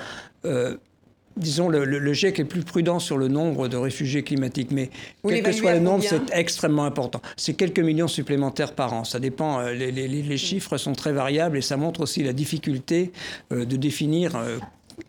disons, 1.38 1.70
le, 1.70 2.14
GIEC 2.14 2.40
est 2.40 2.46
plus 2.46 2.64
prudent 2.64 3.00
sur 3.00 3.18
le 3.18 3.28
nombre 3.28 3.68
de 3.68 3.78
réfugiés 3.78 4.24
climatiques, 4.24 4.72
mais 4.72 4.90
quel 5.28 5.44
que 5.44 5.52
soit 5.52 5.74
le 5.74 5.80
nombre, 5.80 6.04
c'est 6.08 6.34
extrêmement 6.34 6.86
important. 6.86 7.22
C'est 7.38 7.54
quelques 7.54 7.80
millions 7.80 8.08
supplémentaires 8.08 8.74
par 8.74 8.94
an. 8.94 9.04
Ça 9.04 9.20
dépend, 9.20 9.60
euh, 9.60 9.74
les, 9.74 10.38
chiffres 10.38 10.78
sont 10.78 10.94
très 10.94 11.14
variables 11.14 11.58
et 11.58 11.62
ça 11.62 11.78
montre 11.78 12.02
aussi 12.02 12.24
la 12.24 12.34
difficulté 12.34 13.12
euh, 13.52 13.66
de 13.66 13.76
définir 13.76 14.36
euh, 14.36 14.58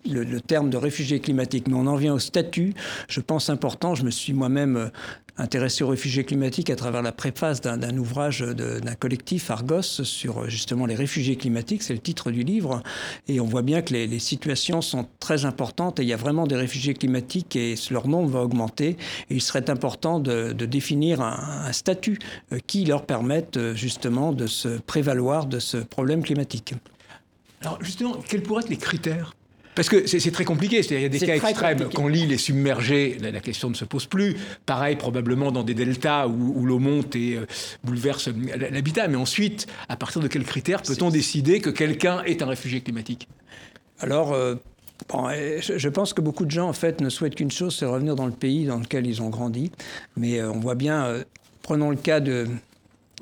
le, 0.05 0.40
terme 0.40 0.70
de 0.70 0.76
réfugié 0.76 1.20
climatique, 1.20 1.68
mais 1.68 1.74
on 1.74 1.86
en 1.86 1.97
vient 1.97 2.14
au 2.14 2.18
statut, 2.18 2.74
je 3.09 3.20
pense 3.20 3.51
important. 3.51 3.95
Je 3.95 4.05
me 4.05 4.11
suis 4.11 4.32
moi-même 4.32 4.76
euh, 4.76 4.88
intéressé 5.36 5.84
aux 5.84 5.88
réfugiés 5.88 6.24
climatiques 6.24 6.70
à 6.70 6.76
travers 6.76 7.03
la 7.03 7.12
préface 7.12 7.61
d'un 7.61 7.97
ouvrage 7.97 8.40
d'un 8.40 8.95
collectif 8.95 9.51
Argos 9.51 9.82
sur 9.82 10.38
euh, 10.38 10.49
justement 10.49 10.86
les 10.86 10.95
réfugiés 10.95 11.36
climatiques, 11.36 11.82
c'est 11.82 11.95
le 11.95 12.01
titre 12.01 12.30
du 12.30 12.43
livre, 12.43 12.82
et 13.28 13.40
on 13.40 13.47
voit 13.47 13.62
bien 13.62 13.82
que 13.82 13.93
les, 13.95 14.18
situations 14.18 14.82
sont 14.82 15.09
très 15.20 15.45
importantes 15.45 15.99
et 15.99 16.03
il 16.03 16.09
y 16.09 16.12
a 16.12 16.16
vraiment 16.16 16.47
des 16.47 16.57
réfugiés 16.57 16.95
climatiques 16.95 17.57
et 17.57 17.74
leur 17.90 18.09
nombre 18.09 18.28
va 18.28 18.40
augmenter. 18.40 18.97
Et 19.30 19.34
il 19.34 19.43
serait 19.43 19.68
important 19.70 20.20
de, 20.20 20.53
définir 20.53 21.20
un, 21.20 21.72
statut 21.72 22.18
euh, 22.53 22.59
qui 22.66 22.84
leur 22.84 23.05
permette 23.05 23.72
justement 23.74 24.32
de 24.32 24.47
se 24.47 24.68
prévaloir 24.78 25.47
de 25.47 25.59
ce 25.59 25.78
problème 25.78 26.22
climatique. 26.22 26.74
Alors 27.62 27.82
justement, 27.82 28.16
quels 28.28 28.43
pourraient 28.43 28.62
être 28.62 28.70
les 28.70 28.76
critères 28.76 29.34
parce 29.75 29.89
que 29.89 30.07
c'est 30.07 30.31
très 30.31 30.45
compliqué, 30.45 30.81
il 30.81 31.01
y 31.01 31.05
a 31.05 31.09
des 31.09 31.18
cas 31.18 31.35
extrêmes. 31.35 31.89
Quand 31.95 32.09
l'île 32.09 32.33
est 32.33 32.39
submergée, 32.39 33.16
la, 33.20 33.41
question 33.41 33.70
ne 33.70 33.75
se 33.75 33.85
pose 33.85 34.07
plus. 34.07 34.37
Pareil, 34.66 34.97
probablement 34.97 35.51
dans 35.51 35.62
des 35.62 35.75
deltas 35.75 36.27
où, 36.29 36.64
l'eau 36.66 36.79
monte 36.79 37.16
et 37.16 37.37
euh, 37.37 37.47
bouleverse 37.83 38.29
l'habitat. 38.29 39.09
Mais 39.09 39.16
ensuite, 39.16 39.66
à 39.89 39.97
partir 39.97 40.20
de 40.20 40.29
quels 40.29 40.45
critères 40.45 40.83
peut-on 40.83 41.11
décider 41.11 41.61
que 41.61 41.70
quelqu'un 41.70 42.23
est 42.25 42.43
un 42.43 42.47
réfugié 42.47 42.83
climatique? 42.83 43.29
Alors, 44.01 44.35
euh, 44.35 44.57
je 45.59 45.89
pense 45.89 46.12
que 46.12 46.20
beaucoup 46.20 46.45
de 46.45 46.51
gens, 46.51 46.68
en 46.68 46.75
fait, 46.75 47.01
ne 47.01 47.09
souhaitent 47.09 47.35
qu'une 47.35 47.51
chose, 47.51 47.77
c'est 47.79 47.87
revenir 47.87 48.14
dans 48.14 48.27
le 48.27 48.33
pays 48.33 48.66
dans 48.66 48.79
lequel 48.79 49.07
ils 49.07 49.23
ont 49.23 49.31
grandi. 49.31 49.73
Mais 50.16 50.39
euh, 50.39 50.51
on 50.51 50.61
voit 50.61 50.75
bien, 50.75 51.23
prenons 51.62 51.89
le 51.89 51.97
cas 51.97 52.20
de, 52.20 52.47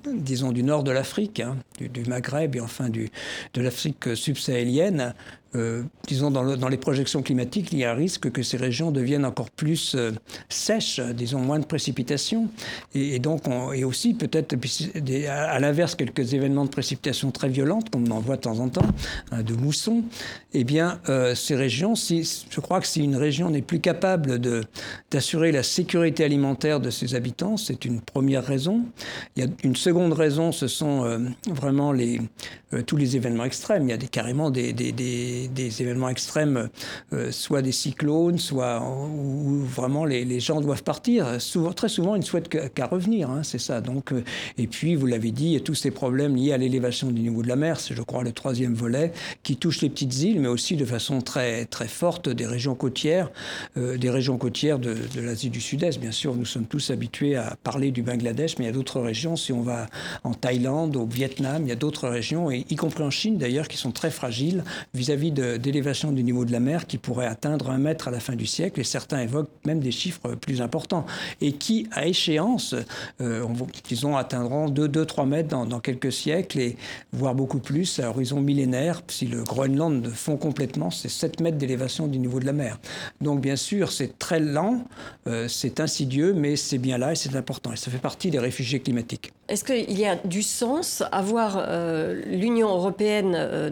disons, 0.04 0.52
du 0.52 0.62
nord 0.62 0.82
de 0.82 0.90
l'Afrique, 0.90 1.40
hein, 1.40 1.56
du, 1.78 2.02
Maghreb 2.08 2.56
et 2.56 2.60
enfin 2.60 2.88
du, 2.88 3.10
de 3.54 3.62
l'Afrique 3.62 4.14
subsahélienne, 4.16 5.14
euh, 5.56 5.82
disons, 6.06 6.30
dans, 6.30 6.68
les 6.68 6.76
projections 6.76 7.22
climatiques, 7.22 7.72
il 7.72 7.78
y 7.78 7.84
a 7.84 7.90
un 7.90 7.94
risque 7.94 8.30
que 8.30 8.42
ces 8.42 8.56
régions 8.56 8.92
deviennent 8.92 9.24
encore 9.24 9.50
plus 9.50 9.96
euh, 9.96 10.12
sèches, 10.48 11.00
disons, 11.00 11.40
moins 11.40 11.58
de 11.58 11.64
précipitations. 11.64 12.48
Et, 12.94 13.18
donc, 13.18 13.48
on, 13.48 13.72
et 13.72 13.82
aussi 13.82 14.14
peut-être, 14.14 14.56
à, 15.28 15.58
l'inverse, 15.58 15.96
quelques 15.96 16.34
événements 16.34 16.64
de 16.64 16.70
précipitation 16.70 17.32
très 17.32 17.48
violentes, 17.48 17.90
comme 17.90 18.06
on 18.08 18.16
en 18.16 18.20
voit 18.20 18.36
de 18.36 18.42
temps 18.42 18.60
en 18.60 18.68
temps, 18.68 18.86
hein, 19.32 19.42
de 19.42 19.54
mousson. 19.54 20.04
Eh 20.52 20.62
bien, 20.62 21.00
euh, 21.08 21.34
ces 21.34 21.56
régions, 21.56 21.96
si, 21.96 22.44
je 22.48 22.60
crois 22.60 22.80
que 22.80 22.86
si 22.86 23.02
une 23.02 23.16
région 23.16 23.50
n'est 23.50 23.62
plus 23.62 23.80
capable 23.80 24.38
d'assurer 25.10 25.50
la 25.50 25.64
sécurité 25.64 26.24
alimentaire 26.24 26.78
de 26.78 26.90
ses 26.90 27.16
habitants, 27.16 27.56
c'est 27.56 27.84
une 27.84 28.00
première 28.00 28.44
raison. 28.44 28.84
Il 29.36 29.44
y 29.44 29.46
a 29.46 29.50
une 29.64 29.76
seconde 29.76 30.12
raison, 30.12 30.52
ce 30.52 30.68
sont 30.68 31.20
vraiment 31.48 31.92
tous 32.86 32.96
les 32.96 33.16
événements 33.16 33.44
extrêmes. 33.44 33.88
Il 33.88 33.90
y 33.90 33.92
a 33.92 33.98
carrément 33.98 34.50
des 34.50 34.72
des, 35.48 35.82
événements 35.82 36.08
extrêmes, 36.08 36.68
euh, 37.12 37.30
soit 37.30 37.62
des 37.62 37.72
cyclones, 37.72 38.38
soit 38.38 38.82
où 38.82 39.62
vraiment 39.64 40.04
les, 40.04 40.40
gens 40.40 40.60
doivent 40.60 40.82
partir. 40.82 41.40
Souvent, 41.40 41.72
très 41.72 41.88
souvent, 41.88 42.14
ils 42.14 42.20
ne 42.20 42.24
souhaitent 42.24 42.48
qu'à 42.48 42.86
revenir, 42.86 43.30
hein, 43.30 43.42
c'est 43.42 43.58
ça. 43.58 43.80
Donc, 43.80 44.12
euh, 44.12 44.22
et 44.58 44.66
puis, 44.66 44.94
vous 44.94 45.06
l'avez 45.06 45.30
dit, 45.30 45.60
tous 45.62 45.74
ces 45.74 45.90
problèmes 45.90 46.36
liés 46.36 46.52
à 46.52 46.56
l'élévation 46.56 47.10
du 47.10 47.20
niveau 47.20 47.42
de 47.42 47.48
la 47.48 47.56
mer, 47.56 47.80
c'est 47.80 47.94
je 47.94 48.02
crois 48.02 48.22
le 48.22 48.32
troisième 48.32 48.74
volet, 48.74 49.12
qui 49.42 49.56
touche 49.56 49.80
les 49.82 49.90
petites 49.90 50.20
îles, 50.20 50.40
mais 50.40 50.48
aussi 50.48 50.76
de 50.76 50.84
façon 50.84 51.20
très, 51.20 51.64
très 51.66 51.88
forte 51.88 52.28
des 52.28 52.46
régions 52.46 52.74
côtières, 52.74 53.30
euh, 53.76 53.96
des 53.96 54.10
régions 54.10 54.38
côtières 54.38 54.78
de, 54.78 54.96
l'Asie 55.20 55.50
du 55.50 55.60
Sud-Est. 55.60 56.00
Bien 56.00 56.12
sûr, 56.12 56.34
nous 56.34 56.44
sommes 56.44 56.66
tous 56.66 56.90
habitués 56.90 57.36
à 57.36 57.56
parler 57.62 57.90
du 57.90 58.02
Bangladesh, 58.02 58.58
mais 58.58 58.64
il 58.64 58.68
y 58.68 58.70
a 58.70 58.74
d'autres 58.74 59.00
régions. 59.00 59.36
Si 59.36 59.52
on 59.52 59.62
va 59.62 59.86
en 60.24 60.34
Thaïlande, 60.34 60.96
au 60.96 61.06
Vietnam, 61.06 61.62
il 61.64 61.68
y 61.68 61.72
a 61.72 61.76
d'autres 61.76 62.08
régions, 62.08 62.50
y 62.50 62.76
compris 62.76 63.02
en 63.02 63.10
Chine 63.10 63.38
d'ailleurs, 63.38 63.68
qui 63.68 63.76
sont 63.76 63.92
très 63.92 64.10
fragiles 64.10 64.64
vis-à-vis 64.94 65.29
d'élévation 65.30 66.12
du 66.12 66.22
niveau 66.22 66.44
de 66.44 66.52
la 66.52 66.60
mer 66.60 66.86
qui 66.86 66.98
pourrait 66.98 67.26
atteindre 67.26 67.70
un 67.70 67.78
mètre 67.78 68.08
à 68.08 68.10
la 68.10 68.20
fin 68.20 68.34
du 68.34 68.46
siècle, 68.46 68.80
et 68.80 68.84
certains 68.84 69.20
évoquent 69.20 69.50
même 69.64 69.80
des 69.80 69.90
chiffres 69.90 70.34
plus 70.34 70.60
importants, 70.62 71.06
et 71.40 71.52
qui, 71.52 71.88
à 71.92 72.06
échéance, 72.06 72.74
euh, 73.20 73.46
disons, 73.88 74.16
atteindront 74.16 74.68
2-3 74.68 75.26
mètres 75.26 75.48
dans, 75.48 75.80
quelques 75.80 76.12
siècles, 76.12 76.60
et 76.60 76.76
voire 77.12 77.34
beaucoup 77.34 77.58
plus 77.58 77.98
à 78.00 78.10
horizon 78.10 78.40
millénaire. 78.40 79.02
Si 79.08 79.26
le 79.26 79.42
Groenland 79.42 80.08
fond 80.08 80.36
complètement, 80.36 80.90
c'est 80.90 81.08
7 81.08 81.40
mètres 81.40 81.58
d'élévation 81.58 82.06
du 82.06 82.18
niveau 82.18 82.40
de 82.40 82.46
la 82.46 82.52
mer. 82.52 82.78
Donc, 83.20 83.40
bien 83.40 83.56
sûr, 83.56 83.92
c'est 83.92 84.18
très 84.18 84.40
lent, 84.40 84.84
euh, 85.26 85.48
c'est 85.48 85.80
insidieux, 85.80 86.32
mais 86.32 86.56
c'est 86.56 86.78
bien 86.78 86.98
là 86.98 87.12
et 87.12 87.16
c'est 87.16 87.34
important. 87.36 87.72
Et 87.72 87.76
ça 87.76 87.90
fait 87.90 87.98
partie 87.98 88.30
des 88.30 88.38
réfugiés 88.38 88.80
climatiques. 88.80 89.32
Est-ce 89.50 89.64
qu'il 89.64 89.98
y 89.98 90.06
a 90.06 90.14
du 90.14 90.42
sens 90.42 91.02
à 91.10 91.22
voir 91.22 91.56
euh, 91.58 92.22
l'Union 92.26 92.68
européenne 92.68 93.34
euh, 93.36 93.70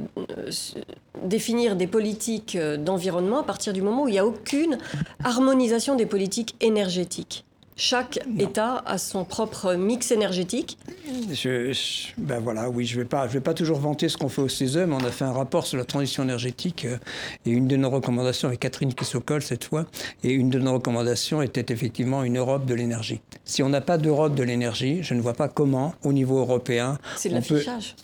définir 1.25 1.77
des 1.77 1.87
politiques 1.87 2.57
euh, 2.57 2.77
d'environnement 2.77 3.41
à 3.41 3.45
partir 3.45 3.73
du 3.73 3.83
moment 3.83 4.05
où 4.05 4.09
il 4.09 4.13
n'y 4.13 4.19
a 4.19 4.27
aucune 4.27 4.79
harmonisation 5.25 5.95
des 5.95 6.07
politiques 6.07 6.57
énergétiques 6.61 7.45
chaque 7.79 8.19
État 8.39 8.83
a 8.85 8.99
son 8.99 9.25
propre 9.25 9.75
mix 9.75 10.11
énergétique 10.11 10.79
je, 11.33 11.73
ben 12.19 12.41
voilà, 12.41 12.69
oui, 12.69 12.85
je 12.85 12.97
ne 12.97 13.03
vais, 13.03 13.09
pas, 13.09 13.29
je 13.29 13.35
vais 13.35 13.41
pas 13.41 13.55
toujours 13.55 13.79
vanter 13.79 14.09
ce 14.09 14.17
qu'on 14.17 14.29
fait 14.29 14.43
au 14.43 14.49
CESE, 14.49 14.79
mais 14.79 14.95
on 14.95 15.05
a 15.05 15.11
fait 15.11 15.25
un 15.25 15.33
rapport 15.33 15.67
sur 15.67 15.79
la 15.79 15.85
transition 15.85 16.25
énergétique 16.25 16.87
et 17.47 17.51
une 17.51 17.69
de 17.69 17.77
nos 17.77 17.89
recommandations, 17.89 18.49
avec 18.49 18.61
Catherine 18.61 18.93
Kissokol 18.93 19.43
cette 19.43 19.65
fois, 19.65 19.87
et 20.25 20.33
une 20.33 20.51
de 20.51 20.59
nos 20.59 20.75
recommandations 20.75 21.41
était 21.41 21.73
effectivement 21.73 22.25
une 22.25 22.39
Europe 22.39 22.67
de 22.67 22.75
l'énergie. 22.75 23.21
Si 23.45 23.63
on 23.63 23.69
n'a 23.69 23.81
pas 23.81 23.97
d'Europe 23.97 24.35
de 24.35 24.43
l'énergie, 24.43 25.03
je 25.03 25.15
ne 25.15 25.21
vois 25.21 25.35
pas 25.35 25.49
comment, 25.49 25.95
au 26.03 26.13
niveau 26.13 26.39
européen, 26.39 26.99
c'est 27.17 27.29
de 27.29 27.35
l'affichage. 27.35 27.95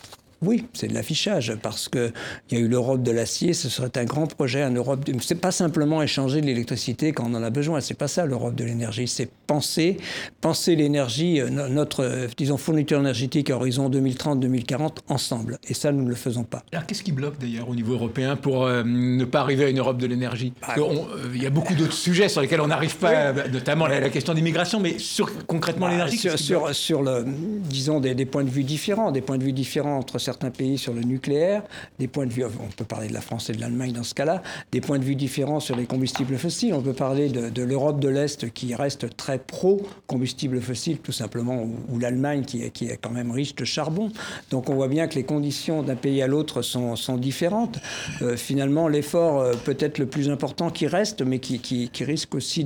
Oui, 0.41 0.65
c'est 0.73 0.87
de 0.87 0.93
l'affichage, 0.93 1.55
parce 1.61 1.87
qu'il 1.87 2.11
y 2.51 2.55
a 2.55 2.59
eu 2.59 2.67
l'Europe 2.67 3.03
de 3.03 3.11
l'acier, 3.11 3.53
ce 3.53 3.69
serait 3.69 3.91
un 3.95 4.03
grand 4.03 4.27
projet, 4.27 4.61
un 4.61 4.71
Europe. 4.71 5.05
De... 5.05 5.13
C'est 5.21 5.35
pas 5.35 5.51
simplement 5.51 6.01
échanger 6.01 6.41
de 6.41 6.45
l'électricité 6.45 7.13
quand 7.13 7.25
on 7.27 7.33
en 7.35 7.43
a 7.43 7.49
besoin, 7.49 7.79
c'est 7.81 7.93
pas 7.93 8.07
ça 8.07 8.25
l'Europe 8.25 8.55
de 8.55 8.63
l'énergie, 8.63 9.07
c'est 9.07 9.29
penser, 9.47 9.97
penser 10.41 10.75
l'énergie, 10.75 11.39
euh, 11.39 11.49
notre, 11.49 12.03
euh, 12.03 12.27
disons, 12.37 12.57
fourniture 12.57 12.99
énergétique 12.99 13.49
à 13.49 13.55
horizon 13.55 13.89
2030-2040 13.89 14.97
ensemble. 15.07 15.57
Et 15.67 15.73
ça, 15.73 15.91
nous 15.91 16.03
ne 16.03 16.09
le 16.09 16.15
faisons 16.15 16.43
pas. 16.43 16.63
Alors, 16.71 16.85
qu'est-ce 16.85 17.03
qui 17.03 17.11
bloque 17.11 17.37
d'ailleurs 17.39 17.69
au 17.69 17.75
niveau 17.75 17.93
européen 17.93 18.35
pour 18.35 18.65
euh, 18.65 18.83
ne 18.83 19.25
pas 19.25 19.39
arriver 19.39 19.65
à 19.65 19.69
une 19.69 19.79
Europe 19.79 19.97
de 19.97 20.07
l'énergie? 20.07 20.53
Bah, 20.61 20.75
Il 21.33 21.41
y 21.41 21.45
a 21.45 21.49
beaucoup 21.49 21.75
d'autres 21.75 21.93
sujets 21.93 22.29
sur 22.29 22.41
lesquels 22.41 22.61
on 22.61 22.67
n'arrive 22.67 22.97
pas, 22.97 23.33
notamment 23.51 23.87
la, 23.87 24.09
question 24.09 24.33
d'immigration, 24.33 24.79
mais 24.79 24.99
sur 24.99 25.45
concrètement 25.45 25.85
bah, 25.85 25.91
l'énergie. 25.93 26.17
Sur, 26.17 26.75
sur, 26.75 27.01
le, 27.01 27.25
disons, 27.69 27.99
des, 27.99 28.15
des, 28.15 28.25
points 28.25 28.43
de 28.43 28.49
vue 28.49 28.63
différents, 28.63 29.11
des 29.11 29.21
points 29.21 29.37
de 29.37 29.43
vue 29.43 29.53
différents 29.53 29.97
entre 29.97 30.19
certains 30.25 30.49
pays 30.49 30.77
sur 30.77 30.93
le 30.93 31.01
nucléaire, 31.01 31.63
des 31.99 32.07
points 32.07 32.25
de 32.25 32.33
vue, 32.33 32.43
on 32.45 32.71
peut 32.75 32.83
parler 32.83 33.07
de 33.07 33.13
la 33.13 33.21
France 33.21 33.49
et 33.49 33.53
de 33.53 33.61
l'Allemagne 33.61 33.93
dans 33.93 34.03
ce 34.03 34.15
cas-là, 34.15 34.41
des 34.71 34.81
points 34.81 34.99
de 34.99 35.03
vue 35.03 35.15
différents 35.15 35.59
sur 35.59 35.75
les 35.75 35.85
combustibles 35.85 36.37
fossiles. 36.37 36.73
On 36.73 36.81
peut 36.81 36.93
parler 36.93 37.29
de, 37.29 37.63
l'Europe 37.63 37.99
de 37.99 38.09
l'Est 38.09 38.51
qui 38.51 38.73
reste 38.73 39.15
très 39.15 39.37
pro-combustibles 39.37 40.59
fossiles, 40.61 40.97
tout 40.97 41.11
simplement, 41.11 41.67
ou, 41.89 41.99
l'Allemagne 41.99 42.43
qui 42.43 42.63
est, 42.63 42.71
qui 42.71 42.87
est 42.87 42.97
quand 42.97 43.11
même 43.11 43.31
riche 43.31 43.55
de 43.55 43.65
charbon. 43.65 44.11
Donc 44.49 44.69
on 44.69 44.75
voit 44.75 44.87
bien 44.87 45.07
que 45.07 45.15
les 45.15 45.23
conditions 45.23 45.83
d'un 45.83 45.95
pays 45.95 46.21
à 46.21 46.27
l'autre 46.27 46.61
sont, 46.61 46.95
sont, 46.95 47.17
différentes. 47.17 47.79
Euh, 48.21 48.35
finalement, 48.35 48.87
l'effort 48.87 49.39
euh, 49.39 49.53
peut-être 49.63 49.99
le 49.99 50.05
plus 50.05 50.29
important 50.29 50.69
qui 50.69 50.87
reste, 50.87 51.21
mais 51.21 51.39
qui, 51.39 51.59
qui, 51.59 52.03
risque 52.03 52.35
aussi 52.35 52.65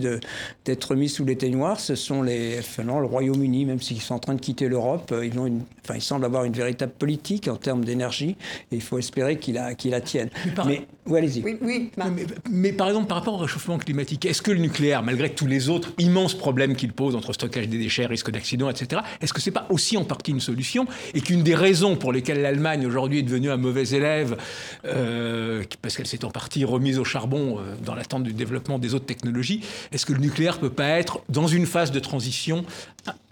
d'être 0.65 0.95
mis 0.95 1.07
sous 1.07 1.23
l'éteignoir, 1.23 1.79
ce 1.79 1.95
sont 1.95 2.21
les, 2.21 2.61
finalement, 2.61 2.99
le 2.99 3.07
Royaume-Uni, 3.07 3.65
même 3.65 3.81
s'ils 3.81 4.01
sont 4.01 4.15
en 4.15 4.19
train 4.19 4.33
de 4.33 4.41
quitter 4.41 4.67
l'Europe, 4.67 5.11
euh, 5.11 5.25
ils, 5.25 5.37
enfin, 5.37 5.95
ils 5.95 6.01
semblent 6.01 6.25
avoir 6.25 6.45
une 6.45 6.53
véritable 6.53 6.93
politique 6.97 7.48
en 7.49 7.55
termes 7.55 7.83
d'énergie, 7.85 8.35
et 8.71 8.75
il 8.75 8.81
faut 8.81 8.97
espérer 8.97 9.37
qu'ils 9.37 9.55
la, 9.55 9.71
la 9.85 10.01
tiennent. 10.01 10.29
Mais, 10.65 10.87
allez-y. 11.15 11.43
Oui, 11.43 11.57
oui, 11.61 11.91
mais, 11.97 12.25
mais, 12.49 12.71
par 12.71 12.87
exemple, 12.87 13.07
par 13.07 13.17
rapport 13.17 13.35
au 13.35 13.37
réchauffement 13.37 13.77
climatique, 13.77 14.25
est-ce 14.25 14.41
que 14.41 14.51
le 14.51 14.59
nucléaire, 14.59 15.03
malgré 15.03 15.29
tous 15.29 15.47
les 15.47 15.69
autres 15.69 15.93
immenses 15.97 16.35
problèmes 16.35 16.75
qu'il 16.75 16.93
pose 16.93 17.15
entre 17.15 17.33
stockage 17.33 17.67
des 17.67 17.77
déchets, 17.77 18.05
risque 18.05 18.31
d'accident, 18.31 18.69
etc., 18.69 19.01
est-ce 19.21 19.33
que 19.33 19.41
c'est 19.41 19.51
pas 19.51 19.67
aussi 19.69 19.97
en 19.97 20.03
partie 20.03 20.31
une 20.31 20.39
solution 20.39 20.85
et 21.13 21.21
qu'une 21.21 21.43
des 21.43 21.55
raisons 21.55 21.95
pour 21.95 22.13
lesquelles 22.13 22.41
l'Allemagne 22.41 22.85
aujourd'hui 22.85 23.19
est 23.19 23.23
devenue 23.23 23.49
un 23.49 23.57
mauvais 23.57 23.87
élève, 23.89 24.37
euh, 24.85 25.63
parce 25.81 25.95
qu'elle 25.97 26.07
s'est 26.07 26.25
en 26.25 26.31
partie 26.31 26.65
remise 26.65 26.99
au 26.99 27.03
charbon 27.03 27.59
euh, 27.59 27.75
dans 27.83 27.95
l'attente 27.95 28.23
du 28.23 28.33
développement 28.33 28.79
des 28.79 28.93
autres 28.93 29.05
technologies, 29.05 29.61
est-ce 29.91 30.05
que 30.05 30.13
le 30.13 30.19
nucléaire 30.19 30.59
peut 30.59 30.69
pas 30.69 30.87
être 30.87 31.21
dans 31.29 31.47
une 31.47 31.65
phase 31.65 31.91
de 31.91 31.99
transition, 31.99 32.65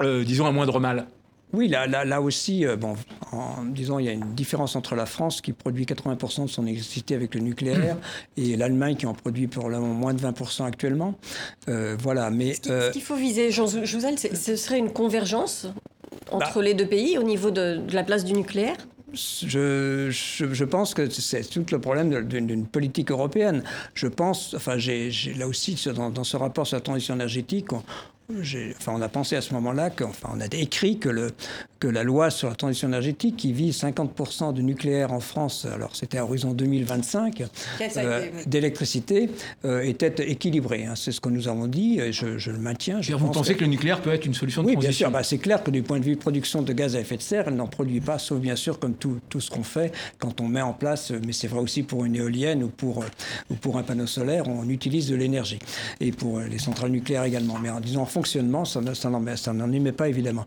euh, 0.01 0.24
disons, 0.24 0.45
à 0.45 0.51
moindre 0.51 0.80
mal? 0.80 1.07
Oui, 1.54 1.68
là, 1.68 1.88
là, 1.88 2.04
là 2.04 2.22
aussi, 2.22 2.66
bon, 2.78 2.95
en 3.32 3.64
disant, 3.64 4.00
il 4.00 4.06
y 4.06 4.10
a 4.10 4.12
une 4.12 4.34
différence 4.34 4.76
entre 4.76 4.95
la 4.95 5.06
France 5.06 5.41
qui 5.41 5.54
produit 5.54 5.86
80% 5.86 6.43
de 6.43 6.48
son 6.48 6.68
électricité 6.68 7.16
avec 7.16 7.36
le 7.36 7.41
nucléaire 7.41 7.98
et 8.36 8.58
l'Allemagne 8.58 8.95
qui 8.95 9.06
en 9.06 9.14
produit 9.14 9.48
pour 9.48 9.70
le 9.70 9.80
moins 9.80 10.14
de 10.14 10.20
20% 10.20 10.66
actuellement. 10.66 11.16
voilà, 11.68 12.30
mais 12.32 12.54
ce 12.54 12.91
qu'il 12.91 13.02
faut 13.02 13.16
viser, 13.16 13.52
Jean 13.52 13.68
Jouzel, 13.86 14.20
ce 14.20 14.56
serait 14.56 14.78
une 14.78 14.91
convergence 14.91 15.68
entre 16.32 16.56
bah. 16.56 16.64
les 16.64 16.74
deux 16.74 16.88
pays 16.88 17.18
au 17.18 17.24
niveau 17.24 17.52
de, 17.52 17.82
la 17.91 18.04
place 18.04 18.26
du 18.26 18.34
nucléaire? 18.34 18.76
Je, 19.14 20.10
je, 20.12 20.64
pense 20.66 20.93
que 20.93 21.10
c'est 21.10 21.43
tout 21.43 21.66
le 21.72 21.80
problème 21.80 22.28
d'une 22.28 22.68
politique 22.68 23.10
européenne. 23.10 23.64
Je 23.93 24.08
pense, 24.08 24.54
enfin, 24.54 24.78
j'ai 24.78 25.10
là 25.38 25.48
aussi, 25.48 25.82
dans, 25.95 26.10
dans, 26.10 26.26
ce 26.26 26.36
rapport 26.36 26.68
sur 26.68 26.76
la 26.76 26.82
transition 26.82 27.16
énergétique, 27.16 27.72
on, 27.72 27.84
Enfin, 28.30 28.92
on 28.94 29.02
a 29.02 29.08
pensé 29.08 29.38
à 29.38 29.42
ce 29.42 29.54
moment-là, 29.54 29.90
enfin, 30.04 30.30
on 30.36 30.42
a 30.42 30.48
écrit 30.52 31.00
que, 31.00 31.08
le, 31.08 31.32
que 31.80 31.88
la 31.88 32.04
loi 32.04 32.30
sur 32.30 32.50
la 32.50 32.56
transition 32.56 32.90
énergétique 32.90 33.38
qui 33.38 33.54
vise 33.54 33.82
50% 33.82 34.54
de 34.54 34.62
nucléaire 34.62 35.14
en 35.14 35.22
France, 35.22 35.66
alors 35.66 35.96
c'était 35.96 36.18
à 36.18 36.26
horizon 36.26 36.52
2025, 36.52 37.46
euh, 37.96 38.30
d'électricité, 38.46 39.30
euh, 39.64 39.82
était 39.82 40.30
équilibrée. 40.30 40.86
Hein. 40.86 40.96
C'est 40.98 41.14
ce 41.14 41.22
que 41.22 41.30
nous 41.30 41.48
avons 41.48 41.68
dit 41.68 42.02
et 42.02 42.12
je, 42.12 42.26
le 42.52 42.58
maintiens. 42.58 43.02
Je 43.02 43.14
vous 43.14 43.32
pensez 43.32 43.56
que... 43.56 43.62
le 43.62 43.68
nucléaire 43.68 44.02
peut 44.02 44.12
être 44.12 44.26
une 44.26 44.34
solution 44.34 44.62
de 44.62 44.68
oui, 44.68 44.74
transition 44.74 45.08
Oui, 45.08 45.12
bien 45.12 45.12
sûr. 45.12 45.12
Bah, 45.12 45.24
c'est 45.24 45.38
clair 45.38 45.64
que 45.64 45.72
du 45.72 45.82
point 45.82 46.00
de 46.00 46.04
vue 46.04 46.18
production 46.18 46.62
de 46.62 46.74
gaz 46.74 46.98
à 46.98 47.00
effet 47.00 47.16
de 47.16 47.22
serre, 47.22 47.46
elle 47.48 47.56
n'en 47.56 47.68
produit 47.68 48.02
pas, 48.02 48.20
sauf 48.20 48.40
bien 48.40 48.58
sûr 48.58 48.78
comme 48.78 48.96
tout, 48.96 49.20
tout 49.30 49.40
ce 49.40 49.50
qu'on 49.50 49.64
fait 49.64 49.94
quand 50.20 50.42
on 50.42 50.50
met 50.50 50.62
en 50.62 50.74
place, 50.74 51.14
mais 51.26 51.32
c'est 51.32 51.48
vrai 51.48 51.62
aussi 51.62 51.84
pour 51.84 52.04
une 52.04 52.18
éolienne 52.18 52.62
ou 52.62 52.68
pour, 52.68 53.06
ou 53.50 53.56
pour 53.56 53.78
un 53.78 53.84
panneau 53.84 54.06
solaire, 54.08 54.50
on 54.50 54.68
utilise 54.68 55.08
de 55.08 55.16
l'énergie. 55.16 55.60
Et 56.02 56.12
pour 56.12 56.42
les 56.42 56.60
centrales 56.60 56.92
nucléaires 56.92 57.24
également. 57.24 57.58
Mais 57.58 57.70
en 57.70 57.80
disant 57.80 58.06
fonctionnement, 58.18 58.65
ça, 58.65 58.82
n'en 59.53 59.72
émet 59.72 59.91
pas 59.91 60.09
évidemment. 60.09 60.45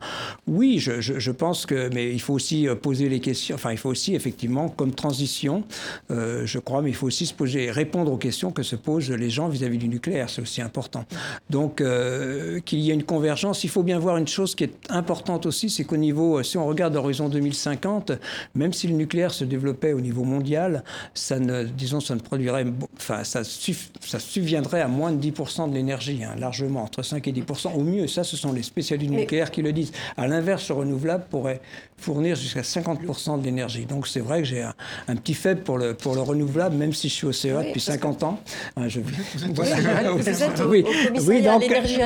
Oui, 0.48 0.80
je, 0.80 1.30
pense 1.30 1.66
que, 1.66 1.88
mais 1.94 2.10
il 2.12 2.20
faut 2.20 2.34
aussi 2.34 2.66
euh, 2.66 2.74
poser 2.74 3.08
les 3.08 3.20
questions, 3.20 3.54
enfin 3.54 3.70
il 3.70 3.78
faut 3.78 3.90
aussi 3.90 4.16
effectivement, 4.16 4.68
comme 4.68 4.92
transition, 4.92 5.62
euh, 6.10 6.44
je 6.46 6.58
crois, 6.58 6.82
mais 6.82 6.90
il 6.90 6.96
faut 6.96 7.06
aussi 7.06 7.26
se 7.26 7.34
poser, 7.34 7.70
répondre 7.70 8.10
aux 8.12 8.16
questions 8.16 8.50
que 8.50 8.64
se 8.64 8.74
posent 8.74 9.10
les 9.10 9.30
gens 9.30 9.48
vis-à-vis 9.48 9.78
du 9.78 9.88
nucléaire, 9.88 10.28
c'est 10.28 10.42
aussi 10.42 10.60
important. 10.62 11.04
Donc 11.48 11.80
euh, 11.80 12.58
qu'il 12.60 12.80
y 12.80 12.90
ait 12.90 12.94
une 12.94 13.04
convergence, 13.04 13.62
il 13.62 13.70
faut 13.70 13.84
bien 13.84 14.00
voir 14.00 14.16
une 14.16 14.26
chose 14.26 14.56
qui 14.56 14.64
est 14.64 14.74
importante 14.88 15.46
aussi, 15.46 15.70
c'est 15.70 15.84
qu'au 15.84 15.96
niveau, 15.96 16.42
si 16.42 16.58
on 16.58 16.66
regarde 16.66 16.94
l'horizon 16.94 17.28
2050, 17.28 18.10
même 18.56 18.72
si 18.72 18.88
le 18.88 18.94
nucléaire 18.94 19.32
se 19.32 19.44
développait 19.44 19.92
au 19.92 20.00
niveau 20.00 20.24
mondial, 20.24 20.82
ça 21.14 21.38
ne, 21.38 21.62
disons, 21.62 22.00
ça 22.00 22.16
ne 22.16 22.20
produirait, 22.20 22.66
enfin 22.96 23.22
ça, 23.22 23.42
ça 23.44 24.18
subviendrait 24.18 24.80
à 24.80 24.88
moins 24.88 25.12
de 25.12 25.22
10% 25.22 25.70
de 25.70 25.74
l'énergie, 25.74 26.24
hein, 26.24 26.34
largement, 26.36 26.82
entre 26.82 27.04
5 27.04 27.28
et 27.28 27.32
10% 27.32 27.59
au 27.68 27.82
mieux. 27.82 28.06
Ça, 28.06 28.24
ce 28.24 28.36
sont 28.36 28.52
les 28.52 28.62
spécialistes 28.62 29.12
nucléaires 29.12 29.50
qui 29.50 29.62
le 29.62 29.72
disent. 29.72 29.92
À 30.16 30.26
l'inverse, 30.26 30.68
le 30.68 30.74
renouvelable 30.74 31.24
pourrait 31.30 31.60
fournir 32.00 32.36
jusqu'à 32.36 32.62
50% 32.62 33.40
de 33.40 33.44
l'énergie. 33.44 33.84
Donc 33.84 34.06
c'est 34.06 34.20
vrai 34.20 34.40
que 34.40 34.48
j'ai 34.48 34.62
un, 34.62 35.16
petit 35.16 35.34
faible 35.34 35.62
pour 35.62 35.78
le, 35.78 35.94
pour 35.94 36.14
le 36.14 36.20
renouvelable, 36.20 36.76
même 36.76 36.92
si 36.92 37.08
je 37.08 37.14
suis 37.14 37.26
au 37.26 37.32
CEA 37.32 37.62
depuis 37.62 37.80
50 37.80 38.22
ans. 38.22 38.40
Hein, 38.76 38.88
je, 38.88 39.00
voilà. 39.54 40.12
Vous 40.12 40.28
êtes 40.28 40.60
au, 40.60 40.68
oui, 40.68 40.84
oui 41.26 41.42
donc, 41.42 41.62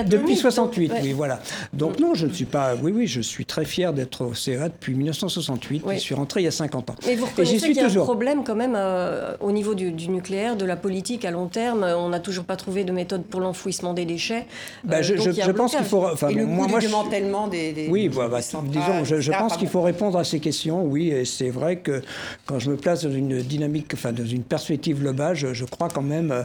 depuis 0.07 0.37
68, 0.37 0.93
oui, 1.03 1.13
voilà. 1.13 1.41
Donc 1.73 1.99
non, 2.01 2.15
je 2.15 2.27
ne 2.27 2.33
suis 2.33 2.45
pas. 2.45 2.75
Oui, 2.81 2.93
oui, 2.95 3.07
je 3.07 3.21
suis 3.21 3.47
très 3.47 3.65
fier 3.65 3.93
d'être 3.93 4.25
au 4.25 4.35
CEA 4.35 4.69
depuis 4.69 4.95
1968. 4.95 5.85
Je 5.93 5.99
suis 5.99 6.15
rentré 6.15 6.41
il 6.41 6.45
y 6.45 6.49
a 6.49 6.51
50 6.51 6.91
ans. 6.91 6.95
Mais 7.07 7.15
vous 7.15 7.27
reconnaissez 7.27 7.69
qu'il 7.73 7.77
y 7.77 7.81
a 7.81 7.87
un 7.87 8.05
problème 8.05 8.45
quand 8.45 8.55
même 8.55 8.75
euh, 8.77 9.37
au 9.41 9.53
niveau 9.53 9.75
du, 9.75 9.93
nucléaire, 10.09 10.57
de 10.57 10.65
la 10.65 10.77
politique 10.77 11.25
à 11.25 11.31
long 11.31 11.47
terme. 11.47 11.85
On 11.85 12.09
n'a 12.09 12.21
toujours 12.21 12.45
pas 12.45 12.57
trouvé 12.57 12.85
de 12.85 12.93
méthode 12.93 13.25
pour 13.25 13.41
l'enfouissement 13.41 13.95
des 13.95 14.05
déchets. 14.05 14.47
Bah, 14.85 15.03
je, 15.03 15.17
je 15.17 15.51
pense 15.51 15.75
qu'il 15.75 15.85
faut. 15.85 16.05
Enfin, 16.05 16.29
Et 16.29 16.35
le 16.35 16.47
moi, 16.47 16.67
du 16.67 16.87
démantèlement 16.87 17.49
des, 17.49 17.73
des, 17.73 17.89
Oui, 17.89 18.09
bah, 18.09 18.29
bah, 18.29 18.41
disons, 18.41 19.05
je, 19.05 19.33
pense 19.33 19.57
qu'il 19.57 19.69
faut 19.69 19.81
répondre 19.85 20.19
à 20.19 20.25
ces 20.25 20.41
questions, 20.41 20.85
oui, 20.85 21.09
et 21.09 21.25
c'est 21.25 21.51
vrai 21.51 21.77
que 21.77 22.03
quand 22.47 22.59
je 22.59 22.71
me 22.71 22.77
place 22.77 23.05
dans 23.05 23.13
une 23.13 23.43
dynamique, 23.43 23.93
enfin 23.95 24.13
dans 24.13 24.27
une 24.27 24.43
perspective 24.43 25.01
globale, 25.01 25.37
je, 25.37 25.65
crois 25.65 25.89
quand 25.89 26.03
même 26.03 26.31
euh, 26.31 26.43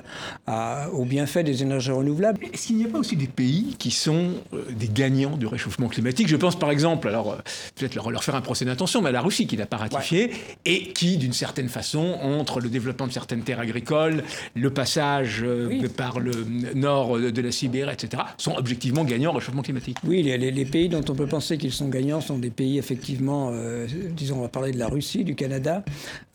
à, 0.48 0.90
au 0.92 1.06
bienfait 1.06 1.44
des 1.44 1.62
énergies 1.62 1.92
renouvelables. 1.92 2.40
Est-ce 2.54 2.68
qu'il 2.68 2.78
n'y 2.78 2.86
a 2.86 2.88
pas 2.88 3.00
aussi 3.00 3.16
des 3.16 3.28
pays 3.28 3.76
qui 3.78 3.92
sont 3.92 4.32
euh, 4.54 4.64
des 4.72 4.88
gagnants 4.88 5.38
du 5.38 5.48
réchauffement 5.48 5.88
climatique 5.88 6.28
Je 6.28 6.36
pense 6.36 6.58
par 6.58 6.72
exemple, 6.72 7.08
alors 7.08 7.34
euh, 7.34 7.38
peut-être 7.76 7.96
leur, 8.10 8.24
faire 8.24 8.36
un 8.36 8.42
procès 8.42 8.66
d'intention, 8.66 9.02
mais 9.02 9.10
à 9.10 9.14
la 9.14 9.22
Russie 9.22 9.48
qui 9.48 9.58
n'a 9.58 9.66
pas 9.66 9.78
ratifié 9.78 10.32
et 10.66 10.94
qui, 10.94 11.18
d'une 11.18 11.34
certaine 11.34 11.70
façon, 11.70 12.18
entre 12.22 12.60
le 12.60 12.70
développement 12.70 13.08
de 13.08 13.12
certaines 13.12 13.42
terres 13.42 13.60
agricoles, 13.60 14.24
le 14.56 14.70
passage 14.70 15.46
par 15.96 16.20
le 16.20 16.32
nord 16.76 17.18
de 17.20 17.42
la 17.42 17.52
Sibérie, 17.52 17.94
etc., 17.94 18.24
sont 18.38 18.56
objectivement 18.56 19.04
gagnants 19.04 19.32
au 19.32 19.36
réchauffement 19.36 19.62
climatique. 19.62 19.98
Oui, 20.06 20.24
les, 20.24 20.38
les, 20.38 20.66
pays 20.66 20.90
dont 20.90 21.04
on 21.08 21.16
peut 21.16 21.28
penser 21.28 21.58
qu'ils 21.58 21.72
sont 21.72 21.88
gagnants 21.88 22.22
sont 22.22 22.38
des 22.38 22.50
pays 22.50 22.78
effectivement 22.78 23.29
euh, 23.30 23.88
disons, 24.12 24.38
on 24.38 24.42
va 24.42 24.48
parler 24.48 24.72
de 24.72 24.80
la 24.80 24.88
Russie, 24.88 25.24
du 25.24 25.36
Canada, 25.36 25.84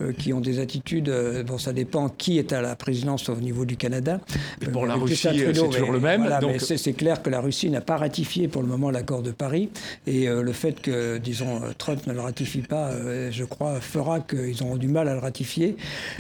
euh, 0.01 0.13
qui 0.13 0.33
ont 0.33 0.41
des 0.41 0.59
attitudes, 0.59 1.09
euh, 1.09 1.43
bon, 1.43 1.59
ça 1.59 1.73
dépend 1.73 2.09
qui 2.09 2.39
est 2.39 2.53
à 2.53 2.61
la 2.61 2.77
présidence 2.77 3.29
au 3.29 3.37
niveau 3.37 3.65
du 3.65 3.77
Canada. 3.77 4.21
pour 4.73 4.87
la 4.87 4.95
Russie, 4.95 5.17
c'est 5.17 5.53
toujours 5.53 5.93
le 5.93 6.01
même. 6.01 6.29
donc... 6.41 6.61
c'est 6.61 6.93
clair 6.93 7.23
que 7.23 7.31
la 7.31 7.41
Russie 7.41 7.71
n'a 7.71 7.81
pas 7.81 7.97
ratifié 7.97 8.49
pour 8.49 8.63
le 8.63 8.69
moment 8.69 8.91
l'accord 8.91 9.23
de 9.23 9.31
Paris, 9.31 9.71
et 10.07 10.27
le 10.27 10.53
fait 10.53 10.81
que, 10.81 11.19
disons, 11.19 11.61
Trump 11.79 12.07
ne 12.07 12.13
le 12.13 12.21
ratifie 12.21 12.63
pas, 12.63 12.91
je 13.31 13.45
crois, 13.45 13.81
fera 13.81 14.21
qu'ils 14.21 14.63
auront 14.63 14.77
du 14.77 14.89
mal 14.89 15.09
à 15.09 15.15
le 15.15 15.21
ratifier. 15.21 15.77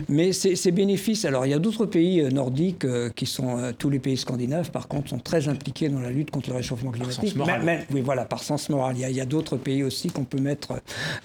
Mais 0.09 0.33
ces 0.33 0.71
bénéfices, 0.71 1.25
alors 1.25 1.47
il 1.47 1.51
y 1.51 1.55
a 1.55 1.59
d'autres 1.59 1.87
pays 1.87 2.23
nordiques 2.33 2.87
qui 3.15 3.27
sont, 3.27 3.73
tous 3.79 3.91
les 3.91 3.99
pays 3.99 4.17
scandinaves, 4.17 4.71
par 4.71 4.89
contre, 4.89 5.11
sont 5.11 5.19
très 5.19 5.49
impliqués 5.49 5.89
dans 5.89 6.01
la 6.01 6.11
lutte 6.11 6.31
contre 6.31 6.51
le 6.51 6.57
réchauffement 6.57 6.91
climatique. 6.91 7.37
Par 7.37 7.47
sens 7.47 7.63
moral. 7.63 7.87
oui, 7.93 8.01
voilà, 8.01 8.25
par 8.25 8.43
sens 8.43 8.69
moral. 8.69 8.97
Il 8.97 9.17
y 9.17 9.21
a, 9.21 9.23
a 9.23 9.27
d'autres 9.27 9.57
pays 9.57 9.83
aussi 9.83 10.09
qu'on 10.09 10.25
peut 10.25 10.41
mettre 10.41 10.64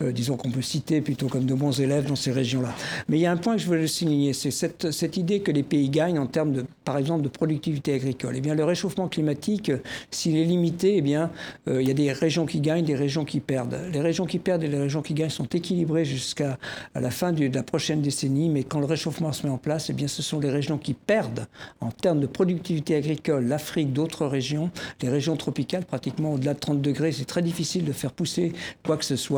euh, 0.01 0.11
disons 0.11 0.37
qu'on 0.37 0.51
peut 0.51 0.61
citer 0.61 1.01
plutôt 1.01 1.27
comme 1.27 1.45
de 1.45 1.53
bons 1.53 1.79
élèves 1.79 2.07
dans 2.07 2.15
ces 2.15 2.31
régions-là. 2.31 2.73
Mais 3.07 3.17
il 3.17 3.21
y 3.21 3.25
a 3.25 3.31
un 3.31 3.37
point 3.37 3.55
que 3.55 3.61
je 3.61 3.67
veux 3.67 3.87
souligner, 3.87 4.33
c'est 4.33 4.51
cette, 4.51 4.91
cette, 4.91 5.17
idée 5.17 5.41
que 5.41 5.51
les 5.51 5.63
pays 5.63 5.89
gagnent 5.89 6.19
en 6.19 6.27
termes, 6.27 6.53
de, 6.53 6.65
par 6.85 6.97
exemple, 6.97 7.23
de 7.23 7.29
productivité 7.29 7.93
agricole. 7.93 8.35
Eh 8.37 8.41
bien, 8.41 8.55
le 8.55 8.63
réchauffement 8.63 9.07
climatique, 9.07 9.71
s'il 10.11 10.37
est 10.37 10.45
limité, 10.45 10.97
eh 10.97 11.01
bien, 11.01 11.31
euh, 11.67 11.81
il 11.81 11.87
y 11.87 11.91
a 11.91 11.93
des 11.93 12.11
régions 12.11 12.45
qui 12.45 12.59
gagnent, 12.59 12.85
des 12.85 12.95
régions 12.95 13.25
qui 13.25 13.39
perdent. 13.39 13.77
Les 13.91 14.01
régions 14.01 14.25
qui 14.25 14.39
perdent 14.39 14.63
et 14.63 14.67
les 14.67 14.79
régions 14.79 15.01
qui 15.01 15.13
gagnent 15.13 15.29
sont 15.29 15.45
équilibrées 15.45 16.05
jusqu'à 16.05 16.57
la 16.95 17.11
fin 17.11 17.31
de 17.31 17.45
la 17.53 17.63
prochaine 17.63 18.01
décennie, 18.01 18.49
mais 18.49 18.63
quand 18.63 18.79
le 18.79 18.85
réchauffement 18.85 19.31
se 19.31 19.45
met 19.45 19.51
en 19.51 19.57
place, 19.57 19.89
eh 19.89 19.93
bien, 19.93 20.07
ce 20.07 20.21
sont 20.21 20.39
les 20.39 20.49
régions 20.49 20.77
qui 20.77 20.93
perdent 20.93 21.47
en 21.81 21.91
termes 21.91 22.19
de 22.19 22.27
productivité 22.27 22.95
agricole, 22.95 23.45
l'Afrique, 23.47 23.93
d'autres 23.93 24.25
régions, 24.25 24.69
les 25.01 25.09
régions 25.09 25.35
tropicales, 25.35 25.85
pratiquement 25.85 26.33
au-delà 26.33 26.53
de 26.53 26.59
30 26.59 26.81
degrés, 26.81 27.11
c'est 27.11 27.25
très 27.25 27.41
difficile 27.41 27.85
de 27.85 27.91
faire 27.91 28.11
pousser 28.11 28.53
quoi 28.85 28.97
que 28.97 29.05
ce 29.05 29.15
soit. 29.15 29.28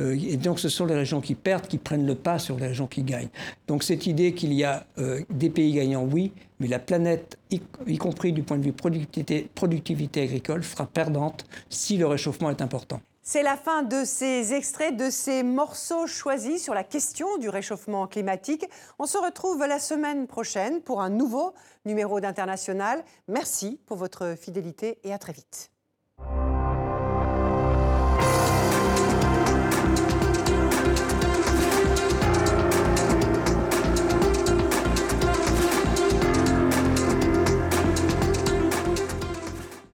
Euh, 0.00 0.16
et 0.20 0.36
donc 0.36 0.60
ce 0.60 0.68
sont 0.68 0.86
les 0.86 0.94
régions 0.94 1.20
qui 1.20 1.34
perdent 1.34 1.66
qui 1.66 1.78
prennent 1.78 2.06
le 2.06 2.14
pas 2.14 2.38
sur 2.38 2.56
les 2.56 2.68
régions 2.68 2.86
qui 2.86 3.02
gagnent. 3.02 3.30
Donc 3.66 3.82
cette 3.82 4.06
idée 4.06 4.34
qu'il 4.34 4.52
y 4.52 4.64
a 4.64 4.86
euh, 4.98 5.20
des 5.30 5.50
pays 5.50 5.72
gagnants, 5.72 6.04
oui, 6.04 6.32
mais 6.60 6.68
la 6.68 6.78
planète, 6.78 7.38
y, 7.50 7.98
compris 7.98 8.32
du 8.32 8.42
point 8.42 8.58
de 8.58 8.64
vue 8.64 8.72
productivité, 8.72 9.48
productivité 9.54 10.22
agricole, 10.22 10.62
sera 10.62 10.86
perdante 10.86 11.44
si 11.68 11.96
le 11.96 12.06
réchauffement 12.06 12.50
est 12.50 12.62
important. 12.62 13.00
C'est 13.24 13.44
la 13.44 13.56
fin 13.56 13.84
de 13.84 14.04
ces 14.04 14.52
extraits, 14.52 14.96
de 14.96 15.08
ces 15.08 15.44
morceaux 15.44 16.08
choisis 16.08 16.62
sur 16.62 16.74
la 16.74 16.82
question 16.82 17.38
du 17.38 17.48
réchauffement 17.48 18.08
climatique. 18.08 18.64
On 18.98 19.06
se 19.06 19.16
retrouve 19.16 19.64
la 19.64 19.78
semaine 19.78 20.26
prochaine 20.26 20.80
pour 20.82 21.00
un 21.00 21.10
nouveau 21.10 21.54
numéro 21.84 22.18
d'International. 22.20 23.04
Merci 23.28 23.78
pour 23.86 23.96
votre 23.96 24.34
fidélité 24.36 24.98
et 25.04 25.12
à 25.12 25.18
très 25.18 25.32
vite. 25.32 25.71